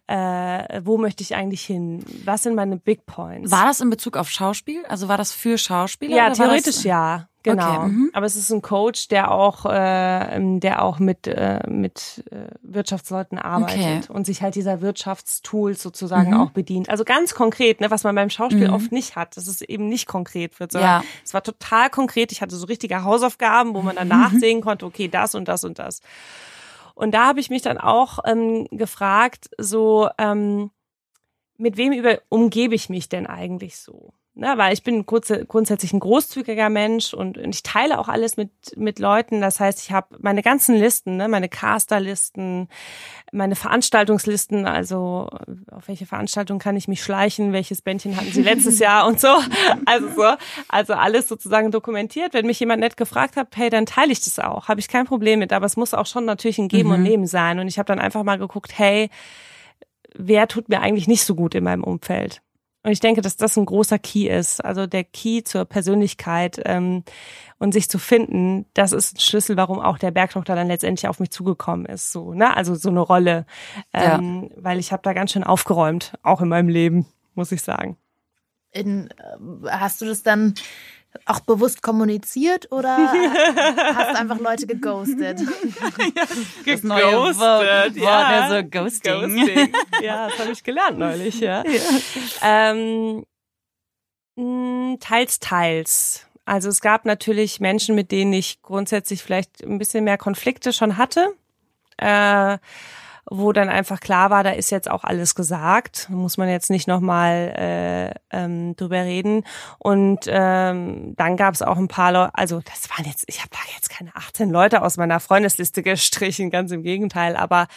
Äh, 0.07 0.81
wo 0.83 0.97
möchte 0.97 1.21
ich 1.21 1.35
eigentlich 1.35 1.63
hin? 1.63 2.03
Was 2.23 2.43
sind 2.43 2.55
meine 2.55 2.77
Big 2.77 3.05
Points? 3.05 3.51
War 3.51 3.65
das 3.65 3.81
in 3.81 3.89
Bezug 3.89 4.15
auf 4.15 4.29
Schauspiel? 4.29 4.85
Also 4.87 5.07
war 5.09 5.17
das 5.17 5.33
für 5.33 5.57
Schauspieler? 5.57 6.15
Ja, 6.15 6.29
theoretisch 6.31 6.75
das, 6.75 6.83
ja, 6.83 7.27
genau. 7.43 7.83
Okay, 7.83 7.87
mhm. 7.89 8.09
Aber 8.13 8.25
es 8.25 8.35
ist 8.35 8.51
ein 8.51 8.61
Coach, 8.61 9.07
der 9.07 9.31
auch, 9.31 9.65
äh, 9.65 10.59
der 10.59 10.81
auch 10.83 10.99
mit 10.99 11.27
äh, 11.27 11.59
mit 11.69 12.23
äh, 12.31 12.47
Wirtschaftsleuten 12.61 13.37
arbeitet 13.39 14.05
Okay. 14.05 14.13
und 14.13 14.25
sich 14.25 14.41
halt 14.41 14.55
dieser 14.55 14.81
Wirtschaftstools 14.81 15.81
sozusagen 15.81 16.31
Mhm. 16.31 16.37
auch 16.41 16.51
bedient. 16.51 16.89
Also 16.89 17.03
ganz 17.03 17.33
konkret, 17.35 17.81
ne, 17.81 17.89
was 17.91 18.03
man 18.03 18.15
beim 18.15 18.29
Schauspiel 18.29 18.69
oft 18.69 18.91
nicht 18.91 19.15
hat, 19.15 19.37
dass 19.37 19.47
es 19.47 19.61
eben 19.61 19.87
nicht 19.89 20.07
konkret 20.07 20.59
wird, 20.59 20.71
sondern 20.71 21.01
Ja. 21.01 21.07
es 21.23 21.33
war 21.33 21.43
total 21.43 21.89
konkret. 21.89 22.31
Ich 22.31 22.41
hatte 22.41 22.55
so 22.55 22.65
richtige 22.65 23.03
Hausaufgaben, 23.03 23.73
wo 23.73 23.81
man 23.81 23.95
dann 23.95 24.07
Mhm. 24.09 24.19
nachsehen 24.19 24.61
konnte, 24.61 24.85
okay, 24.85 25.07
das 25.07 25.35
und 25.35 25.47
das 25.47 25.63
und 25.63 25.79
das. 25.79 26.01
Und 26.93 27.11
da 27.13 27.25
habe 27.27 27.39
ich 27.39 27.49
mich 27.49 27.61
dann 27.61 27.77
auch 27.77 28.19
ähm, 28.25 28.67
gefragt, 28.71 29.49
so 29.57 30.09
ähm, 30.17 30.71
mit 31.57 31.77
wem 31.77 31.93
über, 31.93 32.19
umgebe 32.29 32.75
ich 32.75 32.89
mich 32.89 33.07
denn 33.09 33.25
eigentlich 33.27 33.77
so? 33.77 34.13
Ne, 34.33 34.53
weil 34.55 34.71
ich 34.71 34.81
bin 34.81 35.05
grunds 35.05 35.33
grundsätzlich 35.49 35.91
ein 35.91 35.99
großzügiger 35.99 36.69
Mensch 36.69 37.13
und, 37.13 37.37
und 37.37 37.53
ich 37.53 37.63
teile 37.63 37.99
auch 37.99 38.07
alles 38.07 38.37
mit, 38.37 38.49
mit 38.77 38.97
Leuten. 38.97 39.41
Das 39.41 39.59
heißt, 39.59 39.83
ich 39.83 39.91
habe 39.91 40.15
meine 40.19 40.41
ganzen 40.41 40.77
Listen, 40.77 41.17
ne, 41.17 41.27
meine 41.27 41.49
Casterlisten, 41.49 42.69
meine 43.33 43.57
Veranstaltungslisten, 43.57 44.65
also 44.65 45.27
auf 45.69 45.89
welche 45.89 46.05
Veranstaltung 46.05 46.59
kann 46.59 46.77
ich 46.77 46.87
mich 46.87 47.03
schleichen, 47.03 47.51
welches 47.51 47.81
Bändchen 47.81 48.15
hatten 48.15 48.31
sie 48.31 48.41
letztes 48.41 48.79
Jahr 48.79 49.05
und 49.05 49.19
so. 49.19 49.27
Also 49.83 50.07
so, 50.15 50.35
also 50.69 50.93
alles 50.93 51.27
sozusagen 51.27 51.69
dokumentiert. 51.69 52.33
Wenn 52.33 52.45
mich 52.45 52.61
jemand 52.61 52.79
nett 52.79 52.95
gefragt 52.95 53.35
hat, 53.35 53.49
hey, 53.57 53.69
dann 53.69 53.85
teile 53.85 54.13
ich 54.13 54.21
das 54.21 54.39
auch. 54.39 54.69
Habe 54.69 54.79
ich 54.79 54.87
kein 54.87 55.05
Problem 55.05 55.39
mit, 55.39 55.51
aber 55.51 55.65
es 55.65 55.75
muss 55.75 55.93
auch 55.93 56.05
schon 56.05 56.23
natürlich 56.23 56.57
ein 56.57 56.69
Geben 56.69 56.91
und 56.91 57.03
Nehmen 57.03 57.27
sein. 57.27 57.59
Und 57.59 57.67
ich 57.67 57.77
habe 57.77 57.87
dann 57.87 57.99
einfach 57.99 58.23
mal 58.23 58.37
geguckt, 58.37 58.71
hey, 58.77 59.09
wer 60.15 60.47
tut 60.47 60.69
mir 60.69 60.79
eigentlich 60.79 61.09
nicht 61.09 61.25
so 61.25 61.35
gut 61.35 61.53
in 61.53 61.65
meinem 61.65 61.83
Umfeld? 61.83 62.41
Und 62.83 62.91
ich 62.91 62.99
denke, 62.99 63.21
dass 63.21 63.37
das 63.37 63.57
ein 63.57 63.65
großer 63.65 63.99
Key 63.99 64.27
ist. 64.27 64.63
Also 64.63 64.87
der 64.87 65.03
Key 65.03 65.43
zur 65.43 65.65
Persönlichkeit 65.65 66.59
ähm, 66.65 67.03
und 67.59 67.73
sich 67.73 67.89
zu 67.89 67.99
finden, 67.99 68.65
das 68.73 68.91
ist 68.91 69.17
ein 69.17 69.19
Schlüssel, 69.19 69.55
warum 69.55 69.79
auch 69.79 69.99
der 69.99 70.11
Bergdoktor 70.11 70.55
dann 70.55 70.67
letztendlich 70.67 71.07
auf 71.07 71.19
mich 71.19 71.29
zugekommen 71.29 71.85
ist. 71.85 72.11
So, 72.11 72.33
ne? 72.33 72.55
Also 72.55 72.73
so 72.73 72.89
eine 72.89 73.01
Rolle. 73.01 73.45
Ähm, 73.93 74.49
Weil 74.55 74.79
ich 74.79 74.91
habe 74.91 75.03
da 75.03 75.13
ganz 75.13 75.31
schön 75.31 75.43
aufgeräumt, 75.43 76.13
auch 76.23 76.41
in 76.41 76.49
meinem 76.49 76.69
Leben, 76.69 77.05
muss 77.35 77.51
ich 77.51 77.61
sagen. 77.61 77.97
In, 78.71 79.09
äh, 79.09 79.69
hast 79.69 80.01
du 80.01 80.05
das 80.05 80.23
dann 80.23 80.55
auch 81.25 81.41
bewusst 81.41 81.81
kommuniziert 81.81 82.71
oder 82.71 82.97
hast 83.95 84.11
du 84.11 84.19
einfach 84.19 84.39
Leute 84.39 84.67
geghostet? 84.67 85.41
Das 86.65 86.83
neue 86.83 87.13
Wort, 87.13 87.37
Wort 87.37 87.95
ja. 87.95 88.49
so 88.49 88.69
Ghosting. 88.69 89.35
Ghosting. 89.35 89.73
Ja, 90.01 90.29
das 90.29 90.39
habe 90.39 90.51
ich 90.51 90.63
gelernt 90.63 90.97
neulich, 90.97 91.39
ja. 91.39 91.63
Ähm, 92.41 93.25
mh, 94.35 94.97
teils, 94.99 95.39
teils. 95.39 96.25
Also 96.45 96.69
es 96.69 96.81
gab 96.81 97.05
natürlich 97.05 97.59
Menschen, 97.59 97.95
mit 97.95 98.11
denen 98.11 98.33
ich 98.33 98.61
grundsätzlich 98.61 99.21
vielleicht 99.21 99.63
ein 99.63 99.77
bisschen 99.77 100.03
mehr 100.03 100.17
Konflikte 100.17 100.73
schon 100.73 100.97
hatte. 100.97 101.33
Äh, 101.97 102.57
wo 103.33 103.53
dann 103.53 103.69
einfach 103.69 104.01
klar 104.01 104.29
war, 104.29 104.43
da 104.43 104.51
ist 104.51 104.71
jetzt 104.71 104.91
auch 104.91 105.05
alles 105.05 105.35
gesagt, 105.35 106.09
muss 106.09 106.37
man 106.37 106.49
jetzt 106.49 106.69
nicht 106.69 106.85
nochmal 106.85 107.53
äh, 107.57 108.35
ähm, 108.35 108.75
drüber 108.75 109.03
reden. 109.03 109.45
Und 109.79 110.25
ähm, 110.27 111.13
dann 111.15 111.37
gab 111.37 111.53
es 111.53 111.61
auch 111.61 111.77
ein 111.77 111.87
paar 111.87 112.11
Leute, 112.11 112.35
also 112.35 112.59
das 112.59 112.89
waren 112.89 113.05
jetzt, 113.05 113.23
ich 113.27 113.39
habe 113.39 113.49
da 113.51 113.59
jetzt 113.73 113.89
keine 113.89 114.13
18 114.15 114.49
Leute 114.49 114.81
aus 114.81 114.97
meiner 114.97 115.21
Freundesliste 115.21 115.81
gestrichen, 115.83 116.49
ganz 116.49 116.71
im 116.71 116.83
Gegenteil, 116.83 117.37
aber 117.37 117.67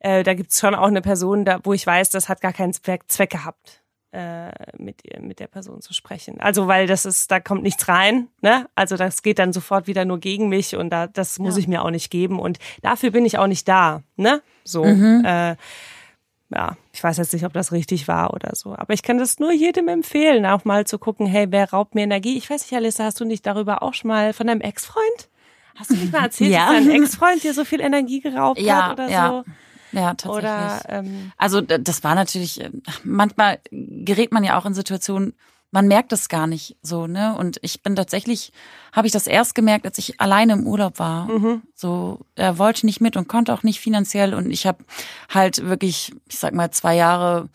äh, 0.00 0.22
da 0.24 0.34
gibt's 0.34 0.60
schon 0.60 0.74
auch 0.74 0.88
eine 0.88 1.00
Person, 1.00 1.46
da, 1.46 1.60
wo 1.62 1.72
ich 1.72 1.86
weiß, 1.86 2.10
das 2.10 2.28
hat 2.28 2.42
gar 2.42 2.52
keinen 2.52 2.74
Zweck, 2.74 3.04
Zweck 3.08 3.30
gehabt 3.30 3.81
mit 4.78 5.00
ihr, 5.04 5.20
mit 5.20 5.40
der 5.40 5.46
Person 5.46 5.80
zu 5.80 5.94
sprechen. 5.94 6.40
Also 6.40 6.66
weil 6.66 6.86
das 6.86 7.04
ist, 7.06 7.30
da 7.30 7.40
kommt 7.40 7.62
nichts 7.62 7.88
rein, 7.88 8.28
ne? 8.42 8.68
Also 8.74 8.96
das 8.96 9.22
geht 9.22 9.38
dann 9.38 9.52
sofort 9.52 9.86
wieder 9.86 10.04
nur 10.04 10.18
gegen 10.20 10.48
mich 10.48 10.76
und 10.76 10.90
da 10.90 11.06
das 11.06 11.38
muss 11.38 11.54
Ja. 11.56 11.60
ich 11.60 11.68
mir 11.68 11.82
auch 11.82 11.90
nicht 11.90 12.10
geben 12.10 12.38
und 12.38 12.58
dafür 12.82 13.10
bin 13.10 13.24
ich 13.24 13.38
auch 13.38 13.46
nicht 13.46 13.66
da, 13.68 14.02
ne? 14.16 14.42
So. 14.64 14.84
Äh, 14.84 15.56
ja, 16.54 16.76
ich 16.92 17.02
weiß 17.02 17.16
jetzt 17.16 17.32
nicht, 17.32 17.46
ob 17.46 17.54
das 17.54 17.72
richtig 17.72 18.08
war 18.08 18.34
oder 18.34 18.50
so. 18.54 18.74
Aber 18.76 18.92
ich 18.92 19.02
kann 19.02 19.16
das 19.16 19.38
nur 19.38 19.52
jedem 19.52 19.88
empfehlen, 19.88 20.44
auch 20.44 20.66
mal 20.66 20.86
zu 20.86 20.98
gucken, 20.98 21.26
hey, 21.26 21.46
wer 21.48 21.70
raubt 21.70 21.94
mir 21.94 22.02
Energie? 22.02 22.36
Ich 22.36 22.50
weiß 22.50 22.60
nicht, 22.70 22.74
Alissa, 22.76 23.04
hast 23.04 23.18
du 23.20 23.24
nicht 23.24 23.46
darüber 23.46 23.82
auch 23.82 23.94
schon 23.94 24.08
mal 24.08 24.34
von 24.34 24.46
deinem 24.46 24.60
Ex-Freund? 24.60 25.30
Hast 25.76 25.90
du 25.90 25.94
nicht 25.94 26.12
mal 26.12 26.24
erzählt, 26.24 26.50
Ja. 26.52 26.70
dass 26.74 26.84
dein 26.84 26.90
Ex-Freund 26.90 27.42
dir 27.42 27.54
so 27.54 27.64
viel 27.64 27.80
Energie 27.80 28.20
geraubt 28.20 28.60
Ja, 28.60 28.88
hat 28.88 28.92
oder 28.92 29.08
ja. 29.08 29.28
so? 29.46 29.52
Ja, 29.92 30.14
tatsächlich. 30.14 30.50
Oder 30.50 30.82
ähm, 30.88 31.32
Also 31.36 31.60
das 31.60 32.02
war 32.04 32.14
natürlich, 32.14 32.60
äh, 32.60 32.70
manchmal 33.04 33.60
gerät 33.70 34.32
man 34.32 34.44
ja 34.44 34.58
auch 34.58 34.66
in 34.66 34.74
Situationen, 34.74 35.34
man 35.74 35.88
merkt 35.88 36.12
es 36.12 36.28
gar 36.28 36.46
nicht 36.46 36.76
so, 36.82 37.06
ne? 37.06 37.34
Und 37.34 37.58
ich 37.62 37.82
bin 37.82 37.96
tatsächlich, 37.96 38.52
habe 38.92 39.06
ich 39.06 39.12
das 39.14 39.26
erst 39.26 39.54
gemerkt, 39.54 39.86
als 39.86 39.96
ich 39.96 40.20
alleine 40.20 40.52
im 40.52 40.66
Urlaub 40.66 40.98
war. 40.98 41.28
So, 41.74 42.20
er 42.34 42.58
wollte 42.58 42.84
nicht 42.84 43.00
mit 43.00 43.16
und 43.16 43.26
konnte 43.26 43.54
auch 43.54 43.62
nicht 43.62 43.80
finanziell. 43.80 44.34
Und 44.34 44.50
ich 44.50 44.66
habe 44.66 44.84
halt 45.30 45.66
wirklich, 45.66 46.12
ich 46.28 46.38
sag 46.38 46.52
mal, 46.52 46.70
zwei 46.72 46.94
Jahre 46.96 47.48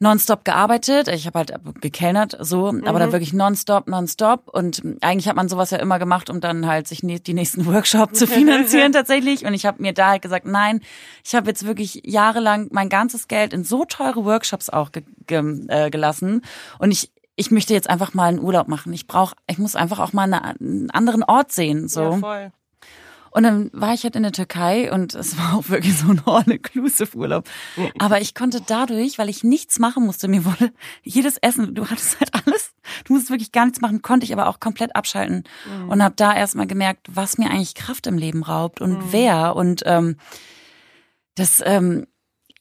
nonstop 0.00 0.44
gearbeitet. 0.44 1.08
Ich 1.08 1.26
habe 1.26 1.38
halt 1.38 1.52
gekellnert, 1.80 2.36
so, 2.40 2.68
aber 2.68 2.98
da 2.98 3.12
wirklich 3.12 3.32
nonstop, 3.32 3.86
nonstop. 3.86 4.48
Und 4.48 4.82
eigentlich 5.02 5.28
hat 5.28 5.36
man 5.36 5.48
sowas 5.48 5.70
ja 5.70 5.78
immer 5.78 5.98
gemacht, 5.98 6.30
um 6.30 6.40
dann 6.40 6.66
halt 6.66 6.88
sich 6.88 7.00
die 7.02 7.34
nächsten 7.34 7.66
Workshop 7.72 8.16
zu 8.16 8.26
finanzieren 8.26 8.92
tatsächlich. 8.94 9.44
Und 9.44 9.54
ich 9.54 9.66
habe 9.66 9.80
mir 9.82 9.92
da 9.92 10.08
halt 10.10 10.22
gesagt, 10.22 10.46
nein, 10.46 10.80
ich 11.22 11.34
habe 11.34 11.48
jetzt 11.48 11.66
wirklich 11.66 12.00
jahrelang 12.04 12.68
mein 12.72 12.88
ganzes 12.88 13.28
Geld 13.28 13.52
in 13.52 13.62
so 13.62 13.84
teure 13.84 14.24
Workshops 14.24 14.70
auch 14.70 14.90
ge 14.90 15.04
ge 15.26 15.66
äh, 15.68 15.90
gelassen. 15.90 16.42
Und 16.78 16.90
ich 16.90 17.12
ich 17.36 17.50
möchte 17.50 17.72
jetzt 17.72 17.88
einfach 17.88 18.12
mal 18.12 18.28
einen 18.28 18.40
Urlaub 18.40 18.68
machen. 18.68 18.92
Ich 18.92 19.06
brauche, 19.06 19.34
ich 19.46 19.56
muss 19.56 19.74
einfach 19.74 19.98
auch 19.98 20.12
mal 20.12 20.24
eine, 20.24 20.44
einen 20.44 20.90
anderen 20.90 21.22
Ort 21.22 21.52
sehen. 21.52 21.88
So. 21.88 22.02
ja, 22.02 22.18
voll. 22.18 22.52
Und 23.30 23.44
dann 23.44 23.70
war 23.72 23.94
ich 23.94 24.02
halt 24.02 24.16
in 24.16 24.22
der 24.22 24.32
Türkei 24.32 24.92
und 24.92 25.14
es 25.14 25.38
war 25.38 25.54
auch 25.54 25.68
wirklich 25.68 25.96
so 25.96 26.08
ein 26.08 26.22
All-Inclusive-Urlaub. 26.26 27.48
Aber 27.98 28.20
ich 28.20 28.34
konnte 28.34 28.60
dadurch, 28.66 29.18
weil 29.18 29.28
ich 29.28 29.44
nichts 29.44 29.78
machen 29.78 30.04
musste, 30.04 30.28
mir 30.28 30.44
wurde 30.44 30.72
jedes 31.02 31.36
Essen, 31.38 31.74
du 31.74 31.88
hattest 31.88 32.18
halt 32.20 32.30
alles, 32.34 32.72
du 33.04 33.14
musst 33.14 33.30
wirklich 33.30 33.52
gar 33.52 33.66
nichts 33.66 33.80
machen, 33.80 34.02
konnte 34.02 34.24
ich 34.24 34.32
aber 34.32 34.48
auch 34.48 34.58
komplett 34.60 34.96
abschalten. 34.96 35.44
Und 35.88 36.02
habe 36.02 36.14
da 36.16 36.34
erstmal 36.34 36.66
gemerkt, 36.66 37.06
was 37.10 37.38
mir 37.38 37.50
eigentlich 37.50 37.74
Kraft 37.74 38.06
im 38.06 38.18
Leben 38.18 38.42
raubt 38.42 38.80
und 38.80 39.12
wer. 39.12 39.54
Und 39.54 39.82
ähm, 39.86 40.16
das 41.36 41.62
ähm, 41.64 42.06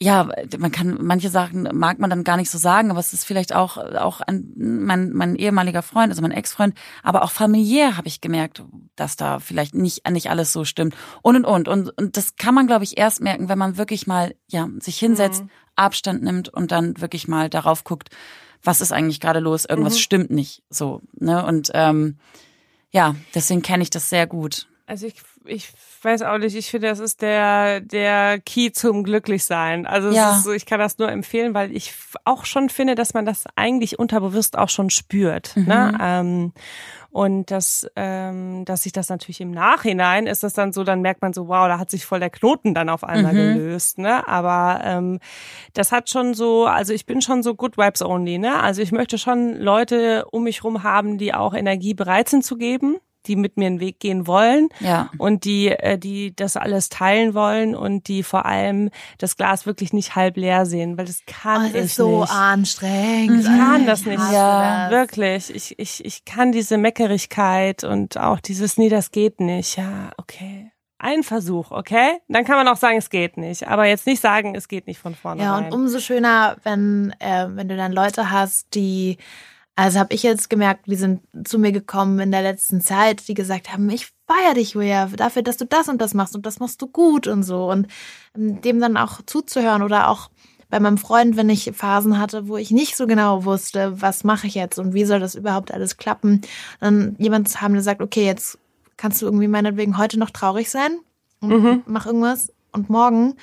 ja, 0.02 0.30
man 0.58 0.72
kann 0.72 0.98
manche 1.02 1.30
Sachen 1.30 1.68
mag 1.74 2.00
man 2.00 2.10
dann 2.10 2.24
gar 2.24 2.38
nicht 2.38 2.50
so 2.50 2.58
sagen, 2.58 2.90
aber 2.90 3.02
es 3.02 3.12
ist 3.12 3.26
vielleicht 3.26 3.54
auch 3.54 3.76
auch 3.78 4.22
ein, 4.22 4.54
mein 4.56 5.12
mein 5.12 5.36
ehemaliger 5.36 5.82
Freund, 5.82 6.10
also 6.10 6.22
mein 6.22 6.32
Ex-Freund, 6.32 6.74
aber 7.04 7.24
auch 7.24 7.32
familiär 7.32 7.98
habe 7.98 8.08
ich 8.08 8.22
gemerkt, 8.22 8.64
dass 8.96 9.18
da 9.18 9.40
vielleicht 9.40 9.76
nicht 9.76 10.10
nicht 10.10 10.30
alles 10.30 10.54
so 10.54 10.64
stimmt. 10.64 10.96
Und 11.22 11.36
und 11.36 11.46
und. 11.46 11.68
Und 11.68 11.90
und 11.98 12.16
das 12.16 12.38
kann 12.38 12.56
man 12.56 12.68
glaube 12.68 12.86
ich 12.86 12.98
erst 12.98 13.20
merken, 13.20 13.50
wenn 13.50 13.58
man 13.58 13.78
wirklich 13.78 14.08
mal 14.08 14.36
ja 14.48 14.70
sich 14.80 14.98
hinsetzt, 14.98 15.44
Abstand 15.76 16.24
nimmt 16.24 16.48
und 16.48 16.72
dann 16.72 17.00
wirklich 17.02 17.28
mal 17.28 17.50
darauf 17.50 17.84
guckt, 17.84 18.10
was 18.64 18.80
ist 18.80 18.94
eigentlich 18.94 19.20
gerade 19.20 19.40
los, 19.40 19.66
irgendwas 19.66 20.00
stimmt 20.00 20.32
nicht. 20.32 20.64
So, 20.70 21.02
ne? 21.14 21.46
Und 21.46 21.72
ähm, 21.74 22.18
ja, 22.92 23.16
deswegen 23.36 23.62
kenne 23.62 23.84
ich 23.84 23.90
das 23.90 24.10
sehr 24.10 24.28
gut. 24.28 24.68
Also 24.90 25.06
ich, 25.06 25.22
ich 25.46 25.72
weiß 26.02 26.24
auch 26.24 26.40
nicht, 26.40 26.56
ich 26.56 26.72
finde, 26.72 26.88
das 26.88 26.98
ist 26.98 27.22
der, 27.22 27.80
der 27.80 28.40
Key 28.40 28.72
zum 28.72 29.04
Glücklichsein. 29.04 29.86
Also 29.86 30.10
Ja. 30.10 30.42
so, 30.44 30.52
ich 30.52 30.66
kann 30.66 30.80
das 30.80 30.98
nur 30.98 31.12
empfehlen, 31.12 31.54
weil 31.54 31.76
ich 31.76 31.94
auch 32.26 32.44
schon 32.44 32.70
finde, 32.70 32.96
dass 32.96 33.14
man 33.14 33.24
das 33.24 33.44
eigentlich 33.56 34.00
unterbewusst 34.00 34.58
auch 34.58 34.70
schon 34.70 34.90
spürt. 34.90 35.56
Ne? 35.56 35.96
Ähm, 36.02 36.54
und 37.12 37.52
dass, 37.52 37.88
ähm, 37.96 38.66
dass 38.66 38.84
sich 38.84 38.92
das 38.92 39.10
natürlich 39.10 39.42
im 39.42 39.52
Nachhinein 39.52 40.26
ist 40.26 40.42
das 40.42 40.54
dann 40.54 40.74
so, 40.74 40.84
dann 40.84 41.02
merkt 41.02 41.22
man 41.22 41.34
so, 41.34 41.48
wow, 41.48 41.68
da 41.68 41.78
hat 41.78 41.92
sich 41.92 42.06
voll 42.06 42.20
der 42.20 42.30
Knoten 42.32 42.74
dann 42.74 42.90
auf 42.90 43.04
einmal 43.04 43.34
gelöst. 43.54 44.00
Ne? 44.00 44.28
Aber 44.28 44.82
ähm, 44.84 45.20
das 45.74 45.92
hat 45.92 46.10
schon 46.10 46.34
so, 46.34 46.66
also 46.66 46.94
ich 46.94 47.06
bin 47.06 47.22
schon 47.22 47.44
so 47.44 47.54
Good 47.54 47.78
Vibes 47.78 48.02
only. 48.02 48.40
Ne? 48.40 48.60
Also 48.60 48.82
ich 48.82 48.92
möchte 48.92 49.20
schon 49.20 49.56
Leute 49.56 50.26
um 50.32 50.44
mich 50.46 50.64
rum 50.64 50.82
haben, 50.82 51.20
die 51.20 51.34
auch 51.36 51.54
Energie 51.54 51.94
bereit 51.94 52.30
sind 52.30 52.44
zu 52.44 52.58
geben, 52.58 52.98
die 53.26 53.36
mit 53.36 53.58
mir 53.58 53.68
einen 53.68 53.80
Weg 53.80 54.00
gehen 54.00 54.28
wollen 54.28 54.70
Ja. 54.80 55.10
und 55.18 55.44
die, 55.44 55.68
äh, 55.70 55.98
die 55.98 56.36
das 56.36 56.56
alles 56.58 56.90
teilen 56.90 57.34
wollen 57.34 57.76
und 57.76 58.08
die 58.08 58.24
vor 58.24 58.46
allem 58.46 58.90
das 59.18 59.36
Glas 59.38 59.66
wirklich 59.66 59.94
nicht 59.94 60.16
halb 60.16 60.38
leer 60.38 60.66
sehen, 60.66 60.98
weil 60.98 61.06
das 61.06 61.22
kann 61.26 61.64
Oh, 61.64 61.68
ich 61.68 61.76
es 61.76 61.86
ist 61.88 61.96
so 61.96 62.22
nicht. 62.22 62.32
anstrengend. 62.34 63.42
Ich 63.42 63.46
kann 63.46 63.86
das 63.86 64.06
nicht. 64.06 64.20
Ja, 64.32 64.90
das. 64.90 64.92
Wirklich, 64.92 65.56
ich, 65.56 65.78
ich, 65.80 66.06
ich 66.06 66.26
kann 66.26 66.52
diese 66.52 66.78
Meckerigkeit 66.78 67.84
und 67.84 68.18
auch 68.18 68.40
dieses, 68.40 68.78
nee, 68.78 68.90
das 68.90 69.12
geht 69.12 69.40
nicht. 69.40 69.78
Ja, 69.78 70.12
okay. 70.18 70.72
Ein 71.02 71.24
Versuch, 71.24 71.72
okay? 71.72 72.18
Dann 72.28 72.44
kann 72.44 72.58
man 72.58 72.68
auch 72.68 72.76
sagen, 72.76 72.98
es 72.98 73.10
geht 73.10 73.38
nicht. 73.38 73.66
Aber 73.68 73.86
jetzt 73.86 74.06
nicht 74.06 74.22
sagen, 74.22 74.54
es 74.56 74.68
geht 74.68 74.86
nicht 74.86 75.00
von 75.00 75.16
vorne. 75.16 75.42
Ja, 75.42 75.58
und 75.58 75.72
umso 75.74 76.00
schöner, 76.00 76.58
wenn, 76.64 77.14
äh, 77.20 77.48
wenn 77.52 77.70
du 77.70 77.78
dann 77.78 77.94
Leute 77.94 78.32
hast, 78.32 78.74
die, 78.76 79.18
also 79.80 80.00
habe 80.00 80.14
ich 80.14 80.24
jetzt 80.24 80.50
gemerkt, 80.50 80.88
die 80.88 80.98
sind 80.98 81.22
zu 81.46 81.58
mir 81.58 81.72
gekommen 81.72 82.20
in 82.20 82.32
der 82.32 82.42
letzten 82.42 82.82
Zeit, 82.82 83.30
die 83.30 83.34
gesagt 83.34 83.72
haben, 83.72 83.90
ich 83.90 84.12
feier 84.28 84.54
dich, 84.54 84.72
Julia, 84.72 85.06
dafür, 85.06 85.42
dass 85.42 85.56
du 85.56 85.66
das 85.66 85.88
und 85.88 86.02
das 86.02 86.14
machst 86.14 86.36
und 86.36 86.46
das 86.46 86.60
machst 86.60 86.82
du 86.82 86.88
gut 86.88 87.28
und 87.28 87.44
so. 87.44 87.72
Und 87.72 87.88
ähm, 88.36 88.60
dem 88.60 88.82
dann 88.82 88.98
auch 88.98 89.22
zuzuhören 89.26 89.82
oder 89.82 90.10
auch 90.10 90.32
bei 90.70 90.82
meinem 90.82 90.98
Freund, 90.98 91.38
wenn 91.38 91.50
ich 91.50 91.72
Phasen 91.74 92.20
hatte, 92.20 92.50
wo 92.50 92.58
ich 92.58 92.72
nicht 92.72 92.98
so 92.98 93.08
genau 93.08 93.46
wusste, 93.46 94.02
was 94.02 94.26
mache 94.26 94.48
ich 94.48 94.56
jetzt 94.56 94.80
und 94.80 94.94
wie 94.94 95.06
soll 95.06 95.22
das 95.22 95.34
überhaupt 95.34 95.74
alles 95.74 95.96
klappen, 95.96 96.42
dann 96.82 97.16
jemand 97.18 97.48
zu 97.48 97.62
haben, 97.62 97.74
der 97.74 97.82
sagt, 97.82 98.02
okay, 98.02 98.26
jetzt 98.26 98.60
kannst 98.98 99.22
du 99.22 99.28
irgendwie 99.28 99.48
meinetwegen 99.48 99.98
heute 99.98 100.20
noch 100.20 100.32
traurig 100.32 100.70
sein 100.70 101.00
und 101.40 101.88
mach 101.88 102.06
irgendwas 102.06 102.52
und 102.74 102.90
morgen 102.90 103.36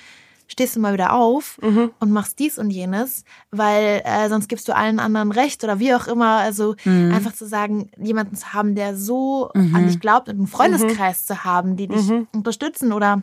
stehst 0.49 0.77
du 0.77 0.81
mal 0.81 0.93
wieder 0.93 1.13
auf 1.15 1.59
und 1.99 2.11
machst 2.11 2.39
dies 2.39 2.59
und 2.59 2.71
jenes, 2.71 3.25
weil 3.51 4.03
äh, 4.05 4.29
sonst 4.29 4.49
gibst 4.49 4.69
du 4.69 4.75
allen 4.75 4.99
anderen 5.01 5.33
recht 5.33 5.63
oder 5.65 5.79
wie 5.79 5.95
auch 5.95 6.07
immer. 6.07 6.37
Also 6.39 6.75
einfach 7.13 7.33
zu 7.35 7.47
sagen, 7.47 7.91
jemanden 7.99 8.37
zu 8.37 8.53
haben, 8.53 8.75
der 8.75 8.97
so 8.97 9.51
an 9.75 9.87
dich 9.87 10.01
glaubt 10.01 10.29
und 10.29 10.37
einen 10.37 10.47
Freundeskreis 10.47 11.27
zu 11.27 11.45
haben, 11.45 11.77
die 11.77 11.89
dich 11.89 12.11
unterstützen. 12.33 12.93
Oder 12.93 13.23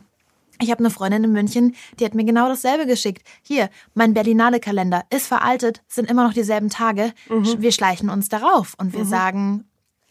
ich 0.60 0.70
habe 0.70 0.78
eine 0.80 0.90
Freundin 0.90 1.24
in 1.24 1.32
München, 1.32 1.74
die 1.98 2.04
hat 2.04 2.14
mir 2.14 2.24
genau 2.24 2.46
dasselbe 2.48 2.86
geschickt. 2.86 3.26
Hier, 3.42 3.70
mein 3.94 4.14
Berlinale-Kalender 4.14 5.02
ist 5.10 5.26
veraltet, 5.26 5.82
sind 5.88 6.08
immer 6.10 6.24
noch 6.26 6.32
dieselben 6.34 6.70
Tage. 6.70 7.12
Sch- 7.28 7.60
Wir 7.60 7.72
schleichen 7.72 8.08
uns 8.10 8.28
darauf 8.28 8.74
und 8.78 8.92
wir 8.92 9.00
sagen 9.04 9.64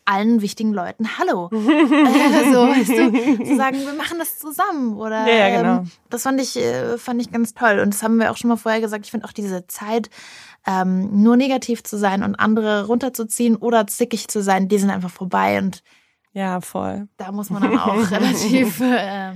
allen 0.05 0.41
wichtigen 0.41 0.73
Leuten 0.73 1.17
Hallo. 1.17 1.49
äh, 1.51 1.55
so, 2.53 2.67
weißt 2.67 2.89
du, 2.89 3.45
zu 3.45 3.55
sagen, 3.55 3.77
wir 3.85 3.93
machen 3.93 4.19
das 4.19 4.39
zusammen. 4.39 4.95
Oder 4.97 5.27
Ja, 5.27 5.47
ja, 5.47 5.57
genau. 5.61 5.77
ähm, 5.79 5.91
das 6.09 6.23
fand 6.23 6.41
ich, 6.41 6.57
äh, 6.57 6.97
fand 6.97 7.21
ich 7.21 7.31
ganz 7.31 7.53
toll. 7.53 7.79
Und 7.79 7.93
das 7.93 8.03
haben 8.03 8.17
wir 8.17 8.31
auch 8.31 8.37
schon 8.37 8.49
mal 8.49 8.57
vorher 8.57 8.81
gesagt. 8.81 9.05
Ich 9.05 9.11
finde 9.11 9.27
auch 9.27 9.31
diese 9.33 9.67
Zeit, 9.67 10.09
ähm, 10.65 11.21
nur 11.23 11.35
negativ 11.37 11.83
zu 11.83 11.97
sein 11.97 12.23
und 12.23 12.35
andere 12.35 12.85
runterzuziehen 12.87 13.55
oder 13.55 13.85
zickig 13.87 14.27
zu 14.27 14.41
sein, 14.41 14.67
die 14.69 14.77
sind 14.79 14.89
einfach 14.91 15.11
vorbei. 15.11 15.57
Und 15.59 15.83
Ja, 16.31 16.61
voll. 16.61 17.07
da 17.17 17.31
muss 17.31 17.49
man 17.49 17.63
dann 17.63 17.77
auch 17.77 17.95
relativ 18.11 18.79
äh, 18.81 19.33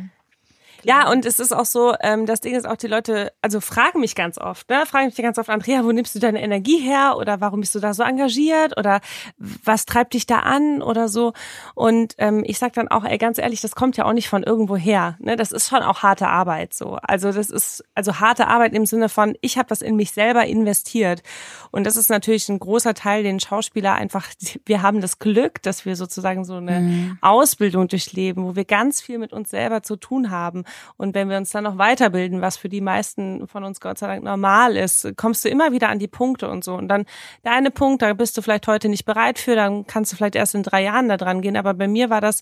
Ja, 0.84 1.10
und 1.10 1.26
es 1.26 1.40
ist 1.40 1.54
auch 1.54 1.66
so, 1.66 1.96
ähm, 2.02 2.26
das 2.26 2.42
Ding 2.42 2.56
ist 2.56 2.68
auch, 2.68 2.78
die 2.78 2.88
Leute, 2.88 3.32
also 3.42 3.62
fragen 3.62 4.00
mich 4.00 4.16
ganz 4.16 4.38
oft, 4.38 4.70
ne? 4.70 4.86
Fragen 4.86 5.08
mich 5.08 5.16
ganz 5.16 5.38
oft, 5.38 5.50
Andrea, 5.50 5.84
wo 5.84 5.92
nimmst 5.92 6.16
du 6.16 6.20
deine 6.20 6.42
Energie 6.42 6.80
her? 6.80 7.16
Oder 7.18 7.42
warum 7.42 7.62
bist 7.62 7.76
du 7.76 7.80
da 7.80 7.94
so 7.94 8.04
engagiert? 8.04 8.78
Oder 8.78 9.02
was 9.38 9.86
treibt 9.86 10.14
dich 10.14 10.28
da 10.28 10.40
an? 10.40 10.82
Oder 10.82 11.08
so. 11.08 11.34
Und 11.76 12.16
ähm, 12.18 12.44
ich 12.46 12.60
sag 12.60 12.74
dann 12.74 12.88
auch, 12.88 13.04
ey, 13.04 13.18
ganz 13.18 13.38
ehrlich, 13.38 13.62
das 13.62 13.76
kommt 13.76 13.98
ja 13.98 14.06
auch 14.06 14.14
nicht 14.14 14.30
von 14.30 14.44
irgendwo 14.44 14.76
her. 14.76 15.18
Ne? 15.20 15.36
Das 15.36 15.52
ist 15.52 15.70
schon 15.70 15.82
auch 15.82 16.04
harte 16.04 16.28
Arbeit 16.28 16.74
so. 16.74 16.98
Also 17.02 17.32
das 17.32 17.50
ist, 17.50 17.84
also 17.96 18.20
harte 18.20 18.48
Arbeit 18.48 18.74
im 18.74 18.86
Sinne 18.86 19.10
von, 19.10 19.36
ich 19.42 19.58
habe 19.58 19.70
das 19.70 19.82
in 19.82 19.96
mich 19.96 20.12
selber 20.12 20.46
investiert. 20.46 21.24
Und 21.72 21.86
das 21.86 21.96
ist 21.96 22.10
natürlich 22.10 22.50
ein 22.50 22.60
großer 22.60 22.94
Teil, 22.94 23.24
den 23.24 23.40
Schauspieler 23.40 23.96
einfach, 23.96 24.28
wir 24.66 24.82
haben 24.82 25.02
das 25.02 25.20
Glück, 25.20 25.62
dass 25.64 25.86
wir 25.86 25.96
sozusagen 25.96 26.46
so 26.46 26.56
eine 26.56 27.18
Ausbildung 27.22 27.88
durchleben, 27.88 28.44
wo 28.46 28.56
wir 28.56 28.66
ganz 28.66 29.02
viel 29.02 29.18
mit 29.18 29.34
uns 29.34 29.50
selber 29.50 29.84
zu 29.84 29.96
tun 29.96 30.32
haben. 30.32 30.64
Und 30.97 31.15
wenn 31.15 31.30
wir 31.30 31.38
uns 31.38 31.51
dann 31.51 31.63
noch 31.63 31.78
weiterbilden, 31.78 32.41
was 32.41 32.57
für 32.57 32.70
die 32.70 32.82
meisten 32.82 33.47
von 33.47 33.63
uns 33.63 33.80
Gott 33.80 33.97
sei 33.97 34.07
Dank 34.07 34.24
normal 34.24 34.76
ist, 34.76 35.15
kommst 35.18 35.45
du 35.45 35.49
immer 35.49 35.72
wieder 35.72 35.89
an 35.89 35.99
die 35.99 36.07
Punkte 36.07 36.49
und 36.49 36.63
so. 36.63 36.76
Und 36.76 36.88
dann 36.88 37.05
der 37.43 37.53
eine 37.53 37.72
Punkt, 37.72 38.01
da 38.01 38.13
bist 38.13 38.38
du 38.38 38.41
vielleicht 38.41 38.68
heute 38.68 38.89
nicht 38.89 39.05
bereit 39.05 39.39
für, 39.39 39.55
dann 39.55 39.88
kannst 39.88 40.11
du 40.11 40.15
vielleicht 40.15 40.36
erst 40.36 40.55
in 40.55 40.63
drei 40.63 40.84
Jahren 40.84 41.09
da 41.09 41.18
dran 41.18 41.41
gehen. 41.41 41.57
Aber 41.57 41.74
bei 41.74 41.88
mir 41.88 42.09
war 42.09 42.22
das, 42.22 42.41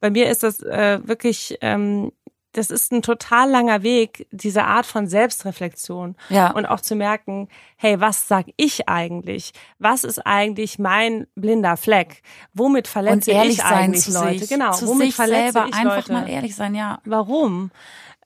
bei 0.00 0.10
mir 0.10 0.30
ist 0.30 0.42
das 0.42 0.62
äh, 0.62 1.00
wirklich, 1.04 1.58
ähm, 1.60 2.12
das 2.52 2.70
ist 2.70 2.92
ein 2.92 3.02
total 3.02 3.50
langer 3.50 3.82
Weg, 3.82 4.26
diese 4.30 4.64
Art 4.64 4.84
von 4.86 5.06
Selbstreflexion. 5.06 6.16
Ja. 6.28 6.50
Und 6.52 6.66
auch 6.66 6.80
zu 6.80 6.94
merken, 6.94 7.48
hey, 7.76 8.00
was 8.00 8.28
sag 8.28 8.46
ich 8.56 8.88
eigentlich? 8.88 9.52
Was 9.78 10.04
ist 10.04 10.18
eigentlich 10.26 10.78
mein 10.78 11.26
blinder 11.34 11.76
Fleck? 11.76 12.22
Womit 12.52 12.88
verletze 12.88 13.30
ehrlich 13.30 13.58
ich 13.58 13.64
eigentlich 13.64 14.04
zu 14.04 14.12
Leute? 14.12 14.38
sich. 14.40 14.48
Genau, 14.50 14.72
zu 14.72 14.86
womit 14.86 15.06
sich 15.06 15.14
verletze 15.14 15.52
selber 15.52 15.66
ich 15.68 15.74
einfach 15.74 15.96
Leute? 15.96 16.12
mal 16.12 16.28
ehrlich 16.28 16.54
sein, 16.54 16.74
ja. 16.74 17.00
Warum? 17.04 17.70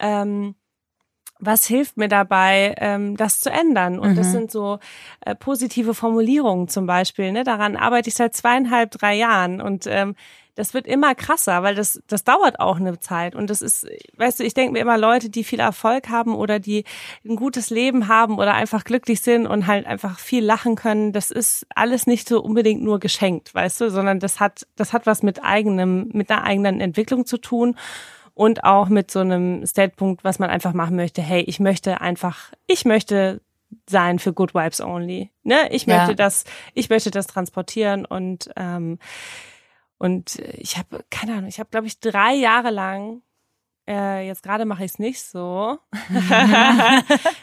Ähm, 0.01 0.55
was 1.39 1.66
hilft 1.66 1.99
mir 1.99 2.09
dabei, 2.09 2.74
ähm, 2.79 3.16
das 3.16 3.41
zu 3.41 3.51
ändern? 3.51 3.99
Und 3.99 4.12
Mhm. 4.12 4.14
das 4.16 4.33
sind 4.33 4.51
so 4.51 4.79
äh, 5.20 5.35
positive 5.35 5.93
Formulierungen 5.95 6.68
zum 6.68 6.87
Beispiel. 6.87 7.31
Ne? 7.31 7.45
Daran 7.45 7.77
arbeite 7.77 8.09
ich 8.09 8.14
seit 8.14 8.35
zweieinhalb, 8.35 8.91
drei 8.93 9.14
Jahren 9.14 9.61
und 9.61 9.87
ähm, 9.87 10.14
das 10.57 10.75
wird 10.75 10.87
immer 10.87 11.15
krasser, 11.15 11.63
weil 11.63 11.75
das, 11.75 12.03
das 12.09 12.25
dauert 12.25 12.59
auch 12.59 12.77
eine 12.77 12.99
Zeit. 12.99 13.37
Und 13.37 13.49
das 13.51 13.63
ist, 13.63 13.87
weißt 14.17 14.41
du, 14.41 14.45
ich 14.45 14.55
denke 14.55 14.73
mir 14.73 14.81
immer, 14.81 14.99
Leute, 14.99 15.31
die 15.31 15.45
viel 15.45 15.61
Erfolg 15.61 16.09
haben 16.09 16.35
oder 16.35 16.59
die 16.59 16.85
ein 17.25 17.37
gutes 17.37 17.71
Leben 17.71 18.09
haben 18.09 18.39
oder 18.39 18.55
einfach 18.55 18.83
glücklich 18.85 19.21
sind 19.21 19.47
und 19.47 19.67
halt 19.67 19.87
einfach 19.87 20.19
viel 20.19 20.45
lachen 20.45 20.75
können, 20.75 21.13
das 21.13 21.31
ist 21.31 21.67
alles 21.75 22.07
nicht 22.07 22.29
so 22.29 22.43
unbedingt 22.43 22.83
nur 22.83 22.99
geschenkt, 22.99 23.55
weißt 23.55 23.83
du, 23.83 23.91
sondern 23.91 24.19
das 24.19 24.41
hat, 24.41 24.67
das 24.77 24.93
hat 24.93 25.07
was 25.07 25.23
mit 25.23 25.45
eigenem, 25.45 26.09
mit 26.13 26.31
einer 26.31 26.43
eigenen 26.45 26.81
Entwicklung 26.81 27.27
zu 27.27 27.37
tun 27.39 27.77
und 28.35 28.65
auch 28.65 28.89
mit 28.89 29.11
so 29.11 29.21
einem 29.21 29.65
Statepunkt, 29.67 30.25
was 30.25 30.39
man 30.39 30.51
einfach 30.51 30.73
machen 30.73 30.97
möchte. 30.97 31.23
Hey, 31.23 31.43
ich 31.43 31.61
möchte 31.61 32.01
einfach, 32.01 32.53
ich 32.67 32.85
möchte 32.85 33.41
sein 33.89 34.19
für 34.19 34.33
Good 34.33 34.55
Vibes 34.55 34.81
Only. 34.81 35.31
Ne? 35.43 35.69
Ich 35.71 35.87
Ja. 35.87 35.99
möchte 35.99 36.15
das, 36.15 36.45
ich 36.75 36.89
möchte 36.89 37.11
das 37.11 37.27
transportieren 37.27 38.05
und 38.05 38.51
ähm, 38.57 38.99
und 39.99 40.36
ich 40.36 40.76
habe 40.76 41.05
keine 41.11 41.32
Ahnung, 41.32 41.49
ich 41.49 41.59
habe 41.59 41.70
glaube 41.70 41.86
ich 41.86 42.01
drei 42.01 42.34
Jahre 42.34 42.70
lang 42.70 43.22
äh, 43.88 44.26
jetzt 44.26 44.42
gerade 44.42 44.64
mache 44.64 44.84
ich 44.84 44.92
es 44.92 44.99
nicht 44.99 45.22
so. 45.22 45.78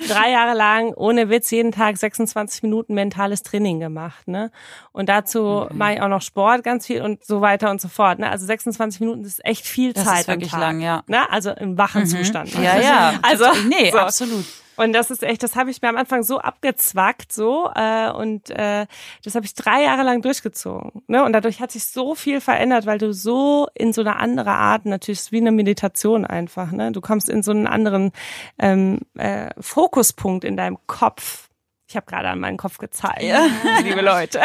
Drei 0.09 0.31
Jahre 0.31 0.53
lang 0.57 0.93
ohne 0.93 1.29
Witz 1.29 1.49
jeden 1.51 1.71
Tag 1.71 1.95
26 1.97 2.63
Minuten 2.63 2.93
mentales 2.93 3.43
Training 3.43 3.79
gemacht, 3.79 4.27
ne? 4.27 4.51
Und 4.91 5.07
dazu 5.07 5.67
mache 5.71 5.93
ich 5.93 6.01
auch 6.01 6.09
noch 6.09 6.21
Sport 6.21 6.63
ganz 6.63 6.85
viel 6.85 7.01
und 7.01 7.23
so 7.23 7.39
weiter 7.39 7.71
und 7.71 7.79
so 7.79 7.87
fort. 7.87 8.19
Ne? 8.19 8.29
Also 8.29 8.45
26 8.45 8.99
Minuten 8.99 9.23
ist 9.23 9.43
echt 9.45 9.65
viel 9.65 9.93
Das 9.93 10.03
Zeit 10.03 10.21
ist 10.21 10.27
wirklich 10.27 10.53
am 10.53 10.59
Tag, 10.59 10.67
lang, 10.67 10.81
ja. 10.81 11.03
Ne? 11.07 11.29
Also 11.31 11.51
im 11.51 11.77
wachen 11.77 12.05
Zustand. 12.07 12.53
Ja, 12.55 12.77
ja. 12.77 13.19
Also 13.21 13.45
nee, 13.69 13.91
so. 13.91 13.99
absolut. 13.99 14.45
Und 14.75 14.93
das 14.93 15.11
ist 15.11 15.23
echt, 15.23 15.43
das 15.43 15.55
habe 15.55 15.69
ich 15.69 15.81
mir 15.81 15.89
am 15.89 15.97
Anfang 15.97 16.23
so 16.23 16.39
abgezwackt, 16.39 17.31
so 17.31 17.69
äh, 17.75 18.09
und 18.11 18.49
äh, 18.49 18.87
das 19.23 19.35
habe 19.35 19.45
ich 19.45 19.53
drei 19.53 19.83
Jahre 19.83 20.03
lang 20.03 20.21
durchgezogen. 20.21 21.03
Ne? 21.07 21.23
Und 21.23 21.33
dadurch 21.33 21.59
hat 21.59 21.71
sich 21.71 21.85
so 21.85 22.15
viel 22.15 22.41
verändert, 22.41 22.85
weil 22.85 22.97
du 22.97 23.13
so 23.13 23.67
in 23.73 23.93
so 23.93 24.01
eine 24.01 24.17
andere 24.17 24.51
Art, 24.51 24.85
natürlich 24.85 25.31
wie 25.31 25.37
eine 25.37 25.51
Meditation 25.51 26.25
einfach. 26.25 26.71
Ne? 26.71 26.91
Du 26.91 27.01
kommst 27.01 27.29
in 27.29 27.43
so 27.43 27.51
einen 27.51 27.67
anderen 27.67 28.11
ähm, 28.59 28.99
äh, 29.15 29.49
Fokuspunkt 29.59 30.43
in 30.43 30.57
deinem 30.57 30.77
Kopf. 30.87 31.49
Ich 31.93 31.95
habe 31.95 32.07
gerade 32.07 32.29
an 32.29 32.39
meinen 32.39 32.57
Kopf 32.57 32.79
gezeigt, 32.79 33.21
liebe 33.83 34.01
Leute. 34.01 34.41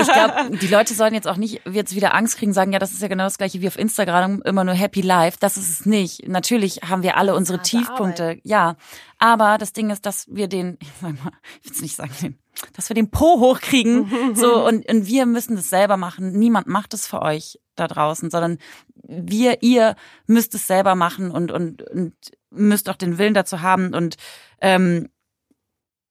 Ich 0.00 0.12
glaube, 0.12 0.56
die 0.62 0.68
Leute 0.68 0.94
sollen 0.94 1.12
jetzt 1.12 1.26
auch 1.26 1.36
nicht 1.36 1.62
jetzt 1.68 1.96
wieder 1.96 2.14
Angst 2.14 2.36
kriegen, 2.36 2.52
sagen, 2.52 2.72
ja, 2.72 2.78
das 2.78 2.92
ist 2.92 3.02
ja 3.02 3.08
genau 3.08 3.24
das 3.24 3.36
gleiche 3.36 3.60
wie 3.60 3.66
auf 3.66 3.76
Instagram, 3.76 4.42
immer 4.42 4.62
nur 4.62 4.74
Happy 4.74 5.00
Life. 5.00 5.38
Das 5.40 5.56
ist 5.56 5.68
es 5.68 5.86
nicht. 5.86 6.28
Natürlich 6.28 6.82
haben 6.88 7.02
wir 7.02 7.16
alle 7.16 7.34
unsere 7.34 7.58
Harte 7.58 7.68
Tiefpunkte, 7.68 8.38
ja. 8.44 8.76
Aber 9.18 9.58
das 9.58 9.72
Ding 9.72 9.90
ist, 9.90 10.06
dass 10.06 10.28
wir 10.28 10.46
den, 10.46 10.78
ich 10.80 10.88
sag 11.00 11.24
mal, 11.24 11.32
ich 11.62 11.70
will's 11.70 11.82
nicht 11.82 11.96
sagen, 11.96 12.12
den, 12.22 12.38
dass 12.74 12.88
wir 12.88 12.94
den 12.94 13.10
Po 13.10 13.40
hochkriegen. 13.40 14.36
so, 14.36 14.64
und, 14.64 14.88
und 14.88 15.06
wir 15.08 15.26
müssen 15.26 15.56
das 15.56 15.70
selber 15.70 15.96
machen. 15.96 16.30
Niemand 16.38 16.68
macht 16.68 16.94
es 16.94 17.08
für 17.08 17.22
euch 17.22 17.58
da 17.74 17.88
draußen, 17.88 18.30
sondern 18.30 18.58
wir, 18.94 19.64
ihr 19.64 19.96
müsst 20.28 20.54
es 20.54 20.68
selber 20.68 20.94
machen 20.94 21.32
und, 21.32 21.50
und, 21.50 21.82
und 21.82 22.14
müsst 22.50 22.88
auch 22.88 22.94
den 22.94 23.18
Willen 23.18 23.34
dazu 23.34 23.62
haben 23.62 23.94
und 23.94 24.14
ähm, 24.60 25.08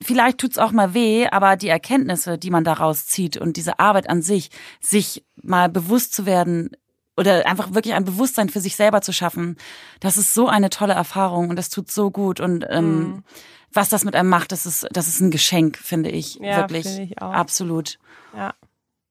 vielleicht 0.04 0.38
tut's 0.38 0.58
auch 0.58 0.72
mal 0.72 0.94
weh, 0.94 1.28
aber 1.28 1.56
die 1.56 1.70
Erkenntnisse, 1.70 2.38
die 2.38 2.50
man 2.52 2.64
daraus 2.64 3.08
zieht 3.08 3.38
und 3.38 3.58
diese 3.58 3.80
Arbeit 3.80 4.10
an 4.10 4.22
sich, 4.22 4.50
sich 4.80 5.24
mal 5.42 5.70
bewusst 5.70 6.14
zu 6.14 6.26
werden, 6.26 6.72
oder 7.16 7.46
einfach 7.46 7.76
wirklich 7.76 7.94
ein 7.94 8.06
Bewusstsein 8.06 8.50
für 8.50 8.60
sich 8.60 8.76
selber 8.76 9.02
zu 9.02 9.14
schaffen. 9.14 9.58
Das 10.00 10.18
ist 10.18 10.34
so 10.34 10.48
eine 10.48 10.72
tolle 10.72 10.94
Erfahrung 10.96 11.50
und 11.50 11.58
das 11.58 11.70
tut 11.70 11.92
so 11.92 12.10
gut 12.10 12.40
und 12.40 12.66
ähm, 12.70 13.00
Mhm. 13.02 13.24
was 13.72 13.90
das 13.90 14.04
mit 14.04 14.16
einem 14.16 14.30
macht, 14.30 14.52
das 14.52 14.66
ist 14.66 14.88
das 14.92 15.08
ist 15.08 15.20
ein 15.22 15.30
Geschenk, 15.30 15.78
finde 15.78 16.10
ich 16.10 16.36
Ja, 16.36 16.58
wirklich 16.58 16.88
finde 16.88 17.04
ich 17.04 17.22
auch. 17.22 17.32
absolut. 17.34 18.00
Ja, 18.36 18.56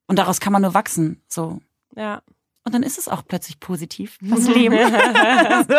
Und 0.07 0.19
daraus 0.19 0.41
kann 0.41 0.51
man 0.51 0.61
nur 0.63 0.73
wachsen, 0.73 1.21
so. 1.29 1.61
ja. 1.95 2.21
Und 2.65 2.73
dann 2.73 2.83
ist 2.83 2.97
es 2.97 3.09
auch 3.09 3.23
plötzlich 3.27 3.59
positiv, 3.59 4.17
das 4.21 4.47
Leben. 4.47 4.77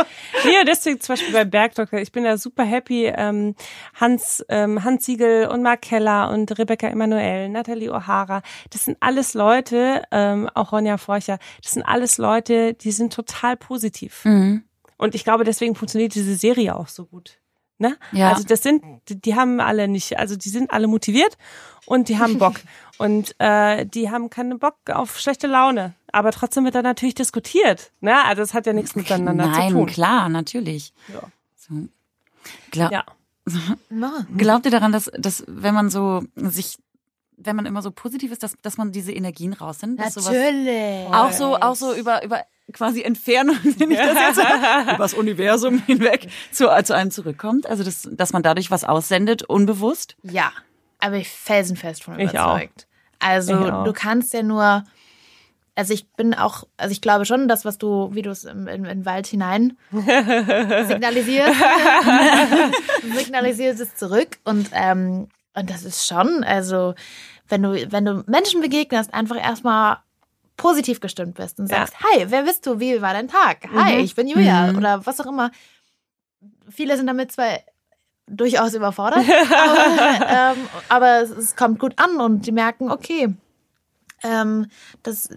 Ja, 0.45 0.65
deswegen 0.67 1.01
zum 1.01 1.15
Beispiel 1.15 1.33
bei 1.33 1.45
Bergdoktor. 1.47 1.99
Ich 1.99 2.13
bin 2.13 2.25
da 2.25 2.37
super 2.37 2.65
happy. 2.65 3.07
Ähm, 3.07 3.55
Hans, 3.95 4.45
ähm, 4.51 4.85
Hans 4.85 5.07
Siegel 5.07 5.49
und 5.49 5.63
Mark 5.63 5.81
Keller 5.81 6.31
und 6.31 6.59
Rebecca 6.59 6.87
Emanuel, 6.87 7.49
Nathalie 7.49 7.91
O'Hara. 7.91 8.43
Das 8.69 8.85
sind 8.85 8.99
alles 9.01 9.33
Leute, 9.33 10.03
ähm, 10.11 10.51
auch 10.55 10.73
Ronja 10.73 10.99
Forcher. 10.99 11.39
Das 11.63 11.73
sind 11.73 11.85
alles 11.85 12.19
Leute, 12.19 12.75
die 12.75 12.93
sind 12.93 13.15
total 13.15 13.57
positiv. 13.57 14.25
Mhm. 14.25 14.65
Und 14.99 15.15
ich 15.15 15.25
glaube, 15.25 15.45
deswegen 15.45 15.75
funktioniert 15.75 16.15
diese 16.15 16.35
Serie 16.35 16.77
auch 16.77 16.89
so 16.89 17.07
gut. 17.07 17.39
Ne? 17.79 17.97
Ja. 18.13 18.31
Also 18.31 18.45
das 18.45 18.63
sind, 18.63 18.85
die, 19.09 19.21
die 19.21 19.35
haben 19.35 19.61
alle 19.61 19.89
nicht, 19.89 20.19
also 20.19 20.37
die 20.37 20.49
sind 20.49 20.71
alle 20.71 20.87
motiviert 20.87 21.37
und 21.87 22.09
die 22.09 22.19
haben 22.19 22.39
Bock. 22.39 22.57
und 22.99 23.35
äh, 23.39 23.85
die 23.87 24.11
haben 24.11 24.31
keinen 24.31 24.59
Bock 24.59 24.77
auf 24.91 25.19
schlechte 25.19 25.47
Laune. 25.47 25.95
Aber 26.15 26.31
trotzdem 26.31 26.65
wird 26.65 26.77
da 26.77 26.83
natürlich 26.83 27.17
diskutiert. 27.17 27.91
Ne? 28.01 28.25
Also 28.25 28.41
es 28.41 28.55
hat 28.55 28.67
ja 28.67 28.73
nichts 28.73 28.95
miteinander 28.95 29.47
Nein, 29.47 29.71
zu 29.71 29.75
tun. 29.79 29.87
klar, 29.87 30.29
natürlich. 30.29 30.93
Ja. 31.13 31.23
So. 31.57 31.89
Glaub, 32.71 32.93
Ja. 32.93 33.05
Na, 33.91 34.25
Glaubt 34.37 34.65
ihr 34.65 34.71
daran, 34.71 34.93
dass, 34.93 35.11
dass 35.19 35.43
wenn 35.49 35.75
man 35.75 35.91
so 35.91 36.23
sich, 36.37 36.79
wenn 37.37 37.57
man 37.57 37.67
immer 37.67 37.83
so 37.83 37.91
positiv 37.91 38.31
ist, 38.31 38.45
dass, 38.45 38.57
dass 38.63 38.77
man 38.77 38.93
diese 38.93 39.11
Energien 39.13 39.53
rausnimmt? 39.55 39.99
Natürlich. 39.99 41.07
Auch 41.13 41.33
so, 41.33 41.57
auch 41.57 41.75
so 41.75 41.93
über, 41.95 42.25
über 42.25 42.45
quasi 42.73 43.03
Entfernung, 43.03 43.57
wenn 43.79 43.91
ich 43.91 43.99
das 43.99 44.39
jetzt 44.39 44.39
über 44.85 44.97
das 44.97 45.15
Universum 45.15 45.83
hinweg 45.85 46.29
zu, 46.53 46.69
zu 46.85 46.95
einem 46.95 47.11
zurückkommt. 47.11 47.67
Also, 47.67 47.83
dass, 47.83 48.09
dass 48.13 48.33
man 48.33 48.45
dadurch 48.45 48.71
was 48.71 48.85
aussendet, 48.85 49.43
unbewusst. 49.43 50.17
Ja, 50.23 50.53
aber 51.01 51.17
ich 51.17 51.29
felsenfest 51.29 52.05
von 52.05 52.21
Ich 52.21 52.31
überzeugt. 52.31 52.87
Also 53.19 53.53
Ich 53.53 53.73
auch. 53.73 53.85
du 53.85 53.93
kannst 53.93 54.33
ja 54.33 54.43
nur, 54.43 54.85
also 55.77 55.93
ich 55.93 56.07
bin 56.13 56.35
auch, 56.35 56.65
also 56.77 56.93
ich 56.93 57.01
glaube 57.01 57.25
schon, 57.25 57.49
das, 57.49 57.65
was 57.65 57.79
du, 57.79 58.11
wie 58.15 58.23
du 58.23 58.31
es 58.31 58.45
in, 58.45 58.67
in, 58.69 58.85
in 58.85 58.85
den 58.85 59.07
Wald 59.07 59.27
hinein 59.27 59.77
signalisierst, 59.91 61.61
signalisierst 63.03 63.81
es 63.81 63.95
zurück 63.95 64.39
und 64.45 64.71
ähm, 64.73 65.29
und 65.57 65.71
das 65.71 65.85
ist 65.85 66.07
schon, 66.07 66.43
also 66.45 66.95
wenn 67.49 67.63
du 67.63 67.93
wenn 67.93 68.05
du 68.05 68.25
Menschen 68.27 68.61
begegnest, 68.61 69.15
einfach 69.15 69.37
erstmal 69.37 69.99
positiv 70.57 71.01
gestimmt 71.01 71.35
bist 71.37 71.59
und 71.61 71.71
Ja. 71.71 71.79
sagst, 71.79 71.95
hi, 72.01 72.27
wer 72.29 72.43
bist 72.45 72.67
du, 72.67 72.79
wie 72.81 73.01
war 73.03 73.13
dein 73.13 73.29
Tag? 73.29 73.69
Hi, 73.75 74.01
ich 74.01 74.15
bin 74.15 74.27
Julia 74.29 74.71
Mhm. 74.73 74.77
oder 74.79 75.07
was 75.07 75.21
auch 75.21 75.27
immer. 75.27 75.51
Viele 76.69 76.97
sind 76.97 77.07
damit 77.07 77.33
zwar 77.33 77.59
durchaus 78.27 78.75
überfordert, 78.75 79.25
aber, 79.59 80.55
ähm, 80.57 80.69
aber 80.89 81.21
es, 81.23 81.31
es 81.31 81.57
kommt 81.57 81.79
gut 81.79 81.95
an 81.99 82.21
und 82.21 82.47
die 82.47 82.53
merken, 82.53 82.91
okay, 82.91 83.35
ähm, 84.25 84.67
das, 85.03 85.29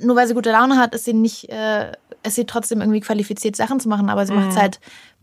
nur 0.00 0.16
weil 0.16 0.26
sie 0.26 0.34
gute 0.34 0.52
Laune 0.52 0.76
hat, 0.76 0.94
ist 0.94 1.04
sie 1.04 1.14
nicht, 1.14 1.48
äh, 1.48 1.92
ist 2.22 2.34
sie 2.34 2.44
trotzdem 2.44 2.80
irgendwie 2.80 3.00
qualifiziert, 3.00 3.56
Sachen 3.56 3.80
zu 3.80 3.88
machen, 3.88 4.10
aber 4.10 4.26
sie 4.26 4.34
macht 4.34 4.50
es 4.50 4.56
halt 4.56 4.80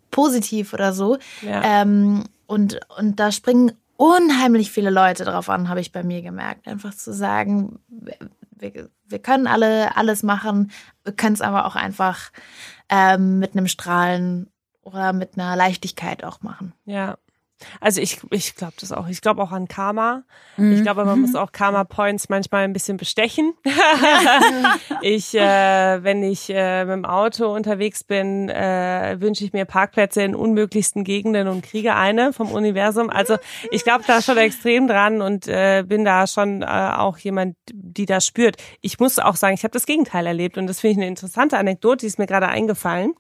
positiv 0.09 0.73
oder 0.73 0.93
so. 0.93 1.17
Ja. 1.41 1.61
Ähm, 1.63 2.23
und, 2.47 2.79
und 2.97 3.19
da 3.19 3.31
springen 3.31 3.73
unheimlich 3.97 4.71
viele 4.71 4.89
Leute 4.89 5.25
drauf 5.25 5.49
an, 5.49 5.69
habe 5.69 5.81
ich 5.81 5.91
bei 5.91 6.03
mir 6.03 6.21
gemerkt. 6.21 6.67
Einfach 6.67 6.95
zu 6.95 7.13
sagen, 7.13 7.79
wir, 7.89 8.89
wir 9.05 9.19
können 9.19 9.45
alle 9.45 9.95
alles 9.97 10.23
machen, 10.23 10.71
wir 11.03 11.13
können 11.13 11.33
es 11.33 11.41
aber 11.41 11.65
auch 11.65 11.75
einfach 11.75 12.31
ähm, 12.89 13.39
mit 13.39 13.55
einem 13.55 13.67
Strahlen 13.67 14.49
oder 14.81 15.13
mit 15.13 15.37
einer 15.37 15.55
Leichtigkeit 15.55 16.23
auch 16.23 16.41
machen. 16.41 16.73
Ja. 16.85 17.17
Also 17.81 18.01
ich, 18.01 18.19
ich 18.31 18.55
glaube 18.55 18.73
das 18.79 18.91
auch. 18.91 19.07
Ich 19.07 19.21
glaube 19.21 19.41
auch 19.41 19.51
an 19.51 19.67
Karma. 19.67 20.23
Mhm. 20.57 20.73
Ich 20.73 20.81
glaube, 20.83 21.05
man 21.05 21.21
muss 21.21 21.35
auch 21.35 21.51
Karma 21.51 21.83
Points 21.83 22.29
manchmal 22.29 22.63
ein 22.63 22.73
bisschen 22.73 22.97
bestechen. 22.97 23.53
ich, 25.01 25.35
äh, 25.35 26.03
wenn 26.03 26.23
ich 26.23 26.49
äh, 26.49 26.85
mit 26.85 26.93
dem 26.93 27.05
Auto 27.05 27.53
unterwegs 27.53 28.03
bin, 28.03 28.49
äh, 28.49 29.17
wünsche 29.19 29.43
ich 29.43 29.53
mir 29.53 29.65
Parkplätze 29.65 30.21
in 30.21 30.35
unmöglichsten 30.35 31.03
Gegenden 31.03 31.47
und 31.47 31.63
kriege 31.63 31.95
eine 31.95 32.33
vom 32.33 32.51
Universum. 32.51 33.09
Also 33.09 33.37
ich 33.71 33.83
glaube 33.83 34.03
da 34.07 34.21
schon 34.21 34.37
extrem 34.37 34.87
dran 34.87 35.21
und 35.21 35.47
äh, 35.47 35.83
bin 35.85 36.05
da 36.05 36.27
schon 36.27 36.61
äh, 36.61 36.65
auch 36.65 37.17
jemand, 37.17 37.55
die 37.71 38.05
das 38.05 38.25
spürt. 38.25 38.57
Ich 38.81 38.99
muss 38.99 39.19
auch 39.19 39.35
sagen, 39.35 39.53
ich 39.53 39.63
habe 39.63 39.73
das 39.73 39.85
Gegenteil 39.85 40.25
erlebt 40.25 40.57
und 40.57 40.67
das 40.67 40.79
finde 40.79 40.91
ich 40.93 40.97
eine 40.97 41.07
interessante 41.07 41.57
Anekdote, 41.57 41.97
die 42.01 42.07
ist 42.07 42.19
mir 42.19 42.27
gerade 42.27 42.47
eingefallen. 42.47 43.13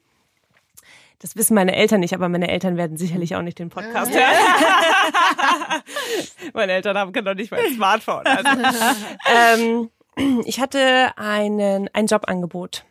Das 1.19 1.35
wissen 1.35 1.53
meine 1.53 1.75
Eltern 1.75 1.99
nicht, 1.99 2.13
aber 2.13 2.29
meine 2.29 2.49
Eltern 2.49 2.77
werden 2.77 2.95
sicherlich 2.97 3.35
auch 3.35 3.41
nicht 3.41 3.59
den 3.59 3.69
Podcast 3.69 4.13
hören. 4.13 4.23
meine 6.53 6.71
Eltern 6.71 6.97
haben 6.97 7.11
noch 7.11 7.35
nicht 7.35 7.51
mal 7.51 7.59
ein 7.59 7.73
Smartphone. 7.73 8.25
Also. 8.25 8.49
ähm, 10.17 10.43
ich 10.45 10.61
hatte 10.61 11.11
einen, 11.17 11.89
ein 11.91 12.07
Jobangebot 12.07 12.85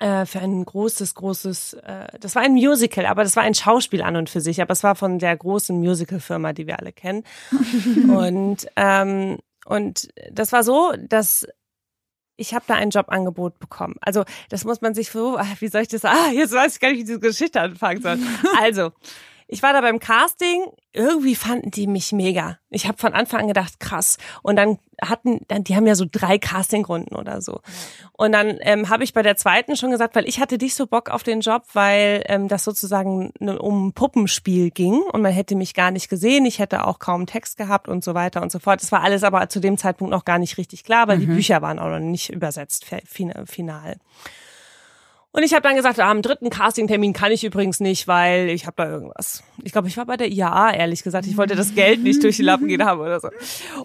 äh, 0.00 0.26
für 0.26 0.40
ein 0.40 0.64
großes, 0.64 1.14
großes, 1.14 1.74
äh, 1.74 2.18
das 2.18 2.34
war 2.34 2.42
ein 2.42 2.54
Musical, 2.54 3.06
aber 3.06 3.22
das 3.22 3.36
war 3.36 3.44
ein 3.44 3.54
Schauspiel 3.54 4.02
an 4.02 4.16
und 4.16 4.28
für 4.28 4.40
sich, 4.40 4.60
aber 4.60 4.72
es 4.72 4.82
war 4.82 4.96
von 4.96 5.18
der 5.20 5.36
großen 5.36 5.78
Musical-Firma, 5.78 6.52
die 6.52 6.66
wir 6.66 6.80
alle 6.80 6.92
kennen. 6.92 7.22
und, 8.08 8.66
ähm, 8.74 9.38
und 9.66 10.08
das 10.32 10.52
war 10.52 10.64
so, 10.64 10.94
dass 10.98 11.46
ich 12.40 12.54
habe 12.54 12.64
da 12.66 12.74
ein 12.74 12.90
Jobangebot 12.90 13.58
bekommen. 13.58 13.96
Also 14.00 14.24
das 14.48 14.64
muss 14.64 14.80
man 14.80 14.94
sich 14.94 15.10
so, 15.10 15.36
ah, 15.36 15.46
wie 15.58 15.68
soll 15.68 15.82
ich 15.82 15.88
das, 15.88 16.04
ah, 16.04 16.30
jetzt 16.32 16.52
weiß 16.52 16.74
ich 16.74 16.80
gar 16.80 16.90
nicht, 16.90 17.00
wie 17.00 17.04
diese 17.04 17.20
Geschichte 17.20 17.60
anfangen 17.60 18.00
soll. 18.02 18.18
Also, 18.60 18.92
ich 19.52 19.62
war 19.62 19.72
da 19.72 19.80
beim 19.80 19.98
Casting, 19.98 20.64
irgendwie 20.92 21.34
fanden 21.34 21.70
die 21.70 21.86
mich 21.86 22.12
mega. 22.12 22.58
Ich 22.70 22.86
habe 22.86 22.98
von 22.98 23.14
Anfang 23.14 23.40
an 23.40 23.48
gedacht, 23.48 23.80
krass. 23.80 24.16
Und 24.42 24.56
dann 24.56 24.78
hatten, 25.02 25.40
dann, 25.48 25.64
die 25.64 25.74
haben 25.76 25.86
ja 25.86 25.94
so 25.96 26.04
drei 26.10 26.38
Castingrunden 26.38 27.16
oder 27.16 27.42
so. 27.42 27.60
Und 28.12 28.32
dann 28.32 28.58
ähm, 28.60 28.88
habe 28.90 29.02
ich 29.02 29.12
bei 29.12 29.22
der 29.22 29.36
zweiten 29.36 29.76
schon 29.76 29.90
gesagt, 29.90 30.14
weil 30.14 30.28
ich 30.28 30.40
hatte 30.40 30.56
nicht 30.56 30.74
so 30.74 30.86
Bock 30.86 31.10
auf 31.10 31.22
den 31.24 31.40
Job, 31.40 31.64
weil 31.72 32.22
ähm, 32.26 32.48
das 32.48 32.64
sozusagen 32.64 33.32
ne- 33.40 33.58
um 33.58 33.88
ein 33.88 33.92
Puppenspiel 33.92 34.70
ging 34.70 35.00
und 35.12 35.22
man 35.22 35.32
hätte 35.32 35.56
mich 35.56 35.74
gar 35.74 35.90
nicht 35.90 36.08
gesehen. 36.08 36.44
Ich 36.46 36.58
hätte 36.60 36.86
auch 36.86 36.98
kaum 36.98 37.26
Text 37.26 37.56
gehabt 37.56 37.88
und 37.88 38.04
so 38.04 38.14
weiter 38.14 38.42
und 38.42 38.52
so 38.52 38.58
fort. 38.60 38.82
Das 38.82 38.92
war 38.92 39.02
alles 39.02 39.24
aber 39.24 39.48
zu 39.48 39.58
dem 39.60 39.78
Zeitpunkt 39.78 40.10
noch 40.12 40.24
gar 40.24 40.38
nicht 40.38 40.58
richtig 40.58 40.84
klar, 40.84 41.08
weil 41.08 41.18
die 41.18 41.26
Bücher 41.26 41.60
waren 41.62 41.78
auch 41.78 41.88
noch 41.88 41.98
nicht 41.98 42.30
übersetzt 42.30 42.84
fi- 42.84 43.02
fin- 43.04 43.34
final. 43.46 43.96
Und 45.32 45.44
ich 45.44 45.52
habe 45.52 45.62
dann 45.62 45.76
gesagt, 45.76 46.00
am 46.00 46.22
dritten 46.22 46.50
Castingtermin 46.50 47.12
kann 47.12 47.30
ich 47.30 47.44
übrigens 47.44 47.78
nicht, 47.78 48.08
weil 48.08 48.48
ich 48.48 48.66
habe 48.66 48.74
da 48.76 48.90
irgendwas. 48.90 49.44
Ich 49.62 49.70
glaube, 49.70 49.86
ich 49.86 49.96
war 49.96 50.04
bei 50.04 50.16
der 50.16 50.28
IAA, 50.28 50.74
ehrlich 50.74 51.04
gesagt. 51.04 51.26
Ich 51.26 51.36
wollte 51.36 51.54
das 51.54 51.74
Geld 51.76 52.02
nicht 52.02 52.24
durch 52.24 52.36
die 52.36 52.42
Lappen 52.42 52.66
gehen 52.66 52.84
haben 52.84 53.00
oder 53.00 53.20
so. 53.20 53.28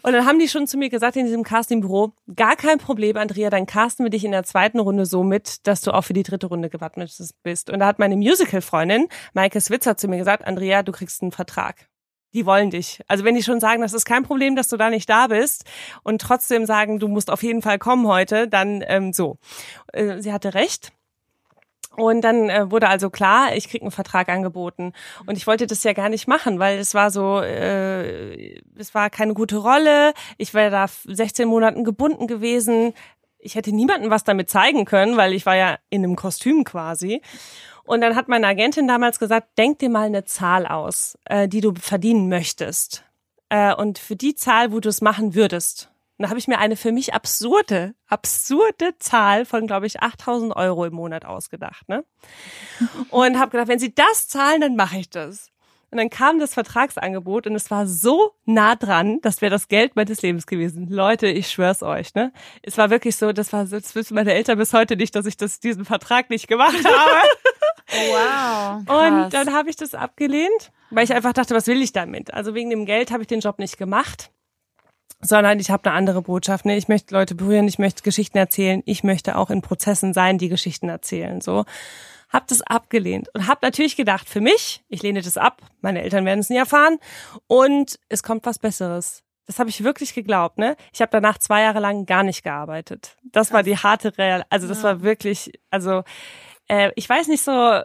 Und 0.01 0.11
dann 0.11 0.25
haben 0.25 0.39
die 0.39 0.47
schon 0.47 0.65
zu 0.65 0.77
mir 0.77 0.89
gesagt 0.89 1.17
in 1.17 1.25
diesem 1.25 1.43
Castingbüro, 1.43 2.13
gar 2.35 2.55
kein 2.55 2.79
Problem, 2.79 3.15
Andrea, 3.17 3.51
dann 3.51 3.67
casten 3.67 4.05
wir 4.05 4.09
dich 4.09 4.25
in 4.25 4.31
der 4.31 4.43
zweiten 4.43 4.79
Runde 4.79 5.05
so 5.05 5.23
mit, 5.23 5.67
dass 5.67 5.81
du 5.81 5.91
auch 5.91 6.01
für 6.01 6.13
die 6.13 6.23
dritte 6.23 6.47
Runde 6.47 6.69
gewappnet 6.71 7.15
bist. 7.43 7.69
Und 7.69 7.79
da 7.79 7.85
hat 7.85 7.99
meine 7.99 8.15
Musical-Freundin, 8.15 9.07
Maike 9.33 9.61
Switzer, 9.61 9.97
zu 9.97 10.07
mir 10.07 10.17
gesagt, 10.17 10.47
Andrea, 10.47 10.81
du 10.81 10.91
kriegst 10.91 11.21
einen 11.21 11.31
Vertrag. 11.31 11.87
Die 12.33 12.47
wollen 12.47 12.71
dich. 12.71 13.01
Also 13.07 13.23
wenn 13.23 13.35
die 13.35 13.43
schon 13.43 13.59
sagen, 13.59 13.81
das 13.81 13.93
ist 13.93 14.03
kein 14.05 14.23
Problem, 14.23 14.55
dass 14.55 14.67
du 14.67 14.77
da 14.77 14.89
nicht 14.89 15.09
da 15.09 15.27
bist 15.27 15.63
und 16.03 16.21
trotzdem 16.21 16.65
sagen, 16.65 16.99
du 16.99 17.07
musst 17.07 17.29
auf 17.29 17.43
jeden 17.43 17.61
Fall 17.61 17.77
kommen 17.77 18.07
heute, 18.07 18.47
dann 18.47 18.83
ähm, 18.87 19.13
so. 19.13 19.37
Äh, 19.93 20.21
sie 20.21 20.33
hatte 20.33 20.55
recht. 20.55 20.91
Und 21.97 22.21
dann 22.21 22.49
äh, 22.49 22.69
wurde 22.71 22.87
also 22.87 23.09
klar, 23.09 23.55
ich 23.55 23.69
krieg 23.69 23.81
einen 23.81 23.91
Vertrag 23.91 24.29
angeboten. 24.29 24.93
Und 25.25 25.37
ich 25.37 25.47
wollte 25.47 25.67
das 25.67 25.83
ja 25.83 25.93
gar 25.93 26.09
nicht 26.09 26.27
machen, 26.27 26.59
weil 26.59 26.77
es 26.77 26.93
war 26.93 27.11
so, 27.11 27.41
äh, 27.41 28.59
es 28.77 28.93
war 28.93 29.09
keine 29.09 29.33
gute 29.33 29.57
Rolle. 29.57 30.13
Ich 30.37 30.53
wäre 30.53 30.71
da 30.71 30.85
16 30.87 31.47
Monaten 31.47 31.83
gebunden 31.83 32.27
gewesen. 32.27 32.93
Ich 33.39 33.55
hätte 33.55 33.73
niemandem 33.73 34.09
was 34.09 34.23
damit 34.23 34.49
zeigen 34.49 34.85
können, 34.85 35.17
weil 35.17 35.33
ich 35.33 35.45
war 35.45 35.55
ja 35.55 35.77
in 35.89 36.03
einem 36.03 36.15
Kostüm 36.15 36.63
quasi. 36.63 37.21
Und 37.85 38.01
dann 38.01 38.15
hat 38.15 38.27
meine 38.27 38.47
Agentin 38.47 38.87
damals 38.87 39.19
gesagt, 39.19 39.57
denk 39.57 39.79
dir 39.79 39.89
mal 39.89 40.07
eine 40.07 40.25
Zahl 40.25 40.65
aus, 40.65 41.17
äh, 41.25 41.47
die 41.47 41.61
du 41.61 41.73
verdienen 41.75 42.29
möchtest. 42.29 43.03
Äh, 43.49 43.73
und 43.75 43.99
für 43.99 44.15
die 44.15 44.35
Zahl, 44.35 44.71
wo 44.71 44.79
du 44.79 44.89
es 44.89 45.01
machen 45.01 45.35
würdest. 45.35 45.91
Und 46.17 46.23
da 46.23 46.29
habe 46.29 46.39
ich 46.39 46.47
mir 46.47 46.59
eine 46.59 46.77
für 46.77 46.91
mich 46.91 47.13
absurde, 47.13 47.93
absurde 48.07 48.97
Zahl 48.99 49.45
von, 49.45 49.67
glaube 49.67 49.85
ich, 49.85 50.01
8000 50.01 50.55
Euro 50.55 50.85
im 50.85 50.93
Monat 50.93 51.25
ausgedacht. 51.25 51.89
Ne? 51.89 52.05
Und 53.09 53.37
habe 53.37 53.51
gedacht, 53.51 53.67
wenn 53.67 53.79
sie 53.79 53.93
das 53.93 54.29
zahlen, 54.29 54.61
dann 54.61 54.75
mache 54.75 54.97
ich 54.97 55.09
das. 55.09 55.51
Und 55.91 55.99
dann 55.99 56.09
kam 56.09 56.39
das 56.39 56.53
Vertragsangebot 56.53 57.47
und 57.47 57.55
es 57.55 57.71
war 57.71 57.87
so 57.87 58.33
nah 58.45 58.75
dran, 58.75 59.19
das 59.21 59.41
wäre 59.41 59.49
das 59.49 59.67
Geld 59.67 59.95
meines 59.95 60.21
Lebens 60.21 60.45
gewesen. 60.45 60.89
Leute, 60.89 61.27
ich 61.27 61.49
schwör's 61.49 61.83
euch, 61.83 62.13
ne? 62.15 62.33
Es 62.63 62.77
war 62.77 62.89
wirklich 62.89 63.15
so, 63.15 63.31
das 63.31 63.53
war 63.53 63.65
das 63.65 63.95
wissen 63.95 64.15
meine 64.15 64.33
Eltern 64.33 64.57
bis 64.57 64.73
heute 64.73 64.97
nicht, 64.97 65.15
dass 65.15 65.25
ich 65.25 65.37
das, 65.37 65.59
diesen 65.59 65.85
Vertrag 65.85 66.29
nicht 66.29 66.47
gemacht 66.47 66.75
habe. 66.83 67.27
Wow. 67.87 68.85
Krass. 68.85 69.23
Und 69.25 69.33
dann 69.33 69.53
habe 69.53 69.69
ich 69.69 69.75
das 69.75 69.93
abgelehnt, 69.93 70.71
weil 70.89 71.05
ich 71.05 71.13
einfach 71.13 71.33
dachte, 71.33 71.55
was 71.55 71.67
will 71.67 71.81
ich 71.81 71.93
damit? 71.93 72.33
Also 72.33 72.55
wegen 72.55 72.71
dem 72.71 72.85
Geld 72.85 73.11
habe 73.11 73.21
ich 73.21 73.27
den 73.27 73.39
Job 73.39 73.59
nicht 73.59 73.77
gemacht. 73.77 74.31
Sondern 75.21 75.59
ich 75.59 75.71
habe 75.71 75.89
eine 75.89 75.97
andere 75.97 76.21
Botschaft. 76.21 76.65
Ne? 76.65 76.77
Ich 76.77 76.87
möchte 76.87 77.13
Leute 77.13 77.35
berühren, 77.35 77.67
ich 77.67 77.79
möchte 77.79 78.03
Geschichten 78.03 78.37
erzählen, 78.37 78.81
ich 78.85 79.03
möchte 79.03 79.37
auch 79.37 79.49
in 79.49 79.61
Prozessen 79.61 80.13
sein, 80.13 80.37
die 80.37 80.49
Geschichten 80.49 80.89
erzählen. 80.89 81.41
So 81.41 81.65
habe 82.29 82.45
das 82.49 82.61
abgelehnt 82.61 83.29
und 83.33 83.47
habe 83.47 83.59
natürlich 83.63 83.95
gedacht, 83.95 84.27
für 84.27 84.41
mich, 84.41 84.83
ich 84.89 85.01
lehne 85.01 85.21
das 85.21 85.37
ab, 85.37 85.61
meine 85.81 86.01
Eltern 86.01 86.25
werden 86.25 86.39
es 86.39 86.49
nie 86.49 86.57
erfahren 86.57 86.97
und 87.47 87.97
es 88.09 88.23
kommt 88.23 88.45
was 88.45 88.59
Besseres. 88.59 89.23
Das 89.45 89.59
habe 89.59 89.69
ich 89.69 89.83
wirklich 89.83 90.15
geglaubt, 90.15 90.57
ne? 90.57 90.75
Ich 90.91 91.01
habe 91.01 91.11
danach 91.11 91.37
zwei 91.37 91.61
Jahre 91.61 91.79
lang 91.79 92.07
gar 92.07 92.23
nicht 92.23 92.43
gearbeitet. 92.43 93.15
Das 93.31 93.53
war 93.53 93.61
die 93.61 93.77
harte 93.77 94.17
Real, 94.17 94.43
also 94.49 94.67
das 94.67 94.83
war 94.83 95.03
wirklich, 95.03 95.53
also 95.69 96.03
äh, 96.67 96.91
ich 96.95 97.07
weiß 97.07 97.27
nicht 97.27 97.43
so, 97.43 97.81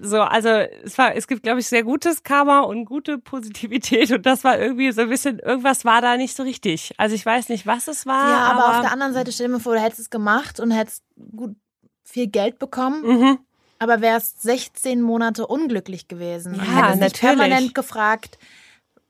so, 0.00 0.20
also 0.22 0.48
es 0.48 0.96
war, 0.96 1.14
es 1.14 1.26
gibt, 1.26 1.42
glaube 1.42 1.60
ich, 1.60 1.66
sehr 1.66 1.82
gutes 1.82 2.22
Karma 2.22 2.60
und 2.60 2.86
gute 2.86 3.18
Positivität 3.18 4.10
und 4.10 4.24
das 4.24 4.42
war 4.42 4.58
irgendwie 4.58 4.90
so 4.92 5.02
ein 5.02 5.08
bisschen, 5.08 5.38
irgendwas 5.38 5.84
war 5.84 6.00
da 6.00 6.16
nicht 6.16 6.34
so 6.34 6.42
richtig. 6.42 6.94
Also 6.96 7.14
ich 7.14 7.26
weiß 7.26 7.50
nicht, 7.50 7.66
was 7.66 7.88
es 7.88 8.06
war. 8.06 8.30
Ja, 8.30 8.38
aber, 8.44 8.64
aber 8.64 8.76
auf 8.76 8.80
der 8.82 8.92
anderen 8.92 9.12
Seite 9.12 9.32
stell 9.32 9.48
dir 9.48 9.54
mal 9.54 9.60
vor, 9.60 9.74
du 9.74 9.80
hättest 9.80 10.00
es 10.00 10.10
gemacht 10.10 10.60
und 10.60 10.70
hättest 10.70 11.04
gut 11.36 11.56
viel 12.04 12.26
Geld 12.28 12.58
bekommen, 12.58 13.02
mhm. 13.02 13.38
aber 13.78 14.00
wärst 14.00 14.42
16 14.42 15.02
Monate 15.02 15.46
unglücklich 15.46 16.08
gewesen. 16.08 16.54
und 16.54 16.60
Ja, 16.60 16.64
hättest 16.64 16.94
dich 16.94 17.00
natürlich. 17.00 17.20
permanent 17.20 17.74
gefragt, 17.74 18.38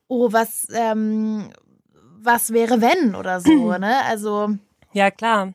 oh, 0.08 0.32
was, 0.32 0.66
ähm, 0.72 1.50
was 2.20 2.52
wäre 2.52 2.80
wenn 2.80 3.14
oder 3.14 3.40
so, 3.40 3.72
ne? 3.78 4.04
Also, 4.04 4.56
Ja, 4.92 5.10
klar. 5.10 5.52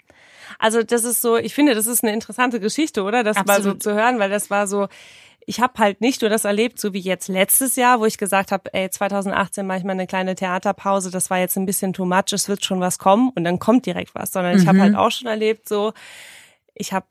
Also 0.60 0.84
das 0.84 1.04
ist 1.04 1.22
so, 1.22 1.38
ich 1.38 1.54
finde, 1.54 1.76
das 1.76 1.88
ist 1.88 2.04
eine 2.04 2.14
interessante 2.14 2.60
Geschichte, 2.60 3.04
oder? 3.04 3.24
Das 3.24 3.38
mal 3.38 3.62
so 3.62 3.72
Absolut. 3.72 3.84
zu 3.84 3.94
hören, 3.94 4.20
weil 4.20 4.30
das 4.30 4.50
war 4.50 4.68
so, 4.68 4.88
ich 5.46 5.62
habe 5.62 5.74
halt 5.78 6.02
nicht 6.02 6.22
nur 6.22 6.30
das 6.30 6.46
erlebt, 6.46 6.80
so 6.80 6.94
wie 6.94 7.00
jetzt 7.00 7.30
letztes 7.30 7.76
Jahr, 7.78 8.00
wo 8.00 8.06
ich 8.06 8.18
gesagt 8.18 8.52
habe, 8.52 8.74
ey, 8.74 8.90
2018 8.90 9.66
mache 9.66 9.80
ich 9.80 9.84
mal 9.86 9.94
eine 9.94 10.08
kleine 10.08 10.36
Theaterpause, 10.36 11.10
das 11.10 11.30
war 11.30 11.40
jetzt 11.40 11.58
ein 11.58 11.66
bisschen 11.66 11.94
too 11.94 12.06
much, 12.06 12.34
es 12.34 12.50
wird 12.50 12.66
schon 12.66 12.82
was 12.82 13.00
kommen 13.00 13.32
und 13.36 13.46
dann 13.46 13.58
kommt 13.58 13.86
direkt 13.86 14.14
was, 14.14 14.34
sondern 14.34 14.58
ich 14.58 14.68
habe 14.68 14.82
halt 14.82 14.96
auch 14.96 15.12
schon 15.12 15.28
erlebt, 15.28 15.70
so, 15.70 15.94
ich 16.74 16.92
habe 16.92 17.06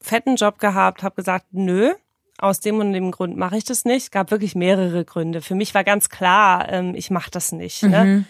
fetten 0.00 0.36
Job 0.36 0.58
gehabt, 0.58 1.02
habe 1.02 1.14
gesagt, 1.14 1.46
nö, 1.52 1.92
aus 2.38 2.60
dem 2.60 2.80
und 2.80 2.92
dem 2.92 3.10
Grund 3.10 3.36
mache 3.36 3.56
ich 3.56 3.64
das 3.64 3.84
nicht. 3.84 4.04
Es 4.04 4.10
gab 4.10 4.30
wirklich 4.30 4.54
mehrere 4.54 5.04
Gründe. 5.04 5.40
Für 5.40 5.54
mich 5.54 5.74
war 5.74 5.84
ganz 5.84 6.10
klar, 6.10 6.70
ähm, 6.70 6.94
ich 6.94 7.10
mache 7.10 7.30
das 7.30 7.52
nicht. 7.52 7.82
Ne? 7.82 8.24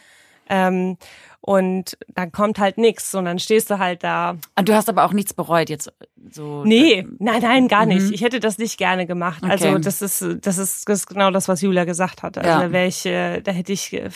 Ähm, 0.48 0.96
und 1.40 1.96
dann 2.08 2.32
kommt 2.32 2.58
halt 2.58 2.76
nix 2.76 3.14
und 3.14 3.24
dann 3.24 3.38
stehst 3.38 3.70
du 3.70 3.78
halt 3.78 4.02
da. 4.02 4.36
Und 4.58 4.68
du 4.68 4.74
hast 4.74 4.88
aber 4.88 5.04
auch 5.04 5.12
nichts 5.12 5.32
bereut 5.32 5.70
jetzt 5.70 5.92
so. 6.32 6.64
Nee, 6.64 7.06
nein, 7.20 7.40
nein, 7.42 7.68
gar 7.68 7.86
nicht. 7.86 8.10
Ich 8.12 8.22
hätte 8.22 8.40
das 8.40 8.58
nicht 8.58 8.78
gerne 8.78 9.06
gemacht. 9.06 9.44
Also 9.44 9.68
Okay. 9.70 9.80
das 9.80 10.02
ist, 10.02 10.22
das 10.44 10.58
ist, 10.58 10.88
das 10.88 10.98
ist 11.00 11.06
genau 11.06 11.30
das, 11.30 11.46
was 11.46 11.60
Julia 11.62 11.84
gesagt 11.84 12.22
hat. 12.24 12.36
Also 12.36 12.48
Ja. 12.50 12.60
da 12.60 12.72
wäre 12.72 12.86
ich, 12.88 13.06
äh, 13.06 13.40
da 13.42 13.52
hätte 13.52 13.72
ich, 13.72 13.92
äh, 13.92 14.10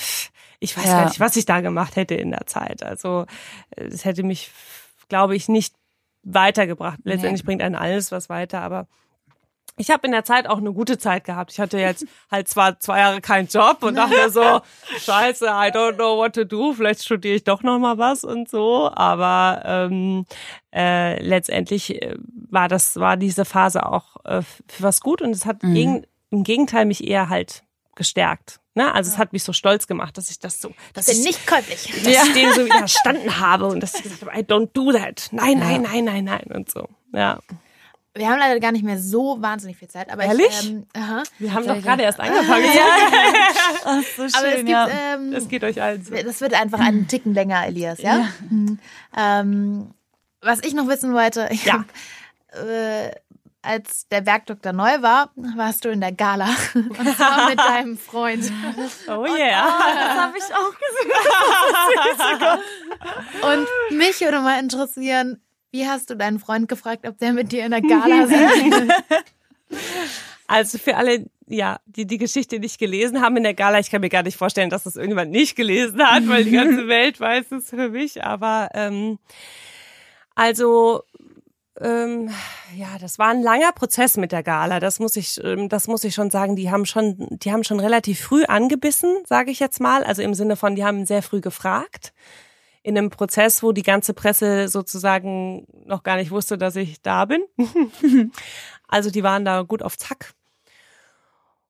ich 0.58 0.76
weiß 0.76 0.86
Ja. 0.86 0.96
gar 0.96 1.04
nicht, 1.04 1.20
was 1.20 1.36
ich 1.36 1.44
da 1.44 1.60
gemacht 1.60 1.94
hätte 1.96 2.14
in 2.16 2.30
der 2.32 2.46
Zeit. 2.46 2.82
Also 2.82 3.26
äh, 3.76 3.84
es 3.84 4.04
hätte 4.04 4.24
mich, 4.24 4.50
glaube 5.08 5.36
ich, 5.36 5.48
nicht 5.48 5.74
weitergebracht. 6.24 6.98
Letztendlich 7.04 7.44
bringt 7.44 7.62
einen 7.62 7.76
alles 7.76 8.10
was 8.12 8.28
weiter, 8.28 8.60
aber 8.60 8.86
ich 9.80 9.90
habe 9.90 10.06
in 10.06 10.12
der 10.12 10.24
Zeit 10.24 10.46
auch 10.46 10.58
eine 10.58 10.74
gute 10.74 10.98
Zeit 10.98 11.24
gehabt. 11.24 11.52
Ich 11.52 11.58
hatte 11.58 11.78
jetzt 11.78 12.04
halt 12.30 12.48
zwar 12.48 12.78
zwei 12.80 12.98
Jahre 12.98 13.22
keinen 13.22 13.48
Job 13.48 13.82
und 13.82 13.94
dachte 13.94 14.30
so, 14.30 14.60
scheiße, 14.98 15.46
I 15.46 15.70
don't 15.72 15.94
know 15.94 16.18
what 16.18 16.34
to 16.34 16.44
do, 16.44 16.74
vielleicht 16.74 17.02
studiere 17.02 17.36
ich 17.36 17.44
doch 17.44 17.62
noch 17.62 17.78
mal 17.78 17.96
was 17.96 18.22
und 18.22 18.48
so. 18.50 18.90
Aber 18.92 19.62
ähm, 19.64 20.26
äh, 20.74 21.20
letztendlich 21.22 22.02
äh, 22.02 22.14
war 22.50 22.68
das, 22.68 22.96
war 22.96 23.16
diese 23.16 23.46
Phase 23.46 23.86
auch 23.86 24.16
äh, 24.24 24.42
für 24.68 24.82
was 24.82 25.00
gut 25.00 25.22
und 25.22 25.30
es 25.30 25.46
hat 25.46 25.60
gegen, 25.60 26.04
im 26.30 26.44
Gegenteil 26.44 26.84
mich 26.84 27.06
eher 27.06 27.30
halt 27.30 27.64
gestärkt. 27.94 28.60
Ne? 28.74 28.94
Also 28.94 29.10
es 29.10 29.16
hat 29.16 29.32
mich 29.32 29.44
so 29.44 29.54
stolz 29.54 29.86
gemacht, 29.86 30.18
dass 30.18 30.30
ich 30.30 30.38
das 30.38 30.60
so, 30.60 30.74
dass 30.92 31.08
ich, 31.08 31.24
nicht 31.24 31.46
käuflich. 31.46 31.86
dass 32.04 32.28
ich 32.28 32.32
dem 32.34 32.52
so 32.52 32.64
widerstanden 32.66 33.40
habe 33.40 33.66
und 33.66 33.80
dass 33.80 33.94
ich 33.94 34.02
gesagt 34.02 34.22
habe, 34.22 34.38
I 34.38 34.42
don't 34.42 34.68
do 34.74 34.92
that. 34.92 35.28
Nein, 35.32 35.58
nein, 35.58 35.82
nein, 35.82 36.04
nein, 36.04 36.24
nein 36.24 36.52
und 36.54 36.70
so. 36.70 36.86
Ja. 37.14 37.38
Wir 38.14 38.28
haben 38.28 38.38
leider 38.40 38.58
gar 38.58 38.72
nicht 38.72 38.84
mehr 38.84 38.98
so 38.98 39.40
wahnsinnig 39.40 39.76
viel 39.76 39.86
Zeit, 39.88 40.10
aber 40.10 40.24
Ehrlich? 40.24 40.48
ich, 40.48 40.70
ähm, 40.70 40.84
aha. 40.96 41.22
Wir 41.38 41.54
haben 41.54 41.64
doch 41.66 41.80
gerade 41.80 42.02
erst 42.02 42.18
angefangen. 42.18 42.64
Ach, 43.84 44.02
so 44.16 44.28
schön, 44.28 44.34
Aber 44.36 44.48
es 44.48 44.56
gibt, 44.56 44.68
ja. 44.68 44.88
ähm, 45.14 45.32
Es 45.32 45.48
geht 45.48 45.62
euch 45.62 45.80
allen 45.80 46.02
so. 46.04 46.12
Das 46.14 46.40
wird 46.40 46.54
einfach 46.54 46.80
einen 46.80 47.06
Ticken 47.06 47.34
länger, 47.34 47.64
Elias, 47.66 48.02
ja? 48.02 48.26
Mhm. 48.48 48.78
Ähm, 49.16 49.94
was 50.42 50.58
ich 50.64 50.74
noch 50.74 50.88
wissen 50.88 51.12
wollte, 51.14 51.48
ich 51.52 51.64
Ja. 51.66 51.74
hab, 51.74 51.84
äh, 52.66 53.12
als 53.62 54.08
der 54.08 54.22
Bergdoktor 54.22 54.72
neu 54.72 55.02
war, 55.02 55.30
warst 55.54 55.84
du 55.84 55.90
in 55.90 56.00
der 56.00 56.12
Gala. 56.12 56.48
Und 56.74 57.16
zwar 57.16 57.48
mit 57.50 57.58
deinem 57.60 57.96
Freund. 57.98 58.50
Oh 59.06 59.24
yeah. 59.26 59.68
das 59.68 60.18
habe 60.18 60.36
ich 60.38 60.44
auch 60.54 60.72
gesehen. 60.74 61.12
Und 63.90 63.98
mich 63.98 64.18
würde 64.20 64.40
mal 64.40 64.58
interessieren, 64.58 65.40
wie 65.70 65.86
hast 65.86 66.10
du 66.10 66.16
deinen 66.16 66.38
Freund 66.38 66.68
gefragt, 66.68 67.06
ob 67.06 67.18
der 67.18 67.32
mit 67.32 67.52
dir 67.52 67.64
in 67.64 67.70
der 67.70 67.80
Gala 67.82 68.26
sein 68.26 68.92
Also 70.46 70.78
für 70.78 70.96
alle, 70.96 71.26
ja, 71.46 71.78
die 71.86 72.08
die 72.08 72.18
Geschichte 72.18 72.58
nicht 72.58 72.80
gelesen 72.80 73.20
haben 73.20 73.36
in 73.36 73.44
der 73.44 73.54
Gala, 73.54 73.78
ich 73.78 73.88
kann 73.88 74.00
mir 74.00 74.08
gar 74.08 74.24
nicht 74.24 74.36
vorstellen, 74.36 74.68
dass 74.68 74.82
das 74.82 74.96
irgendjemand 74.96 75.30
nicht 75.30 75.54
gelesen 75.54 76.02
hat, 76.04 76.26
weil 76.26 76.42
die 76.42 76.50
ganze 76.50 76.88
Welt 76.88 77.20
weiß 77.20 77.52
es 77.52 77.70
für 77.70 77.90
mich. 77.90 78.24
Aber 78.24 78.68
ähm, 78.74 79.20
also 80.34 81.04
ähm, 81.80 82.30
ja, 82.76 82.98
das 83.00 83.20
war 83.20 83.28
ein 83.28 83.42
langer 83.42 83.70
Prozess 83.70 84.16
mit 84.16 84.32
der 84.32 84.42
Gala. 84.42 84.80
Das 84.80 84.98
muss 84.98 85.14
ich, 85.14 85.42
ähm, 85.44 85.68
das 85.68 85.86
muss 85.86 86.02
ich 86.02 86.14
schon 86.14 86.30
sagen. 86.30 86.56
Die 86.56 86.70
haben 86.70 86.84
schon, 86.84 87.28
die 87.30 87.52
haben 87.52 87.62
schon 87.62 87.78
relativ 87.78 88.20
früh 88.20 88.44
angebissen, 88.44 89.22
sage 89.26 89.52
ich 89.52 89.60
jetzt 89.60 89.80
mal. 89.80 90.02
Also 90.02 90.22
im 90.22 90.34
Sinne 90.34 90.56
von, 90.56 90.74
die 90.74 90.84
haben 90.84 91.06
sehr 91.06 91.22
früh 91.22 91.40
gefragt. 91.40 92.12
In 92.82 92.96
einem 92.96 93.10
Prozess, 93.10 93.62
wo 93.62 93.72
die 93.72 93.82
ganze 93.82 94.14
Presse 94.14 94.68
sozusagen 94.68 95.66
noch 95.84 96.02
gar 96.02 96.16
nicht 96.16 96.30
wusste, 96.30 96.56
dass 96.56 96.76
ich 96.76 97.02
da 97.02 97.26
bin. 97.26 97.42
also 98.88 99.10
die 99.10 99.22
waren 99.22 99.44
da 99.44 99.62
gut 99.62 99.82
auf 99.82 99.98
Zack. 99.98 100.32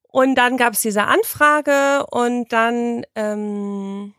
Und 0.02 0.34
dann 0.34 0.56
gab 0.56 0.74
es 0.74 0.82
diese 0.82 1.04
Anfrage 1.04 2.06
und 2.10 2.52
dann 2.52 3.04
ähm, 3.14 4.14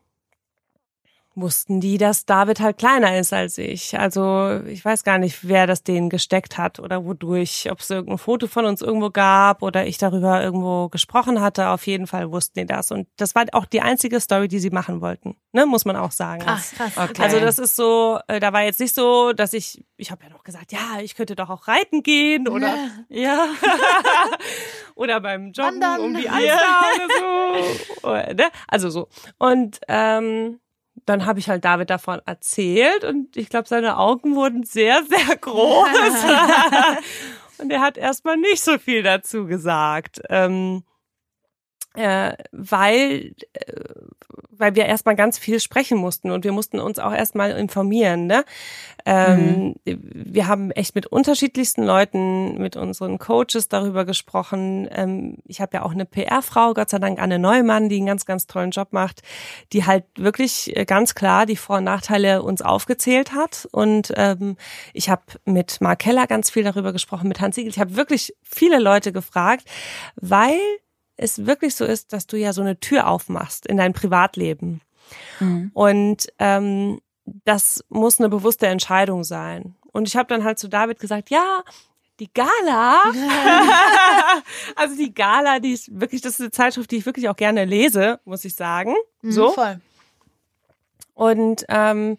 wussten 1.35 1.79
die, 1.79 1.97
dass 1.97 2.25
David 2.25 2.59
halt 2.59 2.77
kleiner 2.77 3.17
ist 3.17 3.31
als 3.31 3.57
ich. 3.57 3.97
Also 3.97 4.61
ich 4.67 4.83
weiß 4.83 5.03
gar 5.03 5.17
nicht, 5.17 5.47
wer 5.47 5.65
das 5.65 5.83
denen 5.83 6.09
gesteckt 6.09 6.57
hat 6.57 6.79
oder 6.79 7.05
wodurch, 7.05 7.69
ob 7.71 7.79
es 7.79 7.89
irgendein 7.89 8.17
Foto 8.17 8.47
von 8.47 8.65
uns 8.65 8.81
irgendwo 8.81 9.09
gab 9.09 9.61
oder 9.61 9.85
ich 9.85 9.97
darüber 9.97 10.41
irgendwo 10.43 10.89
gesprochen 10.89 11.39
hatte. 11.41 11.69
Auf 11.69 11.87
jeden 11.87 12.05
Fall 12.07 12.31
wussten 12.31 12.59
die 12.59 12.65
das. 12.65 12.91
Und 12.91 13.07
das 13.17 13.33
war 13.33 13.45
auch 13.53 13.65
die 13.65 13.81
einzige 13.81 14.19
Story, 14.19 14.47
die 14.47 14.59
sie 14.59 14.71
machen 14.71 14.99
wollten. 15.01 15.37
Ne, 15.53 15.65
muss 15.65 15.85
man 15.85 15.95
auch 15.95 16.11
sagen. 16.11 16.41
Krass, 16.41 16.73
krass. 16.75 16.97
Okay. 16.97 17.21
Also 17.21 17.39
das 17.39 17.59
ist 17.59 17.75
so, 17.75 18.19
äh, 18.27 18.39
da 18.39 18.51
war 18.53 18.63
jetzt 18.63 18.79
nicht 18.79 18.93
so, 18.95 19.31
dass 19.33 19.53
ich, 19.53 19.83
ich 19.97 20.11
habe 20.11 20.23
ja 20.23 20.29
noch 20.29 20.43
gesagt, 20.43 20.71
ja, 20.71 20.99
ich 21.01 21.15
könnte 21.15 21.35
doch 21.35 21.49
auch 21.49 21.67
reiten 21.67 22.03
gehen 22.03 22.47
oder 22.47 22.73
Ja. 23.09 23.47
oder 24.95 25.19
beim 25.21 25.51
Joggen 25.51 25.81
Wandern. 25.81 26.01
um 26.01 26.13
die 26.15 26.29
Alster 26.29 26.81
oder 26.95 27.07
so. 27.19 28.07
Oder, 28.07 28.33
ne? 28.33 28.49
Also 28.67 28.89
so. 28.89 29.07
Und 29.37 29.79
ähm, 29.87 30.59
dann 31.05 31.25
habe 31.25 31.39
ich 31.39 31.49
halt 31.49 31.65
David 31.65 31.89
davon 31.89 32.21
erzählt 32.25 33.03
und 33.03 33.35
ich 33.37 33.49
glaube, 33.49 33.67
seine 33.67 33.97
Augen 33.97 34.35
wurden 34.35 34.63
sehr, 34.63 35.03
sehr 35.03 35.35
groß. 35.41 35.87
und 37.57 37.71
er 37.71 37.81
hat 37.81 37.97
erstmal 37.97 38.37
nicht 38.37 38.63
so 38.63 38.77
viel 38.77 39.03
dazu 39.03 39.45
gesagt. 39.45 40.21
Ähm, 40.29 40.83
äh, 41.93 42.33
weil, 42.51 43.33
äh, 43.53 43.73
weil 44.49 44.75
wir 44.75 44.85
erstmal 44.85 45.15
ganz 45.15 45.37
viel 45.37 45.59
sprechen 45.59 45.97
mussten 45.97 46.31
und 46.31 46.45
wir 46.45 46.53
mussten 46.53 46.79
uns 46.79 46.99
auch 46.99 47.13
erstmal 47.13 47.51
informieren. 47.51 48.27
Ne? 48.27 48.45
Ähm, 49.05 49.75
Wir 49.83 50.47
haben 50.47 50.71
echt 50.71 50.95
mit 50.95 51.07
unterschiedlichsten 51.07 51.83
Leuten, 51.83 52.57
mit 52.59 52.77
unseren 52.77 53.17
Coaches 53.17 53.67
darüber 53.67 54.05
gesprochen. 54.05 54.87
Ähm, 54.91 55.37
ich 55.45 55.59
habe 55.59 55.77
ja 55.77 55.83
auch 55.83 55.91
eine 55.91 56.05
PR-Frau, 56.05 56.73
Gott 56.73 56.89
sei 56.89 56.99
Dank 56.99 57.19
Anne 57.19 57.39
Neumann, 57.39 57.89
die 57.89 57.97
einen 57.97 58.05
ganz, 58.05 58.25
ganz 58.25 58.47
tollen 58.47 58.71
Job 58.71 58.89
macht, 58.91 59.21
die 59.73 59.85
halt 59.85 60.05
wirklich 60.15 60.75
äh, 60.77 60.85
ganz 60.85 61.13
klar 61.15 61.45
die 61.45 61.57
Vor- 61.57 61.77
und 61.77 61.83
Nachteile 61.83 62.43
uns 62.43 62.61
aufgezählt 62.61 63.33
hat. 63.33 63.67
Und 63.71 64.13
ähm, 64.15 64.55
ich 64.93 65.09
habe 65.09 65.23
mit 65.45 65.81
Mark 65.81 65.99
Keller 65.99 66.27
ganz 66.27 66.49
viel 66.49 66.63
darüber 66.63 66.93
gesprochen, 66.93 67.27
mit 67.27 67.41
Hans 67.41 67.55
Siegel. 67.55 67.71
Ich 67.71 67.79
habe 67.79 67.95
wirklich 67.97 68.33
viele 68.43 68.79
Leute 68.79 69.11
gefragt, 69.11 69.65
weil 70.15 70.59
es 71.21 71.45
wirklich 71.45 71.75
so 71.75 71.85
ist, 71.85 72.13
dass 72.13 72.27
du 72.27 72.37
ja 72.37 72.51
so 72.51 72.61
eine 72.61 72.79
Tür 72.79 73.07
aufmachst 73.07 73.67
in 73.67 73.77
dein 73.77 73.93
Privatleben. 73.93 74.81
Und 75.73 76.27
ähm, 76.39 76.99
das 77.45 77.83
muss 77.89 78.19
eine 78.19 78.29
bewusste 78.29 78.67
Entscheidung 78.67 79.23
sein. 79.23 79.75
Und 79.91 80.07
ich 80.07 80.15
habe 80.15 80.27
dann 80.27 80.43
halt 80.43 80.57
zu 80.57 80.67
David 80.67 80.99
gesagt, 80.99 81.29
ja, 81.29 81.63
die 82.19 82.31
Gala, 82.33 83.01
also 84.75 84.95
die 84.95 85.13
Gala, 85.13 85.59
die 85.59 85.73
ist 85.73 85.99
wirklich, 85.99 86.21
das 86.21 86.33
ist 86.33 86.41
eine 86.41 86.51
Zeitschrift, 86.51 86.91
die 86.91 86.97
ich 86.97 87.05
wirklich 87.05 87.29
auch 87.29 87.35
gerne 87.35 87.65
lese, 87.65 88.19
muss 88.25 88.45
ich 88.45 88.55
sagen. 88.55 88.95
So. 89.21 89.49
Mhm, 89.49 89.53
Voll. 89.53 89.81
Und 91.13 91.65
ähm, 91.69 92.17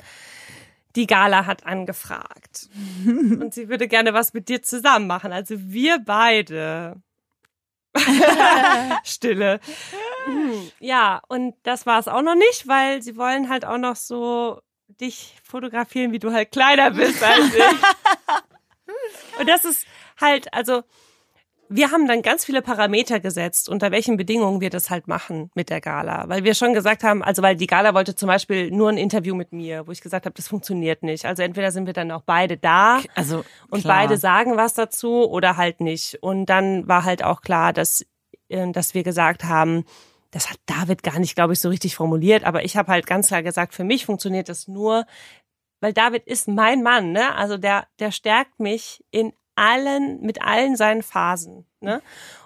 die 0.96 1.06
Gala 1.06 1.46
hat 1.46 1.66
angefragt. 1.66 2.68
und 3.06 3.54
sie 3.54 3.68
würde 3.68 3.88
gerne 3.88 4.12
was 4.14 4.32
mit 4.32 4.48
dir 4.48 4.62
zusammen 4.62 5.06
machen. 5.06 5.32
Also 5.32 5.56
wir 5.58 5.98
beide 6.04 6.96
Stille. 9.04 9.60
Ja, 10.80 11.22
und 11.28 11.54
das 11.62 11.86
war 11.86 11.98
es 11.98 12.08
auch 12.08 12.22
noch 12.22 12.34
nicht, 12.34 12.66
weil 12.66 13.02
sie 13.02 13.16
wollen 13.16 13.48
halt 13.48 13.64
auch 13.64 13.78
noch 13.78 13.96
so 13.96 14.60
dich 15.00 15.36
fotografieren, 15.42 16.12
wie 16.12 16.18
du 16.18 16.32
halt 16.32 16.52
kleiner 16.52 16.90
bist 16.90 17.22
als 17.22 17.54
ich. 17.54 17.62
Und 19.38 19.48
das 19.48 19.64
ist 19.64 19.86
halt, 20.20 20.52
also 20.52 20.82
wir 21.74 21.90
haben 21.90 22.06
dann 22.06 22.22
ganz 22.22 22.44
viele 22.44 22.62
Parameter 22.62 23.20
gesetzt, 23.20 23.68
unter 23.68 23.90
welchen 23.90 24.16
Bedingungen 24.16 24.60
wir 24.60 24.70
das 24.70 24.90
halt 24.90 25.08
machen 25.08 25.50
mit 25.54 25.70
der 25.70 25.80
Gala. 25.80 26.28
Weil 26.28 26.44
wir 26.44 26.54
schon 26.54 26.74
gesagt 26.74 27.02
haben, 27.02 27.22
also 27.22 27.42
weil 27.42 27.56
die 27.56 27.66
Gala 27.66 27.94
wollte 27.94 28.14
zum 28.14 28.26
Beispiel 28.26 28.70
nur 28.70 28.90
ein 28.90 28.98
Interview 28.98 29.34
mit 29.34 29.52
mir, 29.52 29.86
wo 29.86 29.92
ich 29.92 30.00
gesagt 30.00 30.26
habe, 30.26 30.34
das 30.34 30.48
funktioniert 30.48 31.02
nicht. 31.02 31.24
Also 31.24 31.42
entweder 31.42 31.72
sind 31.72 31.86
wir 31.86 31.92
dann 31.92 32.10
auch 32.10 32.22
beide 32.22 32.56
da 32.56 33.00
Also 33.14 33.44
und 33.70 33.82
klar. 33.82 33.98
beide 33.98 34.18
sagen 34.18 34.56
was 34.56 34.74
dazu 34.74 35.28
oder 35.28 35.56
halt 35.56 35.80
nicht. 35.80 36.22
Und 36.22 36.46
dann 36.46 36.86
war 36.88 37.04
halt 37.04 37.24
auch 37.24 37.40
klar, 37.40 37.72
dass, 37.72 38.04
äh, 38.48 38.70
dass 38.72 38.94
wir 38.94 39.02
gesagt 39.02 39.44
haben, 39.44 39.84
das 40.30 40.50
hat 40.50 40.58
David 40.66 41.02
gar 41.02 41.18
nicht, 41.18 41.34
glaube 41.34 41.52
ich, 41.52 41.60
so 41.60 41.68
richtig 41.68 41.94
formuliert, 41.94 42.44
aber 42.44 42.64
ich 42.64 42.76
habe 42.76 42.90
halt 42.90 43.06
ganz 43.06 43.28
klar 43.28 43.42
gesagt, 43.42 43.74
für 43.74 43.84
mich 43.84 44.06
funktioniert 44.06 44.48
das 44.48 44.66
nur, 44.66 45.04
weil 45.80 45.92
David 45.92 46.26
ist 46.26 46.48
mein 46.48 46.82
Mann, 46.82 47.12
ne? 47.12 47.34
Also 47.34 47.58
der, 47.58 47.86
der 47.98 48.12
stärkt 48.12 48.60
mich 48.60 49.04
in 49.10 49.32
allen, 49.54 50.20
mit 50.22 50.42
allen 50.42 50.76
seinen 50.76 51.02
Phasen, 51.02 51.66
ne? 51.80 52.02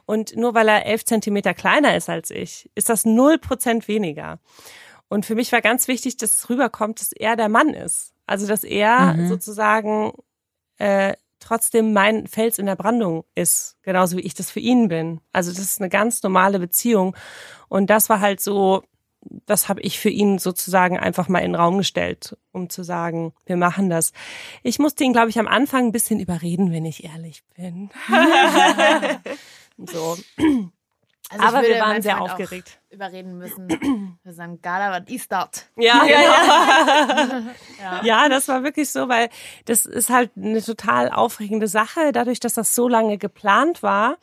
Und 0.06 0.36
nur 0.36 0.54
weil 0.54 0.68
er 0.68 0.86
elf 0.86 1.04
Zentimeter 1.04 1.52
kleiner 1.54 1.96
ist 1.96 2.08
als 2.08 2.30
ich, 2.30 2.70
ist 2.74 2.88
das 2.88 3.04
null 3.04 3.38
Prozent 3.38 3.88
weniger. 3.88 4.38
Und 5.08 5.26
für 5.26 5.34
mich 5.34 5.52
war 5.52 5.60
ganz 5.60 5.88
wichtig, 5.88 6.16
dass 6.16 6.34
es 6.36 6.50
rüberkommt, 6.50 7.00
dass 7.00 7.12
er 7.12 7.36
der 7.36 7.48
Mann 7.48 7.70
ist. 7.70 8.12
Also, 8.26 8.46
dass 8.46 8.64
er 8.64 9.14
Mhm. 9.14 9.28
sozusagen 9.28 10.12
äh, 10.78 11.14
trotzdem 11.40 11.92
mein 11.92 12.26
Fels 12.26 12.58
in 12.58 12.66
der 12.66 12.76
Brandung 12.76 13.24
ist, 13.34 13.76
genauso 13.82 14.16
wie 14.16 14.22
ich 14.22 14.34
das 14.34 14.50
für 14.50 14.60
ihn 14.60 14.88
bin. 14.88 15.20
Also, 15.32 15.50
das 15.52 15.60
ist 15.60 15.80
eine 15.80 15.88
ganz 15.90 16.22
normale 16.22 16.58
Beziehung. 16.58 17.16
Und 17.68 17.88
das 17.88 18.08
war 18.08 18.20
halt 18.20 18.40
so, 18.40 18.82
das 19.46 19.68
habe 19.68 19.80
ich 19.80 19.98
für 19.98 20.10
ihn 20.10 20.38
sozusagen 20.38 20.98
einfach 20.98 21.28
mal 21.28 21.40
in 21.40 21.52
den 21.52 21.60
Raum 21.60 21.78
gestellt, 21.78 22.36
um 22.52 22.68
zu 22.70 22.82
sagen, 22.82 23.32
wir 23.44 23.56
machen 23.56 23.90
das. 23.90 24.12
Ich 24.62 24.78
musste 24.78 25.04
ihn, 25.04 25.12
glaube 25.12 25.30
ich, 25.30 25.38
am 25.38 25.48
Anfang 25.48 25.86
ein 25.86 25.92
bisschen 25.92 26.20
überreden, 26.20 26.72
wenn 26.72 26.84
ich 26.84 27.04
ehrlich 27.04 27.42
bin. 27.56 27.90
so. 29.86 30.16
Also 31.28 31.44
Aber 31.44 31.56
ich 31.58 31.68
würde 31.68 31.74
wir 31.74 31.80
waren 31.82 32.02
sehr 32.02 32.16
Freund 32.16 32.30
auch 32.30 32.34
aufgeregt. 32.34 32.78
Überreden 32.88 33.36
müssen. 33.36 33.68
Wir 34.22 34.32
sagen, 34.32 34.60
Gala, 34.62 34.92
was 34.92 35.12
ist 35.12 35.30
das? 35.32 35.48
Ja, 35.76 36.04
ja, 36.04 36.20
Ja. 37.80 38.04
Ja, 38.04 38.28
das 38.28 38.46
war 38.48 38.62
wirklich 38.62 38.90
so, 38.90 39.08
weil 39.08 39.28
das 39.64 39.86
ist 39.86 40.08
halt 40.08 40.30
eine 40.36 40.62
total 40.62 41.10
aufregende 41.10 41.66
Sache. 41.66 42.12
Dadurch, 42.12 42.38
dass 42.38 42.54
das 42.54 42.74
so 42.74 42.88
lange 42.88 43.18
geplant 43.18 43.82
war, 43.82 44.18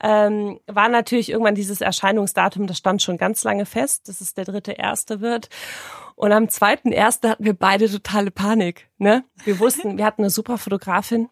ähm, 0.00 0.58
war 0.66 0.88
natürlich 0.88 1.30
irgendwann 1.30 1.54
dieses 1.54 1.80
Erscheinungsdatum, 1.80 2.66
das 2.66 2.78
stand 2.78 3.02
schon 3.02 3.18
ganz 3.18 3.44
lange 3.44 3.66
fest, 3.66 4.08
dass 4.08 4.20
es 4.20 4.34
der 4.34 4.44
dritte 4.44 4.72
erste 4.72 5.20
wird. 5.20 5.50
Und 6.16 6.32
am 6.32 6.48
zweiten 6.48 6.92
ersten 6.92 7.28
hatten 7.28 7.44
wir 7.44 7.54
beide 7.54 7.88
totale 7.90 8.30
Panik. 8.30 8.88
Ne? 8.98 9.22
Wir 9.44 9.60
wussten, 9.60 9.98
wir 9.98 10.04
hatten 10.04 10.22
eine 10.22 10.30
super 10.30 10.58
Fotografin. 10.58 11.28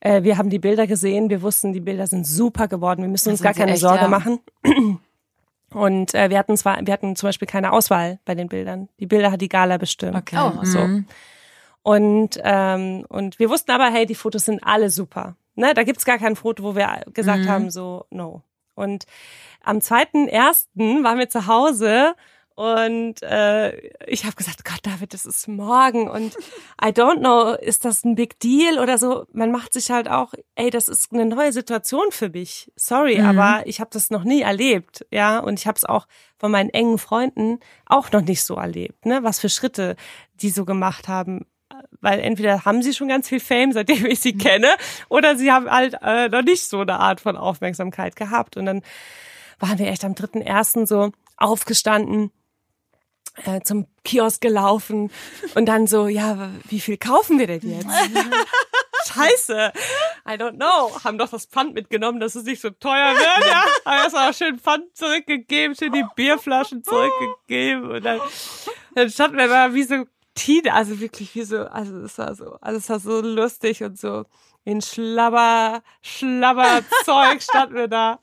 Äh, 0.00 0.22
wir 0.22 0.38
haben 0.38 0.50
die 0.50 0.58
Bilder 0.58 0.86
gesehen. 0.86 1.30
Wir 1.30 1.42
wussten, 1.42 1.72
die 1.72 1.80
Bilder 1.80 2.06
sind 2.06 2.26
super 2.26 2.68
geworden. 2.68 3.02
Wir 3.02 3.08
müssen 3.08 3.30
uns 3.30 3.42
gar 3.42 3.54
keine 3.54 3.72
echt, 3.72 3.80
Sorge 3.80 4.02
ja. 4.02 4.08
machen. 4.08 4.40
Und 5.72 6.14
äh, 6.14 6.30
wir 6.30 6.38
hatten 6.38 6.56
zwar, 6.56 6.78
wir 6.84 6.92
hatten 6.92 7.16
zum 7.16 7.28
Beispiel 7.28 7.48
keine 7.48 7.72
Auswahl 7.72 8.18
bei 8.24 8.34
den 8.34 8.48
Bildern. 8.48 8.88
Die 9.00 9.06
Bilder 9.06 9.30
hat 9.32 9.40
die 9.40 9.48
Gala 9.48 9.76
bestimmt. 9.78 10.16
Okay. 10.16 10.36
Oh, 10.38 10.64
so. 10.64 10.78
Mhm. 10.78 11.06
Und, 11.82 12.40
ähm, 12.42 13.04
und 13.08 13.38
wir 13.38 13.50
wussten 13.50 13.70
aber, 13.70 13.86
hey, 13.86 14.06
die 14.06 14.14
Fotos 14.14 14.44
sind 14.44 14.62
alle 14.64 14.90
super. 14.90 15.36
Ne? 15.54 15.72
Da 15.74 15.82
gibt's 15.82 16.04
gar 16.04 16.18
kein 16.18 16.36
Foto, 16.36 16.62
wo 16.62 16.76
wir 16.76 17.02
gesagt 17.12 17.44
Mhm. 17.44 17.48
haben, 17.48 17.70
so, 17.70 18.06
no. 18.10 18.42
Und 18.74 19.06
am 19.62 19.80
zweiten 19.80 20.28
ersten 20.28 21.02
waren 21.04 21.18
wir 21.18 21.28
zu 21.28 21.46
Hause 21.46 22.14
und 22.56 23.22
äh, 23.22 23.76
ich 24.06 24.24
habe 24.24 24.34
gesagt, 24.34 24.64
Gott, 24.64 24.80
David, 24.82 25.12
das 25.14 25.26
ist 25.26 25.46
morgen 25.46 26.08
und 26.08 26.34
I 26.82 26.88
don't 26.88 27.18
know, 27.18 27.52
ist 27.52 27.84
das 27.84 28.02
ein 28.04 28.14
Big 28.14 28.40
Deal 28.40 28.78
oder 28.78 28.96
so? 28.98 29.26
Man 29.32 29.52
macht 29.52 29.74
sich 29.74 29.90
halt 29.90 30.08
auch, 30.08 30.32
ey, 30.54 30.70
das 30.70 30.88
ist 30.88 31.12
eine 31.12 31.26
neue 31.26 31.52
Situation 31.52 32.06
für 32.10 32.30
mich. 32.30 32.72
Sorry, 32.74 33.18
Mhm. 33.18 33.26
aber 33.38 33.66
ich 33.66 33.78
habe 33.80 33.90
das 33.92 34.10
noch 34.10 34.24
nie 34.24 34.40
erlebt, 34.40 35.06
ja, 35.10 35.38
und 35.38 35.58
ich 35.60 35.66
habe 35.66 35.76
es 35.76 35.84
auch 35.84 36.08
von 36.38 36.50
meinen 36.50 36.70
engen 36.70 36.98
Freunden 36.98 37.60
auch 37.84 38.10
noch 38.10 38.22
nicht 38.22 38.42
so 38.42 38.54
erlebt, 38.56 39.06
ne? 39.06 39.22
Was 39.22 39.38
für 39.38 39.48
Schritte 39.50 39.94
die 40.40 40.50
so 40.50 40.64
gemacht 40.64 41.08
haben 41.08 41.46
weil 42.00 42.20
entweder 42.20 42.64
haben 42.64 42.80
sie 42.82 42.94
schon 42.94 43.08
ganz 43.08 43.28
viel 43.28 43.40
Fame, 43.40 43.72
seitdem 43.72 44.06
ich 44.06 44.20
sie 44.20 44.36
kenne, 44.36 44.68
oder 45.08 45.36
sie 45.36 45.50
haben 45.50 45.68
halt 45.70 45.96
äh, 46.02 46.28
noch 46.28 46.42
nicht 46.42 46.62
so 46.68 46.80
eine 46.80 47.00
Art 47.00 47.20
von 47.20 47.36
Aufmerksamkeit 47.36 48.16
gehabt. 48.16 48.56
Und 48.56 48.66
dann 48.66 48.82
waren 49.58 49.78
wir 49.78 49.88
echt 49.88 50.04
am 50.04 50.14
dritten 50.14 50.40
ersten 50.40 50.86
so 50.86 51.10
aufgestanden, 51.36 52.30
äh, 53.44 53.60
zum 53.62 53.86
Kiosk 54.04 54.40
gelaufen 54.40 55.10
und 55.54 55.66
dann 55.66 55.86
so, 55.86 56.08
ja, 56.08 56.50
wie 56.68 56.80
viel 56.80 56.96
kaufen 56.96 57.38
wir 57.38 57.46
denn 57.46 57.60
jetzt? 57.62 57.86
Scheiße, 59.06 59.72
I 60.28 60.32
don't 60.32 60.56
know. 60.56 61.04
Haben 61.04 61.18
doch 61.18 61.28
das 61.28 61.46
Pfand 61.46 61.74
mitgenommen, 61.74 62.18
dass 62.18 62.34
es 62.34 62.44
nicht 62.44 62.60
so 62.60 62.70
teuer 62.70 63.14
wird, 63.14 63.46
ja. 63.46 63.64
Haben 63.84 64.02
erstmal 64.02 64.34
schön 64.34 64.58
Pfand 64.58 64.96
zurückgegeben, 64.96 65.76
schön 65.76 65.92
die 65.92 66.04
Bierflaschen 66.16 66.82
zurückgegeben 66.82 67.90
und 67.90 68.04
dann, 68.04 68.20
dann 68.94 69.10
standen 69.10 69.36
wir 69.38 69.48
da 69.48 69.74
wie 69.74 69.84
so 69.84 70.04
Tine, 70.36 70.72
also 70.72 71.00
wirklich 71.00 71.34
wie 71.34 71.42
so, 71.42 71.64
also 71.66 71.96
es 72.02 72.16
war 72.18 72.34
so, 72.36 72.56
also 72.60 72.78
es 72.78 72.88
war 72.88 73.00
so 73.00 73.20
lustig 73.20 73.82
und 73.82 73.98
so 73.98 74.24
in 74.64 74.82
Schlabber, 74.82 75.82
Schlabber 76.02 76.80
Zeug 77.04 77.40
standen 77.48 77.74
wir 77.76 77.88
da 77.88 78.18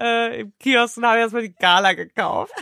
äh, 0.00 0.40
im 0.42 0.52
Kiosk 0.58 0.96
und 0.98 1.06
haben 1.06 1.18
erstmal 1.18 1.42
die 1.42 1.54
Gala 1.54 1.92
gekauft. 1.94 2.52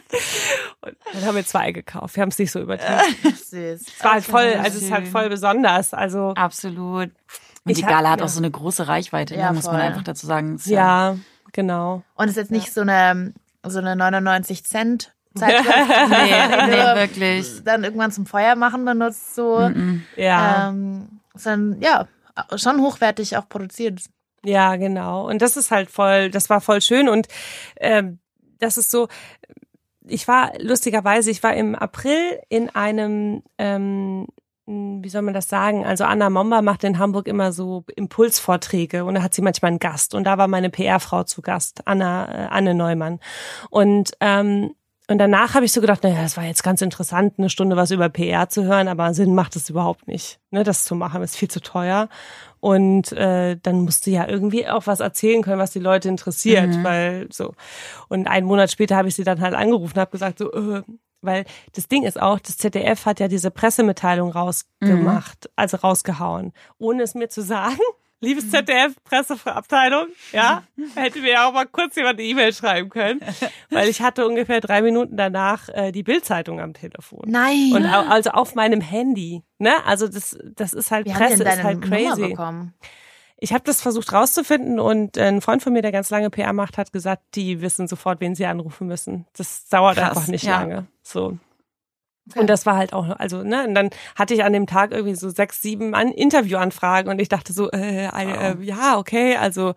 Und 0.83 0.97
dann 1.15 1.25
haben 1.25 1.35
wir 1.35 1.45
zwei 1.47 1.73
gekauft. 1.73 2.15
Wir 2.17 2.23
haben 2.23 2.29
es 2.29 2.39
nicht 2.39 2.53
so 2.53 2.61
übertrieben. 2.61 3.01
Süß. 3.23 3.51
Es 3.53 4.05
war 4.05 4.13
halt 4.13 4.25
voll, 4.25 4.53
so 4.53 4.59
also 4.59 4.79
es 4.79 4.83
ist 4.85 4.91
halt 4.93 5.09
voll 5.09 5.29
besonders. 5.31 5.95
Also 5.95 6.35
Absolut. 6.37 7.11
Und 7.65 7.71
Ich 7.71 7.79
die 7.79 7.85
hab- 7.85 7.91
Gala 7.91 8.11
hat 8.11 8.21
ja. 8.21 8.27
auch 8.27 8.31
so 8.31 8.39
eine 8.41 8.51
große 8.51 8.87
Reichweite, 8.87 9.35
Ja, 9.35 9.49
ne, 9.51 9.57
muss 9.57 9.65
man 9.65 9.77
voll. 9.77 9.83
einfach 9.83 10.05
dazu 10.05 10.27
sagen. 10.27 10.57
Ist 10.57 10.67
ja, 10.67 11.17
genau. 11.53 12.03
Und 12.17 12.25
es 12.27 12.33
ist 12.33 12.37
jetzt 12.37 12.51
nicht 12.51 12.73
so 12.73 12.83
eine, 12.83 13.33
so 13.65 13.79
eine 13.79 13.97
99 13.97 14.63
Cent 14.65 15.15
Zeitschrift, 15.37 15.69
Nee, 16.09 16.67
nee, 16.69 17.01
wirklich. 17.01 17.65
dann 17.65 17.85
irgendwann 17.85 18.13
zum 18.13 18.27
Feuer 18.27 18.57
machen 18.57 18.85
benutzt, 18.85 19.35
so, 19.35 19.59
Mhm. 19.69 20.05
Ja, 20.17 20.69
ähm, 20.69 21.21
sondern, 21.35 21.81
ja, 21.83 22.07
schon 22.57 22.81
hochwertig 22.81 23.37
auch 23.37 23.49
produziert. 23.49 24.01
ja, 24.45 24.77
genau. 24.77 25.27
Und 25.29 25.43
das 25.43 25.57
ist 25.57 25.71
halt 25.71 25.91
voll, 25.91 26.31
das 26.31 26.49
war 26.51 26.61
voll 26.61 26.81
schön 26.81 27.09
und 27.09 27.29
ähm, 27.81 28.19
das 28.59 28.77
ist 28.79 28.91
so. 28.91 29.09
Ich 30.09 30.29
war 30.29 30.53
lustigerweise, 30.61 31.31
ich 31.33 31.43
war 31.43 31.55
im 31.55 31.75
April 31.75 32.41
in 32.49 32.73
einem 32.75 33.43
ähm, 33.59 34.27
wie 34.69 35.09
soll 35.09 35.23
man 35.23 35.35
das 35.35 35.49
sagen? 35.49 35.85
Also 35.85 36.05
Anna 36.05 36.29
Momba 36.31 36.61
macht 36.63 36.83
in 36.85 36.99
Hamburg 36.99 37.29
immer 37.29 37.53
so 37.53 37.85
Impulsvorträge 37.95 39.05
und 39.05 39.15
da 39.15 39.23
hat 39.23 39.33
sie 39.35 39.43
manchmal 39.43 39.71
einen 39.71 39.79
Gast 39.79 40.15
und 40.15 40.25
da 40.25 40.39
war 40.39 40.49
meine 40.49 40.71
PR-Frau 40.71 41.23
zu 41.25 41.41
Gast, 41.43 41.83
Anna 41.87 42.27
äh, 42.27 42.47
Anne 42.49 42.75
Neumann 42.75 43.21
und 43.71 44.13
ähm, 44.21 44.75
und 45.09 45.19
danach 45.19 45.55
habe 45.55 45.65
ich 45.65 45.73
so 45.73 45.81
gedacht, 45.81 46.03
naja, 46.03 46.23
das 46.23 46.37
war 46.37 46.45
jetzt 46.45 46.65
ganz 46.65 46.83
interessant, 46.83 47.35
eine 47.39 47.49
Stunde 47.49 47.77
was 47.77 47.93
über 47.93 48.09
PR 48.09 48.49
zu 48.49 48.65
hören, 48.65 48.89
aber 48.89 49.15
Sinn 49.15 49.35
macht 49.35 49.55
es 49.55 49.71
überhaupt 49.71 50.09
nicht, 50.09 50.41
ne, 50.51 50.65
das 50.65 50.85
zu 50.85 50.97
machen, 50.97 51.23
ist 51.23 51.37
viel 51.37 51.51
zu 51.51 51.61
teuer. 51.61 52.09
Und 52.59 53.13
äh, 53.13 53.57
dann 53.63 53.83
musste 53.83 54.11
ja 54.11 54.27
irgendwie 54.27 54.67
auch 54.67 54.87
was 54.89 54.99
erzählen 55.01 55.43
können, 55.43 55.61
was 55.61 55.71
die 55.71 55.79
Leute 55.79 56.09
interessiert, 56.09 56.83
weil 56.83 57.29
so. 57.31 57.55
Und 58.09 58.27
einen 58.27 58.47
Monat 58.47 58.73
später 58.73 58.97
habe 58.97 59.09
ich 59.09 59.15
sie 59.15 59.25
dann 59.25 59.41
halt 59.41 59.55
angerufen 59.55 59.95
und 59.95 60.01
habe 60.01 60.11
gesagt, 60.11 60.39
so, 60.39 60.53
äh, 60.53 60.83
weil 61.23 61.45
das 61.75 61.87
Ding 61.89 62.05
ist 62.05 62.21
auch, 62.21 62.41
das 62.41 62.57
ZDF 62.57 63.07
hat 63.07 63.21
ja 63.21 63.29
diese 63.29 63.51
Pressemitteilung 63.51 64.31
rausgemacht, 64.31 65.51
also 65.57 65.77
rausgehauen, 65.77 66.53
ohne 66.79 67.03
es 67.03 67.15
mir 67.15 67.29
zu 67.29 67.43
sagen. 67.43 67.79
Liebes 68.21 68.51
ZDF, 68.51 68.95
Presseabteilung, 69.05 70.07
ja, 70.33 70.63
hätte 70.95 71.21
mir 71.21 71.33
ja 71.33 71.49
auch 71.49 71.53
mal 71.53 71.67
kurz 71.67 71.97
jemand 71.97 72.19
eine 72.19 72.27
E-Mail 72.29 72.53
schreiben 72.55 72.89
können, 72.89 73.21
weil 73.71 73.89
ich 73.89 74.01
hatte 74.01 74.27
ungefähr 74.27 74.61
drei 74.61 74.81
Minuten 74.81 75.17
danach 75.17 75.69
äh, 75.69 75.93
die 75.93 76.03
Bildzeitung 76.03 76.61
am 76.61 76.73
Telefon. 76.73 77.25
Nein. 77.27 77.73
Und 77.75 77.85
au- 77.87 78.09
also 78.09 78.31
auf 78.31 78.55
meinem 78.55 78.81
Handy, 78.81 79.43
ne? 79.59 79.73
Also 79.85 80.09
das, 80.09 80.39
das 80.55 80.73
ist 80.73 80.91
halt 80.91 81.07
Wie 81.07 81.13
Presse, 81.13 81.43
ist 81.45 81.63
halt 81.63 81.83
crazy. 81.83 82.35
Ich 83.39 83.53
habe 83.53 83.65
das 83.65 83.83
versucht 83.83 84.15
rauszufinden 84.15 84.81
und 84.81 85.19
ein 85.19 85.43
Freund 85.43 85.63
von 85.63 85.75
mir, 85.75 85.83
der 85.83 85.93
ganz 85.93 86.09
lange 86.09 86.31
PR 86.31 86.55
macht, 86.55 86.79
hat 86.79 86.91
gesagt, 86.95 87.23
die 87.35 87.61
wissen 87.61 87.87
sofort, 87.87 88.23
wen 88.23 88.35
sie 88.35 88.47
anrufen 88.47 88.87
müssen. 88.87 89.27
Das 89.37 89.69
dauert 89.69 89.99
Krass, 89.99 90.17
einfach 90.17 90.29
nicht 90.29 90.45
ja. 90.45 90.61
lange. 90.61 90.87
So. 91.03 91.37
Okay. 92.29 92.41
Und 92.41 92.49
das 92.49 92.67
war 92.67 92.77
halt 92.77 92.93
auch, 92.93 93.09
also, 93.21 93.45
ne, 93.45 93.65
und 93.69 93.75
dann 93.77 93.91
hatte 94.17 94.35
ich 94.35 94.43
an 94.43 94.53
dem 94.53 94.67
Tag 94.67 94.91
irgendwie 94.91 95.15
so 95.15 95.29
sechs, 95.31 95.63
sieben 95.63 95.95
an 95.95 96.11
Interviewanfragen 96.11 97.09
und 97.11 97.21
ich 97.21 97.29
dachte 97.29 97.53
so, 97.53 97.71
äh, 97.71 98.07
äh, 98.07 98.57
ja, 98.63 98.99
okay, 98.99 99.37
also 99.37 99.75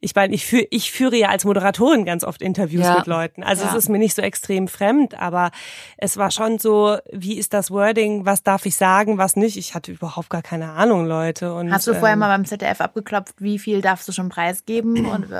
ich 0.00 0.14
meine, 0.14 0.34
ich, 0.34 0.44
führ, 0.44 0.66
ich 0.70 0.92
führe 0.92 1.16
ja 1.16 1.28
als 1.30 1.46
Moderatorin 1.46 2.04
ganz 2.04 2.22
oft 2.22 2.42
Interviews 2.42 2.84
Ja. 2.84 2.96
mit 2.96 3.06
Leuten. 3.06 3.42
Also 3.42 3.64
Ja. 3.64 3.70
es 3.70 3.74
ist 3.76 3.88
mir 3.88 3.98
nicht 3.98 4.14
so 4.14 4.20
extrem 4.20 4.68
fremd, 4.68 5.18
aber 5.18 5.50
es 5.96 6.18
war 6.18 6.30
schon 6.30 6.58
so, 6.58 6.98
wie 7.12 7.38
ist 7.38 7.54
das 7.54 7.70
Wording, 7.70 8.26
was 8.26 8.42
darf 8.42 8.66
ich 8.66 8.76
sagen, 8.76 9.16
was 9.16 9.34
nicht? 9.36 9.56
Ich 9.56 9.74
hatte 9.74 9.92
überhaupt 9.92 10.28
gar 10.28 10.42
keine 10.42 10.72
Ahnung, 10.72 11.06
Leute. 11.06 11.54
Und, 11.54 11.72
Hast 11.72 11.86
du 11.86 11.94
vorher 11.94 12.12
ähm, 12.12 12.18
mal 12.18 12.28
beim 12.28 12.44
ZDF 12.44 12.82
abgeklopft, 12.82 13.36
wie 13.38 13.58
viel 13.58 13.80
darfst 13.80 14.06
du 14.06 14.12
schon 14.12 14.28
preisgeben? 14.28 15.06
Und, 15.06 15.30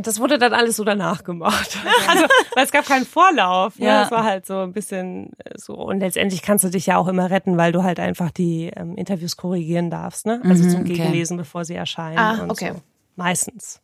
und 0.00 0.06
okay. 0.06 0.14
das 0.14 0.20
wurde 0.20 0.38
dann 0.38 0.54
alles 0.54 0.76
so 0.76 0.84
danach 0.84 1.24
gemacht. 1.24 1.78
Also, 2.08 2.24
weil 2.54 2.64
es 2.64 2.72
gab 2.72 2.86
keinen 2.86 3.04
Vorlauf. 3.04 3.78
Ne? 3.78 3.86
Ja. 3.86 4.04
Es 4.04 4.10
war 4.10 4.24
halt 4.24 4.46
so 4.46 4.60
ein 4.60 4.72
bisschen 4.72 5.32
äh, 5.44 5.52
so. 5.56 5.74
Und 5.74 6.00
letztendlich 6.00 6.42
kannst 6.42 6.64
du 6.64 6.70
dich 6.70 6.86
ja 6.86 6.96
auch 6.96 7.06
immer 7.08 7.30
retten, 7.30 7.56
weil 7.56 7.72
du 7.72 7.82
halt 7.84 8.00
einfach 8.00 8.30
die 8.30 8.70
ähm, 8.74 8.96
Interviews 8.96 9.36
korrigieren 9.36 9.90
darfst, 9.90 10.26
ne? 10.26 10.40
Also 10.44 10.64
Mhm, 10.64 10.70
zum 10.70 10.80
okay. 10.80 10.94
Gegenlesen, 10.94 11.36
bevor 11.36 11.64
sie 11.64 11.74
erscheinen. 11.74 12.18
Ah, 12.18 12.46
okay. 12.48 12.72
So. 12.74 12.80
Meistens. 13.16 13.80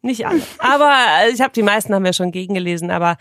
Nicht 0.00 0.26
alle. 0.26 0.40
aber 0.58 0.94
äh, 1.22 1.30
ich 1.30 1.40
habe 1.40 1.52
die 1.52 1.62
meisten 1.62 1.92
haben 1.94 2.04
wir 2.04 2.12
schon 2.12 2.30
gegengelesen, 2.30 2.90
aber 2.90 3.16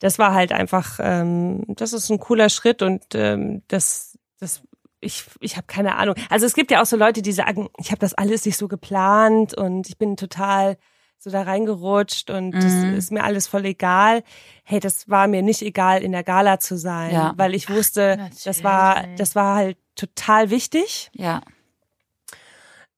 das 0.00 0.18
war 0.18 0.34
halt 0.34 0.52
einfach, 0.52 0.98
ähm, 1.00 1.64
das 1.68 1.92
ist 1.92 2.10
ein 2.10 2.20
cooler 2.20 2.50
Schritt 2.50 2.82
und 2.82 3.02
ähm, 3.14 3.62
das, 3.68 4.18
das 4.38 4.62
ich, 5.00 5.24
ich 5.40 5.56
habe 5.56 5.66
keine 5.66 5.96
Ahnung. 5.96 6.14
Also 6.28 6.46
es 6.46 6.54
gibt 6.54 6.70
ja 6.70 6.82
auch 6.82 6.86
so 6.86 6.96
Leute, 6.96 7.22
die 7.22 7.32
sagen, 7.32 7.68
ich 7.78 7.90
habe 7.90 8.00
das 8.00 8.14
alles 8.14 8.44
nicht 8.44 8.56
so 8.56 8.68
geplant 8.68 9.54
und 9.54 9.88
ich 9.88 9.98
bin 9.98 10.16
total 10.16 10.76
so 11.24 11.30
da 11.30 11.42
reingerutscht 11.42 12.28
und 12.30 12.52
das 12.52 12.82
Mhm. 12.82 12.94
ist 12.94 13.10
mir 13.10 13.24
alles 13.24 13.46
voll 13.46 13.64
egal. 13.64 14.22
Hey, 14.62 14.78
das 14.78 15.08
war 15.08 15.26
mir 15.26 15.42
nicht 15.42 15.62
egal, 15.62 16.02
in 16.02 16.12
der 16.12 16.22
Gala 16.22 16.60
zu 16.60 16.76
sein, 16.76 17.12
Ja. 17.12 17.32
weil 17.36 17.54
ich 17.54 17.68
wusste, 17.70 18.16
Natürlich 18.18 18.44
das 18.44 18.62
war, 18.62 19.06
das 19.16 19.34
war 19.34 19.56
halt 19.56 19.78
total 19.96 20.50
wichtig. 20.50 21.10
Ja. 21.14 21.40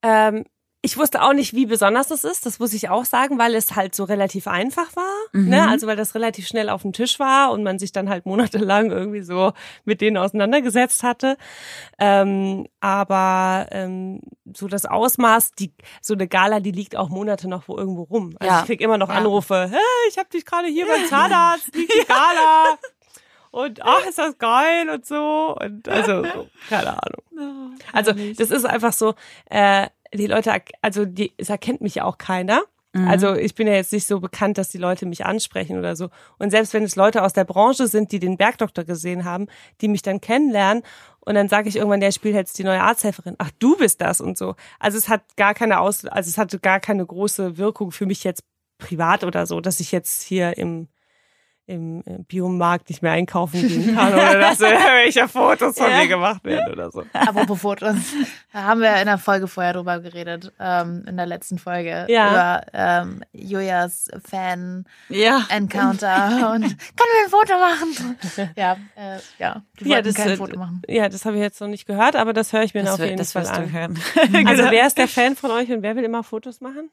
Ähm, 0.03 0.45
ich 0.87 0.97
wusste 0.97 1.21
auch 1.23 1.33
nicht, 1.33 1.53
wie 1.53 1.67
besonders 1.67 2.07
das 2.07 2.23
ist. 2.23 2.47
Das 2.47 2.61
muss 2.61 2.73
ich 2.73 2.89
auch 2.89 3.05
sagen, 3.05 3.39
weil 3.39 3.55
es 3.57 3.75
halt 3.75 3.95
so 3.97 4.05
relativ 4.05 4.47
einfach 4.47 4.95
war. 4.95 5.13
Mhm. 5.33 5.49
Ne? 5.49 5.69
Also 5.69 5.89
weil 5.89 5.97
das 5.97 6.15
relativ 6.15 6.47
schnell 6.47 6.69
auf 6.71 6.83
dem 6.83 6.93
Tisch 6.93 7.19
war 7.19 7.51
und 7.51 7.65
man 7.65 7.81
sich 7.81 7.91
dann 7.91 8.09
halt 8.09 8.25
monatelang 8.25 8.93
irgendwie 8.93 9.23
so 9.23 9.53
mit 9.85 10.01
denen 10.01 10.17
auseinandergesetzt 10.17 11.03
hatte. 11.03 11.37
Ähm, 11.99 12.67
aber 12.81 13.67
ähm, 13.73 14.21
so 14.55 14.69
das 14.69 14.87
Ausmaß, 14.87 15.53
die 15.53 15.73
so 16.01 16.15
eine 16.15 16.29
Gala, 16.29 16.61
die 16.61 16.71
liegt 16.73 16.95
auch 16.95 17.09
Monate 17.09 17.49
noch 17.49 17.67
wo 17.67 17.77
irgendwo 17.77 18.03
rum. 18.05 18.37
Also 18.39 18.53
Ja. 18.53 18.61
ich 18.61 18.67
krieg 18.67 18.81
immer 18.81 18.97
noch 18.97 19.09
Ja. 19.09 19.17
Anrufe. 19.17 19.69
Hey, 19.71 20.09
ich 20.09 20.19
habe 20.19 20.29
dich 20.29 20.45
gerade 20.45 20.69
hier 20.69 20.87
beim 20.87 21.05
Zahnarzt, 21.09 21.75
liegt 21.75 21.93
die 21.93 22.07
Gala. 22.07 22.79
Und 23.51 23.83
ach, 23.83 24.05
ist 24.07 24.19
das 24.19 24.37
geil 24.37 24.91
und 24.91 25.07
so. 25.07 25.57
Und 25.59 25.89
also, 25.89 26.23
so, 26.23 26.49
keine 26.69 26.91
Ahnung. 27.03 27.75
Also 27.93 28.13
das 28.13 28.51
ist 28.51 28.65
einfach 28.67 28.93
so, 28.93 29.15
äh, 29.49 29.87
die 30.17 30.27
Leute, 30.27 30.53
also 30.83 31.05
die, 31.05 31.33
es 31.37 31.49
erkennt 31.49 31.81
mich 31.81 31.97
ja 31.97 32.05
auch 32.05 32.19
keiner. 32.19 32.63
Also 33.05 33.35
ich 33.35 33.55
bin 33.55 33.67
ja 33.67 33.75
jetzt 33.75 33.93
nicht 33.93 34.07
so 34.07 34.21
bekannt, 34.21 34.57
dass 34.57 34.71
die 34.71 34.79
Leute 34.79 35.05
mich 35.05 35.27
ansprechen 35.27 35.79
oder 35.79 35.97
so. 35.97 36.09
Und 36.39 36.51
selbst 36.51 36.73
wenn 36.73 36.83
es 36.83 36.97
Leute 36.97 37.23
aus 37.23 37.35
der 37.35 37.45
Branche 37.45 37.89
sind, 37.89 38.11
die 38.11 38.19
den 38.19 38.39
Bergdoktor 38.39 38.85
gesehen 38.85 39.25
haben, 39.25 39.49
die 39.81 39.89
mich 39.89 40.01
dann 40.01 40.21
kennenlernen 40.21 40.83
und 41.21 41.35
dann 41.35 41.49
sage 41.49 41.69
ich 41.69 41.77
irgendwann, 41.77 42.01
der 42.01 42.13
spielt 42.13 42.35
jetzt 42.35 42.59
die 42.59 42.65
neue 42.65 42.81
Arzthelferin. 42.81 43.35
Ach, 43.39 43.51
du 43.59 43.77
bist 43.77 44.01
das 44.01 44.21
und 44.21 44.39
so. 44.39 44.55
Also 44.79 44.97
es 44.97 45.09
hat 45.09 45.23
gar 45.37 45.53
keine 45.53 45.81
Aus, 45.81 46.07
also 46.07 46.29
es 46.29 46.39
hatte 46.39 46.59
gar 46.59 46.81
keine 46.81 47.05
große 47.05 47.59
Wirkung 47.59 47.93
für 47.93 48.07
mich 48.07 48.25
jetzt 48.25 48.41
privat 48.79 49.25
oder 49.25 49.47
so, 49.47 49.61
dass 49.61 49.81
ich 49.81 49.93
jetzt 49.93 50.23
hier 50.23 50.57
im 50.57 50.89
im 51.69 52.01
äh, 52.07 52.19
Biomarkt 52.29 52.89
nicht 52.89 53.03
mehr 53.03 53.13
einkaufen 53.13 53.61
gehen 53.67 53.95
kann 53.97 54.13
oder 54.15 54.39
dass 54.39 54.61
irgendwelche 54.63 55.27
Fotos 55.29 55.77
von 55.77 55.91
mir 55.91 56.07
gemacht 56.07 56.45
werden 56.45 56.73
oder 56.73 56.91
so. 56.93 57.05
Apropos 57.13 57.61
Fotos. 57.61 57.97
Da 58.53 58.63
haben 58.63 58.81
wir 58.81 58.95
in 59.01 59.07
der 59.07 59.19
Folge 59.19 59.49
vorher 59.49 59.73
drüber 59.73 59.99
geredet, 60.01 60.53
ähm, 60.61 61.05
in 61.09 61.17
der 61.17 61.27
letzten 61.27 61.59
Folge, 61.59 62.07
Ja. 62.09 62.31
über 62.31 62.61
ähm, 62.73 63.25
Julias 63.33 64.09
Ja. 65.09 65.41
Fan-Encounter 65.49 66.53
und 66.55 66.63
können 66.63 66.79
wir 66.79 67.25
ein 67.25 67.31
Foto 67.31 67.55
machen? 67.59 68.17
Ja, 68.57 68.77
äh, 68.97 69.19
ja, 69.39 69.63
die 69.81 69.89
Ja, 69.89 70.03
das, 70.03 70.15
kein 70.15 70.37
Foto 70.37 70.59
machen. 70.59 70.83
Ja, 70.89 71.09
das 71.09 71.25
habe 71.25 71.37
ich 71.37 71.43
jetzt 71.43 71.61
noch 71.61 71.69
nicht 71.69 71.87
gehört, 71.87 72.17
aber 72.17 72.33
das 72.33 72.53
höre 72.53 72.63
ich 72.63 72.75
mir 72.75 72.83
Das, 72.85 72.93
auf 72.95 72.99
wird, 72.99 73.09
jeden 73.11 73.19
das 73.19 73.33
Fall 73.33 73.47
an. 73.47 73.73
hören. 73.73 73.99
Also 74.47 74.65
wer 74.71 74.87
ist 74.87 74.99
der 74.99 75.09
Fan 75.09 75.37
von 75.37 75.51
euch 75.51 75.71
und 75.73 75.83
wer 75.83 75.97
will 75.97 76.05
immer 76.05 76.23
Fotos 76.23 76.61
machen? 76.61 76.91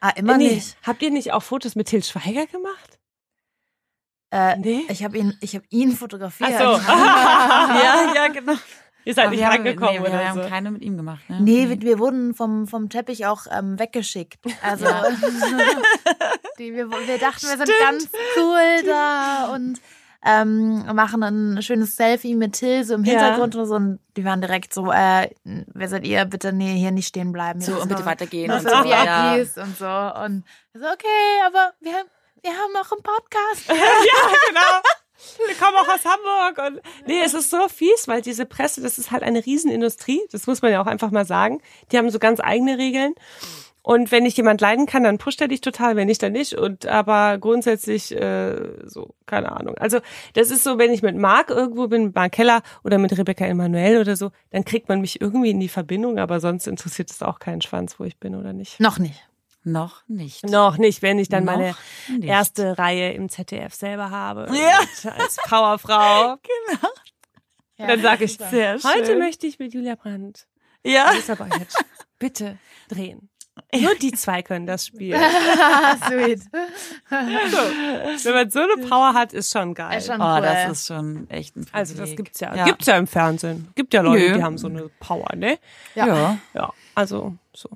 Ah, 0.00 0.10
immer 0.10 0.34
Äh, 0.34 0.38
nee. 0.38 0.54
nicht. 0.54 0.76
Habt 0.86 1.02
ihr 1.02 1.10
nicht 1.10 1.32
auch 1.32 1.42
Fotos 1.42 1.74
mit 1.74 1.88
Til 1.88 2.02
Schweiger 2.04 2.46
gemacht? 2.46 2.97
Äh, 4.30 4.56
Nee. 4.56 4.84
Ich 4.88 5.02
habe 5.04 5.16
ihn, 5.18 5.34
ich 5.40 5.54
habe 5.54 5.64
ihn 5.70 5.92
fotografiert. 5.92 6.50
Ach 6.54 6.60
so. 6.60 6.92
ja, 6.92 8.12
ja, 8.14 8.28
genau. 8.28 8.54
Ihr 9.04 9.14
seid 9.14 9.24
Aber 9.26 9.30
nicht 9.30 9.40
wir 9.40 9.46
haben, 9.46 9.56
rangekommen 9.64 9.94
nee, 9.94 10.00
wir 10.02 10.08
oder 10.10 10.28
haben 10.28 10.42
so. 10.42 10.48
keine 10.48 10.70
mit 10.70 10.82
ihm 10.82 10.96
gemacht, 10.98 11.30
ne? 11.30 11.38
Nee, 11.40 11.68
wir, 11.70 11.80
wir 11.80 11.98
wurden 11.98 12.34
vom, 12.34 12.66
vom 12.66 12.90
Teppich 12.90 13.24
auch 13.24 13.46
ähm, 13.50 13.78
weggeschickt. 13.78 14.38
Also 14.62 14.84
die, 16.58 16.74
wir, 16.74 16.90
wir 16.90 17.18
dachten, 17.18 17.46
wir 17.46 17.56
sind 17.56 17.70
ganz 17.80 18.08
cool 18.36 18.82
da 18.86 19.52
und 19.54 19.80
ähm, 20.24 20.84
machen 20.94 21.22
ein 21.22 21.62
schönes 21.62 21.96
Selfie 21.96 22.34
mit 22.34 22.54
Till 22.54 22.84
so 22.84 22.94
im 22.94 23.04
Ja. 23.04 23.12
Hintergrund 23.12 23.54
und 23.56 23.66
so. 23.66 23.74
Und 23.76 24.00
die 24.16 24.24
waren 24.24 24.40
direkt 24.40 24.74
so, 24.74 24.90
äh, 24.92 25.30
wer 25.44 25.88
seid 25.88 26.04
ihr? 26.06 26.24
Bitte 26.24 26.52
nee, 26.52 26.76
hier 26.76 26.90
nicht 26.90 27.06
stehen 27.06 27.32
bleiben. 27.32 27.60
So, 27.60 27.80
und 27.80 27.88
bitte 27.88 28.04
weitergehen 28.04 28.50
und 28.50 28.60
so. 28.62 28.68
Ja. 28.68 29.36
VIPs 29.36 29.56
und 29.58 29.78
so. 29.78 29.86
Und 29.86 30.44
so, 30.74 30.84
okay, 30.86 31.46
aber 31.46 31.72
wir, 31.80 31.92
haben- 31.92 32.08
wir 32.42 32.50
haben 32.50 32.76
auch 32.76 32.92
einen 32.92 33.02
Podcast. 33.02 33.68
ja, 33.68 33.74
genau. 34.48 35.46
Wir 35.46 35.54
kommen 35.56 35.76
auch 35.76 35.88
aus 35.88 36.04
Hamburg 36.04 36.66
und 36.66 36.82
nee, 37.06 37.20
es 37.24 37.34
ist 37.34 37.50
so 37.50 37.68
fies, 37.68 38.06
weil 38.06 38.22
diese 38.22 38.46
Presse, 38.46 38.80
das 38.80 38.98
ist 38.98 39.10
halt 39.10 39.24
eine 39.24 39.44
Riesenindustrie, 39.44 40.20
das 40.30 40.46
muss 40.46 40.62
man 40.62 40.70
ja 40.70 40.80
auch 40.80 40.86
einfach 40.86 41.10
mal 41.10 41.24
sagen. 41.24 41.60
Die 41.90 41.98
haben 41.98 42.08
so 42.10 42.18
ganz 42.18 42.40
eigene 42.40 42.78
Regeln. 42.78 43.14
Und 43.82 44.12
wenn 44.12 44.26
ich 44.26 44.36
jemand 44.36 44.60
leiden 44.60 44.84
kann, 44.84 45.02
dann 45.02 45.16
pusht 45.16 45.40
er 45.40 45.48
dich 45.48 45.62
total, 45.62 45.96
wenn 45.96 46.08
nicht, 46.08 46.22
dann 46.22 46.32
nicht. 46.32 46.52
Und 46.54 46.86
aber 46.86 47.38
grundsätzlich 47.38 48.14
äh, 48.14 48.84
so, 48.84 49.14
keine 49.24 49.50
Ahnung. 49.52 49.76
Also 49.78 50.00
das 50.34 50.50
ist 50.50 50.62
so, 50.62 50.78
wenn 50.78 50.92
ich 50.92 51.00
mit 51.00 51.16
Marc 51.16 51.48
irgendwo 51.48 51.88
bin, 51.88 52.04
mit 52.04 52.14
Marc 52.14 52.32
Keller 52.32 52.60
oder 52.84 52.98
mit 52.98 53.16
Rebecca 53.16 53.46
Emanuel 53.46 53.98
oder 53.98 54.14
so, 54.14 54.30
dann 54.50 54.64
kriegt 54.64 54.90
man 54.90 55.00
mich 55.00 55.22
irgendwie 55.22 55.50
in 55.50 55.60
die 55.60 55.70
Verbindung, 55.70 56.18
aber 56.18 56.38
sonst 56.38 56.66
interessiert 56.66 57.10
es 57.10 57.22
auch 57.22 57.38
keinen 57.38 57.62
Schwanz, 57.62 57.98
wo 57.98 58.04
ich 58.04 58.18
bin 58.18 58.34
oder 58.34 58.52
nicht. 58.52 58.78
Noch 58.78 58.98
nicht. 58.98 59.26
Noch 59.64 60.02
nicht. 60.08 60.44
Noch 60.44 60.78
nicht, 60.78 61.02
wenn 61.02 61.18
ich 61.18 61.28
dann 61.28 61.44
Noch 61.44 61.52
meine 61.56 61.74
nicht. 62.08 62.24
erste 62.24 62.78
Reihe 62.78 63.12
im 63.12 63.28
ZDF 63.28 63.74
selber 63.74 64.10
habe. 64.10 64.48
Ja. 64.56 64.78
Als 65.18 65.36
Powerfrau. 65.48 66.36
Dann 67.78 68.02
sage 68.02 68.24
ich, 68.24 68.38
Sehr 68.38 68.78
schön. 68.78 68.90
heute 68.90 69.16
möchte 69.16 69.46
ich 69.46 69.58
mit 69.58 69.72
Julia 69.74 69.94
Brandt, 69.94 70.46
Ja. 70.84 71.12
Bitte 72.18 72.58
drehen. 72.88 73.30
Nur 73.74 73.94
die 73.96 74.12
zwei 74.12 74.42
können 74.42 74.66
das 74.66 74.86
spielen. 74.86 75.20
Sweet. 76.06 76.40
So. 76.42 76.48
Wenn 78.24 78.34
man 78.34 78.50
so 78.50 78.60
eine 78.60 78.86
Power 78.88 79.14
hat, 79.14 79.32
ist 79.32 79.52
schon 79.52 79.74
geil. 79.74 79.98
Ist 79.98 80.06
schon 80.06 80.20
Oh, 80.20 80.24
cool. 80.36 80.42
das 80.42 80.70
ist 80.72 80.86
schon 80.86 81.28
echt 81.30 81.56
ein 81.56 81.64
Privileg. 81.64 81.74
also 81.74 81.94
das 81.96 82.16
gibt's 82.16 82.40
ja. 82.40 82.54
Ja. 82.54 82.64
Gibt's 82.64 82.86
ja 82.86 82.96
im 82.96 83.06
Fernsehen. 83.08 83.68
Gibt 83.74 83.94
ja 83.94 84.00
Leute, 84.02 84.28
Nö. 84.28 84.34
die 84.36 84.42
haben 84.42 84.58
so 84.58 84.68
eine 84.68 84.88
Power, 85.00 85.34
ne? 85.36 85.58
Ja. 85.94 86.06
Ja. 86.06 86.38
Ja, 86.54 86.72
also 86.94 87.34
so. 87.52 87.68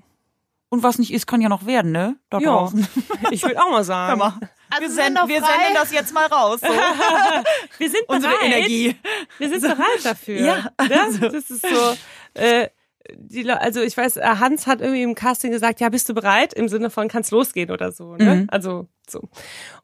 Und 0.73 0.83
was 0.83 0.99
nicht 0.99 1.13
ist, 1.13 1.27
kann 1.27 1.43
ja 1.43 1.51
noch 1.51 1.67
werden, 1.67 1.93
ne? 1.93 2.17
Da 2.31 2.39
Ja, 2.39 2.47
draußen. 2.53 2.89
ich 3.31 3.43
würde 3.43 3.63
auch 3.63 3.69
mal 3.69 3.85
sagen. 3.85 4.19
mal. 4.19 4.33
Also 4.71 4.97
Wir, 4.97 5.11
noch 5.11 5.29
wir 5.29 5.41
senden 5.41 5.75
das 5.75 5.93
jetzt 5.93 6.15
mal 6.15 6.25
raus. 6.25 6.61
So. 6.63 6.67
Wir 7.79 7.91
sind 7.91 8.05
Unsere 8.09 8.33
bereit. 8.33 8.47
Energie. 8.47 8.97
Wir 9.37 9.49
sind 9.51 9.61
bereit 9.61 9.79
dafür. 10.03 10.41
Ja, 10.41 10.71
also. 10.79 11.19
Ne? 11.27 11.29
Das 11.31 11.51
ist 11.51 11.61
so. 11.61 11.97
Äh, 12.33 12.71
die, 13.15 13.51
also 13.51 13.83
ich 13.83 13.95
weiß, 13.95 14.17
äh, 14.17 14.23
Hans 14.23 14.67
hat 14.67 14.81
irgendwie 14.81 15.03
im 15.03 15.15
Casting 15.15 15.51
gesagt, 15.51 15.81
ja, 15.81 15.91
bist 15.91 16.09
du 16.09 16.15
bereit? 16.15 16.55
Im 16.55 16.71
Sinne 16.71 16.89
von, 16.89 17.09
kann's 17.09 17.31
losgehen 17.31 17.71
oder 17.71 17.93
so. 17.93 18.17
Ne? 18.17 18.35
Mhm. 18.37 18.47
Also 18.51 18.89
so. 19.07 19.29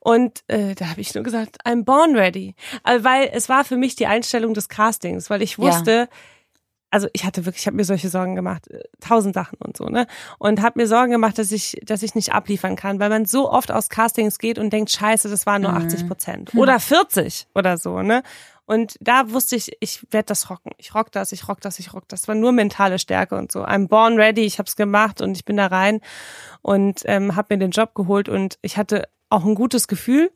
Und 0.01 0.43
äh, 0.47 0.75
da 0.75 0.87
habe 0.89 1.03
ich 1.03 1.15
nur 1.15 1.23
gesagt, 1.23 1.59
I'm 1.67 1.85
born 1.85 2.17
ready. 2.17 2.55
Also, 2.83 3.05
weil 3.05 3.29
es 3.35 3.51
war 3.51 3.65
für 3.65 3.77
mich 3.77 3.95
die 3.95 4.07
Einstellung 4.07 4.55
des 4.55 4.71
Castings, 4.71 5.29
weil 5.29 5.43
ich 5.43 5.59
wusste, 5.59 6.09
also 6.91 7.09
ich 7.13 7.25
hatte 7.25 7.45
wirklich, 7.45 7.63
ich 7.63 7.67
habe 7.67 7.77
mir 7.77 7.85
solche 7.85 8.09
Sorgen 8.09 8.35
gemacht, 8.35 8.69
äh, 8.69 8.81
tausend 9.01 9.35
Sachen 9.35 9.59
und 9.59 9.77
so, 9.77 9.87
ne? 9.87 10.07
Und 10.39 10.63
habe 10.63 10.81
mir 10.81 10.87
Sorgen 10.87 11.13
gemacht, 11.13 11.39
dass 11.39 11.53
ich, 11.53 11.81
dass 11.85 12.03
ich 12.03 12.15
nicht 12.15 12.33
abliefern 12.33 12.77
kann, 12.77 12.99
weil 13.01 13.11
man 13.11 13.27
so 13.27 13.51
oft 13.51 13.71
aus 13.71 13.89
Castings 13.89 14.39
geht 14.39 14.59
und 14.59 14.73
denkt, 14.73 14.91
scheiße, 14.91 15.29
das 15.29 15.47
waren 15.47 15.63
nur 15.63 15.73
80 15.73 16.07
Prozent 16.07 16.55
oder 16.55 16.81
40 16.81 17.49
oder 17.55 17.79
so, 17.79 18.03
ne? 18.03 18.23
Und 18.65 18.97
da 19.01 19.31
wusste 19.31 19.57
ich, 19.57 19.73
ich 19.81 20.03
werde 20.11 20.27
das 20.27 20.51
rocken. 20.51 20.73
Ich 20.77 20.95
rock 20.95 21.11
das, 21.11 21.33
ich 21.33 21.49
rock 21.49 21.63
das, 21.63 21.79
ich 21.79 21.95
rock 21.95 22.07
das. 22.09 22.21
Das 22.21 22.29
war 22.29 22.35
nur 22.35 22.53
mentale 22.53 22.99
Stärke 22.99 23.35
und 23.35 23.51
so. 23.51 23.65
I'm 23.65 23.89
born 23.89 24.17
ready, 24.17 24.43
ich 24.43 24.59
habe 24.59 24.67
es 24.67 24.77
gemacht 24.77 25.23
und 25.23 25.35
ich 25.39 25.47
bin 25.47 25.57
da 25.57 25.69
rein 25.69 26.01
und 26.61 27.01
ähm, 27.07 27.35
habe 27.35 27.55
mir 27.55 27.61
den 27.61 27.71
Job 27.71 27.95
geholt 27.95 28.29
und 28.29 28.59
ich 28.61 28.77
hatte 28.77 29.09
auch 29.31 29.47
ein 29.47 29.55
gutes 29.55 29.89
Gefühl. 29.89 30.31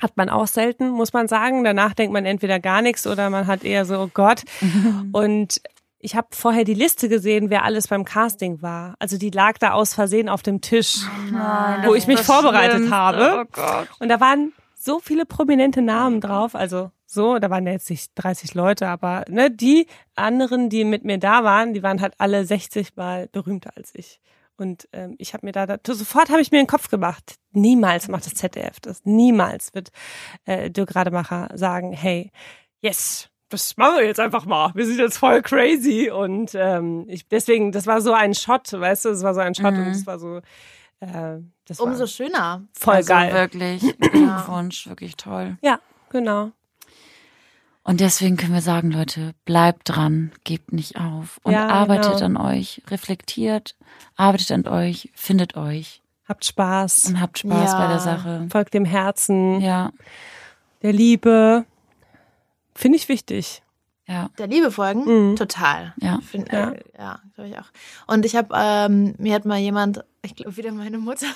Hat 0.00 0.16
man 0.16 0.28
auch 0.28 0.46
selten, 0.46 0.90
muss 0.90 1.12
man 1.12 1.28
sagen. 1.28 1.64
Danach 1.64 1.94
denkt 1.94 2.12
man 2.12 2.24
entweder 2.24 2.58
gar 2.60 2.82
nichts 2.82 3.06
oder 3.06 3.30
man 3.30 3.46
hat 3.46 3.64
eher 3.64 3.84
so, 3.84 3.98
oh 4.00 4.10
Gott. 4.12 4.42
Und 5.12 5.60
ich 5.98 6.16
habe 6.16 6.28
vorher 6.32 6.64
die 6.64 6.74
Liste 6.74 7.08
gesehen, 7.08 7.48
wer 7.48 7.64
alles 7.64 7.88
beim 7.88 8.04
Casting 8.04 8.60
war. 8.60 8.96
Also 8.98 9.18
die 9.18 9.30
lag 9.30 9.58
da 9.58 9.72
aus 9.72 9.94
Versehen 9.94 10.28
auf 10.28 10.42
dem 10.42 10.60
Tisch, 10.60 11.02
wo 11.84 11.94
ich 11.94 12.06
mich 12.08 12.20
vorbereitet 12.20 12.90
habe. 12.90 13.42
Oh 13.42 13.48
Gott. 13.52 13.88
Und 14.00 14.08
da 14.08 14.18
waren 14.20 14.52
so 14.74 14.98
viele 14.98 15.24
prominente 15.26 15.80
Namen 15.80 16.20
drauf. 16.20 16.56
Also 16.56 16.90
so, 17.06 17.38
da 17.38 17.50
waren 17.50 17.66
ja 17.66 17.72
jetzt 17.72 17.88
nicht 17.88 18.10
30 18.16 18.54
Leute, 18.54 18.88
aber 18.88 19.24
ne, 19.28 19.50
die 19.50 19.86
anderen, 20.16 20.70
die 20.70 20.84
mit 20.84 21.04
mir 21.04 21.18
da 21.18 21.44
waren, 21.44 21.72
die 21.74 21.82
waren 21.82 22.00
halt 22.00 22.14
alle 22.18 22.44
60 22.44 22.96
Mal 22.96 23.28
berühmter 23.30 23.70
als 23.76 23.94
ich. 23.94 24.18
Und 24.56 24.88
ähm, 24.92 25.14
ich 25.18 25.34
habe 25.34 25.46
mir 25.46 25.52
da, 25.52 25.66
da 25.66 25.78
sofort 25.94 26.30
habe 26.30 26.40
ich 26.40 26.50
mir 26.50 26.58
den 26.58 26.66
Kopf 26.66 26.88
gemacht. 26.88 27.36
Niemals 27.52 28.08
macht 28.08 28.26
das 28.26 28.34
ZDF 28.34 28.80
das. 28.80 29.00
Niemals 29.04 29.74
wird 29.74 29.90
äh, 30.44 30.70
Dirk 30.70 30.94
Rademacher 30.94 31.50
sagen, 31.54 31.92
hey, 31.92 32.30
yes, 32.80 33.28
das 33.48 33.76
machen 33.76 33.96
wir 33.98 34.06
jetzt 34.06 34.20
einfach 34.20 34.46
mal. 34.46 34.72
Wir 34.74 34.86
sind 34.86 34.98
jetzt 34.98 35.18
voll 35.18 35.42
crazy. 35.42 36.10
Und 36.10 36.54
ähm, 36.54 37.04
ich 37.08 37.28
deswegen, 37.28 37.72
das 37.72 37.86
war 37.86 38.00
so 38.00 38.12
ein 38.12 38.34
Shot, 38.34 38.72
weißt 38.72 39.04
du, 39.04 39.08
das 39.10 39.22
war 39.22 39.34
so 39.34 39.40
ein 39.40 39.54
Shot 39.54 39.74
und 39.74 39.88
es 39.88 40.06
war 40.06 40.18
so 40.18 40.40
äh, 41.02 41.40
das 41.66 41.78
war 41.80 41.86
Umso 41.86 42.06
schöner. 42.06 42.62
voll 42.72 42.94
also 42.94 43.08
geil. 43.08 43.32
wirklich 43.32 43.80
Glückwunsch, 43.98 44.86
wirklich 44.88 45.16
toll. 45.16 45.58
Ja, 45.60 45.80
genau. 46.10 46.52
Und 47.84 48.00
deswegen 48.00 48.36
können 48.36 48.54
wir 48.54 48.60
sagen, 48.62 48.92
Leute, 48.92 49.34
bleibt 49.44 49.88
dran, 49.88 50.30
gebt 50.44 50.72
nicht 50.72 50.96
auf 51.00 51.40
und 51.42 51.52
Ja, 51.52 51.66
arbeitet 51.68 52.18
genau. 52.20 52.24
an 52.26 52.36
euch, 52.36 52.80
reflektiert, 52.88 53.76
arbeitet 54.16 54.52
an 54.52 54.68
euch, 54.68 55.10
findet 55.14 55.56
euch 55.56 56.00
Habt 56.28 56.44
Spaß. 56.44 57.06
und 57.06 57.20
habt 57.20 57.38
Spaß 57.40 57.72
Ja. 57.72 57.78
bei 57.78 57.88
der 57.88 57.98
Sache. 57.98 58.46
Folgt 58.50 58.74
dem 58.74 58.84
Herzen, 58.84 59.60
Ja, 59.60 59.90
der 60.82 60.92
Liebe. 60.92 61.64
Finde 62.74 62.96
ich 62.96 63.08
wichtig. 63.08 63.62
ja, 64.06 64.30
Der 64.38 64.46
Liebe 64.46 64.70
folgen? 64.70 65.30
Mhm. 65.32 65.36
Total. 65.36 65.92
ja. 66.00 66.20
Find, 66.20 66.52
Ja. 66.52 66.58
ja, 66.60 66.70
äh, 66.70 66.82
ja 66.98 67.20
glaube 67.34 67.50
ich 67.50 67.58
auch. 67.58 67.66
Und 68.06 68.24
ich 68.24 68.36
habe, 68.36 68.48
ähm, 68.56 69.14
mir 69.18 69.34
hat 69.34 69.44
mal 69.44 69.58
jemand, 69.58 70.04
ich 70.22 70.36
glaube 70.36 70.56
wieder 70.56 70.72
meine 70.72 70.98
Mutter. 70.98 71.26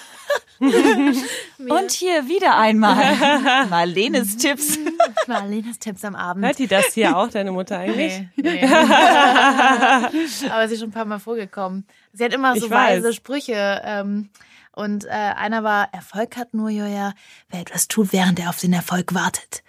Und 0.59 1.91
hier 1.91 2.29
wieder 2.29 2.57
einmal 2.57 2.97
Marlenes 3.69 4.37
Tipps. 4.37 4.79
Marlenes 5.27 5.79
Tipps 5.79 6.05
am 6.05 6.15
Abend. 6.15 6.45
Hört 6.45 6.59
die 6.59 6.67
das 6.67 6.95
hier 6.95 7.17
auch, 7.17 7.29
deine 7.29 7.53
Mutter 7.53 7.79
eigentlich? 7.79 8.23
Nee, 8.37 8.65
nee. 8.65 8.65
Aber 10.49 10.69
sie 10.69 10.75
ist 10.75 10.81
schon 10.81 10.91
ein 10.91 10.93
paar 10.93 11.05
Mal 11.05 11.19
vorgekommen. 11.19 11.85
Sie 12.13 12.25
hat 12.25 12.33
immer 12.33 12.57
so 12.57 12.71
weise 12.71 13.13
Sprüche. 13.13 13.83
Ähm, 13.85 14.31
und 14.73 15.05
äh, 15.07 15.09
einer 15.09 15.65
war, 15.65 15.93
Erfolg 15.93 16.37
hat 16.37 16.55
nur, 16.55 16.71
Joja, 16.71 17.15
wer 17.51 17.61
etwas 17.61 17.89
tut, 17.89 18.13
während 18.13 18.39
er 18.39 18.51
auf 18.51 18.61
den 18.61 18.73
Erfolg 18.73 19.15
wartet. 19.15 19.63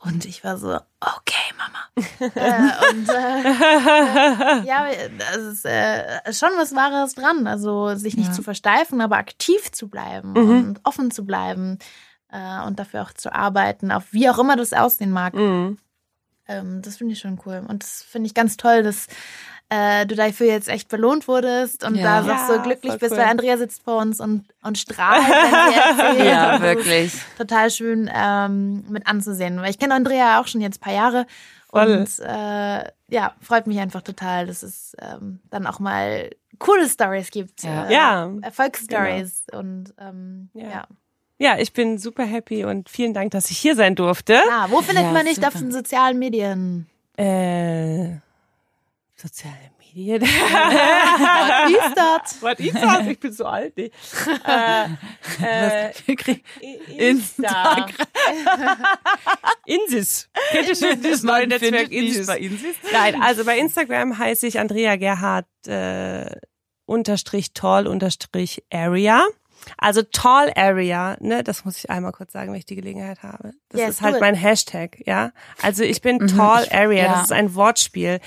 Und 0.00 0.24
ich 0.26 0.44
war 0.44 0.56
so, 0.58 0.78
okay, 1.00 1.54
Mama. 1.58 1.78
äh, 2.20 2.90
und 2.92 3.08
äh, 3.08 4.62
ja, 4.64 4.86
das 5.18 5.36
ist 5.38 5.64
äh, 5.64 6.32
schon 6.32 6.50
was 6.56 6.74
Wahres 6.74 7.14
dran. 7.14 7.46
Also 7.48 7.94
sich 7.96 8.16
nicht 8.16 8.28
Ja. 8.28 8.32
zu 8.32 8.42
versteifen, 8.42 9.00
aber 9.00 9.16
aktiv 9.16 9.72
zu 9.72 9.88
bleiben 9.88 10.32
Mhm. 10.32 10.50
und 10.68 10.80
offen 10.84 11.10
zu 11.10 11.24
bleiben 11.26 11.78
äh, 12.30 12.60
und 12.64 12.78
dafür 12.78 13.02
auch 13.02 13.12
zu 13.12 13.32
arbeiten, 13.32 13.90
auf 13.90 14.12
wie 14.12 14.30
auch 14.30 14.38
immer 14.38 14.54
das 14.56 14.72
aussehen 14.72 15.10
mag. 15.10 15.34
Mhm. 15.34 15.78
Ähm, 16.46 16.80
das 16.82 16.96
finde 16.96 17.14
ich 17.14 17.18
schon 17.20 17.40
cool. 17.44 17.64
Und 17.66 17.82
das 17.82 18.02
finde 18.02 18.28
ich 18.28 18.34
ganz 18.34 18.56
toll, 18.56 18.82
dass 18.84 19.08
äh, 19.70 20.06
du 20.06 20.14
dafür 20.14 20.46
jetzt 20.46 20.68
echt 20.68 20.88
belohnt 20.88 21.28
wurdest 21.28 21.84
und 21.84 21.94
Ja. 21.96 22.20
da 22.20 22.22
so, 22.22 22.30
Ja, 22.30 22.46
so 22.56 22.62
glücklich 22.62 22.98
bist, 22.98 23.12
cool. 23.12 23.18
weil 23.18 23.26
Andrea 23.26 23.56
sitzt 23.58 23.82
vor 23.82 23.98
uns 23.98 24.18
und, 24.20 24.44
und 24.62 24.78
strahlt, 24.78 25.22
wenn 25.22 25.72
sie 25.72 25.78
erzählt. 26.14 26.26
Ja, 26.30 26.60
wirklich. 26.62 27.12
Total 27.36 27.70
schön 27.70 28.10
ähm, 28.14 28.84
mit 28.88 29.06
anzusehen. 29.06 29.60
Weil 29.60 29.70
ich 29.70 29.78
kenne 29.78 29.94
Andrea 29.94 30.40
auch 30.40 30.46
schon 30.46 30.60
jetzt 30.60 30.78
ein 30.78 30.84
paar 30.84 30.94
Jahre. 30.94 31.26
Voll. 31.70 31.98
Und 31.98 32.18
äh, 32.20 32.84
ja, 33.10 33.34
freut 33.42 33.66
mich 33.66 33.78
einfach 33.78 34.00
total, 34.00 34.46
dass 34.46 34.62
es 34.62 34.96
ähm, 35.02 35.40
dann 35.50 35.66
auch 35.66 35.80
mal 35.80 36.30
coole 36.58 36.88
Stories 36.88 37.30
gibt. 37.30 37.62
Ja. 37.62 37.84
Äh, 37.88 37.92
Ja. 37.92 38.32
Erfolgsstories. 38.40 39.44
Und 39.52 39.92
ähm, 40.00 40.48
Ja. 40.54 40.68
ja. 40.70 40.86
Ja, 41.40 41.56
ich 41.58 41.72
bin 41.72 41.98
super 41.98 42.24
happy 42.24 42.64
und 42.64 42.88
vielen 42.88 43.14
Dank, 43.14 43.30
dass 43.30 43.50
ich 43.50 43.58
hier 43.58 43.76
sein 43.76 43.94
durfte. 43.94 44.40
Ah, 44.50 44.66
wo 44.70 44.80
findet 44.82 45.04
Ja, 45.04 45.12
man 45.12 45.24
dich 45.26 45.46
auf 45.46 45.52
den 45.52 45.70
sozialen 45.70 46.18
Medien? 46.18 46.88
Äh, 47.16 48.16
soziale 49.20 49.56
Medien. 49.78 50.22
Wie 50.22 51.74
ist 51.76 51.96
das? 51.96 52.42
Was 52.42 52.58
ist 52.60 52.74
das? 52.74 53.06
Ich 53.06 53.18
bin 53.20 53.32
so 53.32 53.44
alt. 53.46 53.76
Nee. 53.76 53.90
Äh, 55.40 55.90
äh, 56.08 57.10
Insta. 57.10 57.86
Insis. 59.66 60.28
Kennt 60.50 60.68
ihr 60.68 60.74
schon 60.76 61.02
das 61.02 61.22
neue 61.24 61.46
Netzwerk 61.46 61.90
Insis? 61.90 62.26
bei 62.26 62.38
Insis. 62.38 62.76
Nein, 62.92 63.20
also 63.22 63.44
bei 63.44 63.58
Instagram 63.58 64.18
heiße 64.18 64.46
ich 64.46 64.58
Andrea 64.58 64.96
Gerhardt 64.96 65.46
äh, 65.66 66.34
unterstrich 66.86 67.52
tall 67.52 67.86
unterstrich 67.86 68.64
area. 68.72 69.24
Also 69.76 70.02
tall 70.02 70.52
area, 70.56 71.16
ne, 71.20 71.42
das 71.44 71.64
muss 71.64 71.76
ich 71.78 71.90
einmal 71.90 72.12
kurz 72.12 72.32
sagen, 72.32 72.52
wenn 72.52 72.58
ich 72.58 72.64
die 72.66 72.76
Gelegenheit 72.76 73.22
habe. 73.22 73.52
Das 73.68 73.80
Yes, 73.80 73.90
ist 73.90 74.02
halt 74.02 74.14
it. 74.16 74.20
mein 74.20 74.34
Hashtag, 74.34 74.96
ja. 75.04 75.32
Also 75.62 75.82
ich 75.82 76.00
bin 76.00 76.16
Mhm, 76.18 76.28
tall 76.28 76.64
ich- 76.64 76.74
area, 76.74 77.04
ja. 77.04 77.12
das 77.14 77.24
ist 77.24 77.32
ein 77.32 77.54
Wortspiel. 77.54 78.20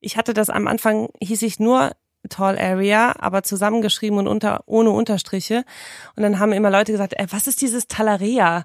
Ich 0.00 0.16
hatte 0.16 0.34
das 0.34 0.50
am 0.50 0.66
Anfang, 0.68 1.08
hieß 1.20 1.42
ich 1.42 1.58
nur 1.58 1.92
Tall 2.28 2.58
Area, 2.58 3.14
aber 3.18 3.42
zusammengeschrieben 3.42 4.18
und 4.18 4.26
unter, 4.26 4.62
ohne 4.66 4.90
Unterstriche. 4.90 5.64
Und 6.16 6.22
dann 6.22 6.38
haben 6.38 6.52
immer 6.52 6.70
Leute 6.70 6.92
gesagt, 6.92 7.14
ey, 7.16 7.26
was 7.30 7.46
ist 7.46 7.62
dieses 7.62 7.86
Talarea? 7.86 8.64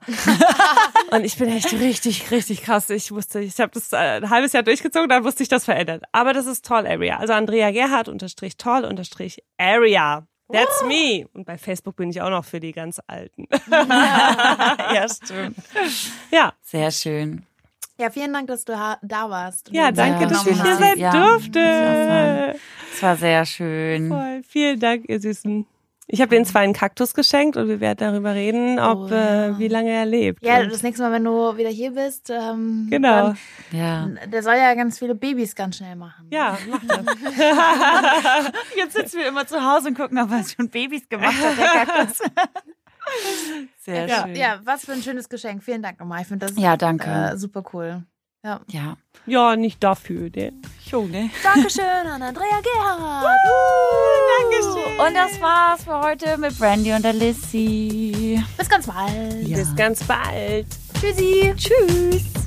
und 1.12 1.24
ich 1.24 1.38
bin 1.38 1.50
echt 1.50 1.72
richtig, 1.74 2.32
richtig 2.32 2.64
krass. 2.64 2.90
Ich 2.90 3.12
wusste, 3.12 3.40
ich 3.40 3.60
habe 3.60 3.72
das 3.72 3.94
äh, 3.94 3.98
ein 3.98 4.30
halbes 4.30 4.54
Jahr 4.54 4.64
durchgezogen, 4.64 5.10
dann 5.10 5.24
wusste 5.24 5.44
ich 5.44 5.50
das 5.50 5.66
verändert. 5.66 6.04
Aber 6.12 6.34
das 6.34 6.46
ist 6.46 6.66
Tall 6.66 6.88
Area. 6.88 7.18
Also 7.18 7.34
Andrea 7.34 7.72
Gerhardt 7.72 8.10
unterstrich 8.10 8.58
Tall 8.58 8.86
unterstrich 8.86 9.44
Area. 9.58 10.28
That's 10.52 10.84
me. 10.86 11.28
Und 11.34 11.46
bei 11.46 11.58
Facebook 11.58 11.96
bin 11.96 12.10
ich 12.10 12.22
auch 12.22 12.30
noch 12.30 12.46
für 12.46 12.60
die 12.60 12.74
ganz 12.74 13.00
Alten. 13.08 13.48
ja, 13.72 15.06
stimmt. 15.24 15.58
ja. 16.32 16.54
Sehr 16.62 16.92
schön. 16.92 17.46
Ja, 18.00 18.10
vielen 18.10 18.34
Dank, 18.34 18.48
dass 18.48 18.66
du 18.66 18.74
da 18.74 19.30
warst. 19.30 19.70
Ja, 19.72 19.92
danke, 19.92 20.24
Ja, 20.24 20.30
dass 20.30 20.48
ich 20.48 20.62
hier 20.62 20.76
sein 20.76 20.98
ja, 20.98 21.12
durfte. 21.12 22.56
Es 22.94 23.04
war 23.04 23.16
sehr 23.16 23.46
schön. 23.46 24.10
Voll. 24.10 24.42
Vielen 24.48 24.80
Dank, 24.80 25.06
ihr 25.08 25.20
Süßen. 25.20 25.68
Ich 26.08 26.20
habe 26.20 26.36
den 26.36 26.44
zwar 26.46 26.62
einen 26.62 26.74
Kaktus 26.74 27.14
geschenkt 27.14 27.56
und 27.56 27.70
wir 27.70 27.80
werden 27.80 28.00
darüber 28.00 28.34
reden, 28.36 28.78
ob 28.78 29.04
Oh, 29.04 29.08
ja. 29.08 29.46
äh, 29.48 29.58
wie 29.60 29.70
lange 29.70 29.90
er 29.92 30.06
lebt. 30.06 30.44
Ja, 30.46 30.64
das 30.66 30.84
nächste 30.84 31.02
Mal, 31.04 31.14
wenn 31.14 31.24
du 31.24 31.56
wieder 31.56 31.70
hier 31.70 31.92
bist, 31.92 32.30
ähm, 32.30 32.88
genau. 32.90 33.34
Ja. 33.72 34.08
dann, 34.08 34.20
der 34.30 34.44
soll 34.44 34.56
ja 34.56 34.74
ganz 34.76 35.00
viele 35.00 35.16
Babys 35.16 35.56
ganz 35.56 35.78
schnell 35.78 35.96
machen. 35.96 36.28
Ja, 36.30 36.58
mach 36.70 36.82
das. 36.86 37.06
Jetzt 38.76 38.94
sitzen 38.98 39.20
wir 39.20 39.28
immer 39.30 39.48
zu 39.48 39.64
Hause 39.64 39.90
und 39.90 39.98
gucken, 39.98 40.20
ob 40.20 40.30
er 40.32 40.44
schon 40.44 40.70
Babys 40.70 41.08
gemacht 41.08 41.36
hat, 41.42 41.58
der 41.58 41.86
Kaktus. 41.86 42.20
Sehr 43.80 44.08
Ja, 44.08 44.24
schön. 44.26 44.36
ja, 44.36 44.60
was 44.64 44.86
für 44.86 44.94
ein 44.94 45.02
schönes 45.02 45.28
Geschenk. 45.30 45.64
Vielen 45.64 45.82
Dank 45.82 46.00
nochmal. 46.00 46.22
Ich 46.22 46.28
finde 46.28 46.46
das 46.48 46.58
Ja, 46.58 46.78
danke. 46.78 47.10
äh, 47.10 47.38
super 47.38 47.64
cool. 47.74 48.04
Ja. 48.46 48.60
Ja. 48.68 48.98
Ja, 49.26 49.56
nicht 49.56 49.82
dafür. 49.84 50.30
Ne? 50.36 50.52
Jo, 50.86 51.06
ne? 51.06 51.30
Dankeschön 51.44 51.84
an 51.86 52.22
Andrea 52.22 52.60
Gerhardt. 52.62 53.26
Dankeschön. 54.40 55.00
Und 55.00 55.14
das 55.16 55.42
war's 55.42 55.84
für 55.86 56.00
heute 56.02 56.38
mit 56.38 56.58
Brandy 56.60 56.92
und 56.94 57.04
der 57.06 57.14
Lissy. 57.14 58.44
Bis 58.58 58.70
ganz 58.70 58.88
bald. 58.88 59.44
Bis 59.46 59.76
ganz 59.76 60.04
bald. 60.04 60.68
Tschüssi. 61.00 61.54
Tschüss. 61.56 62.43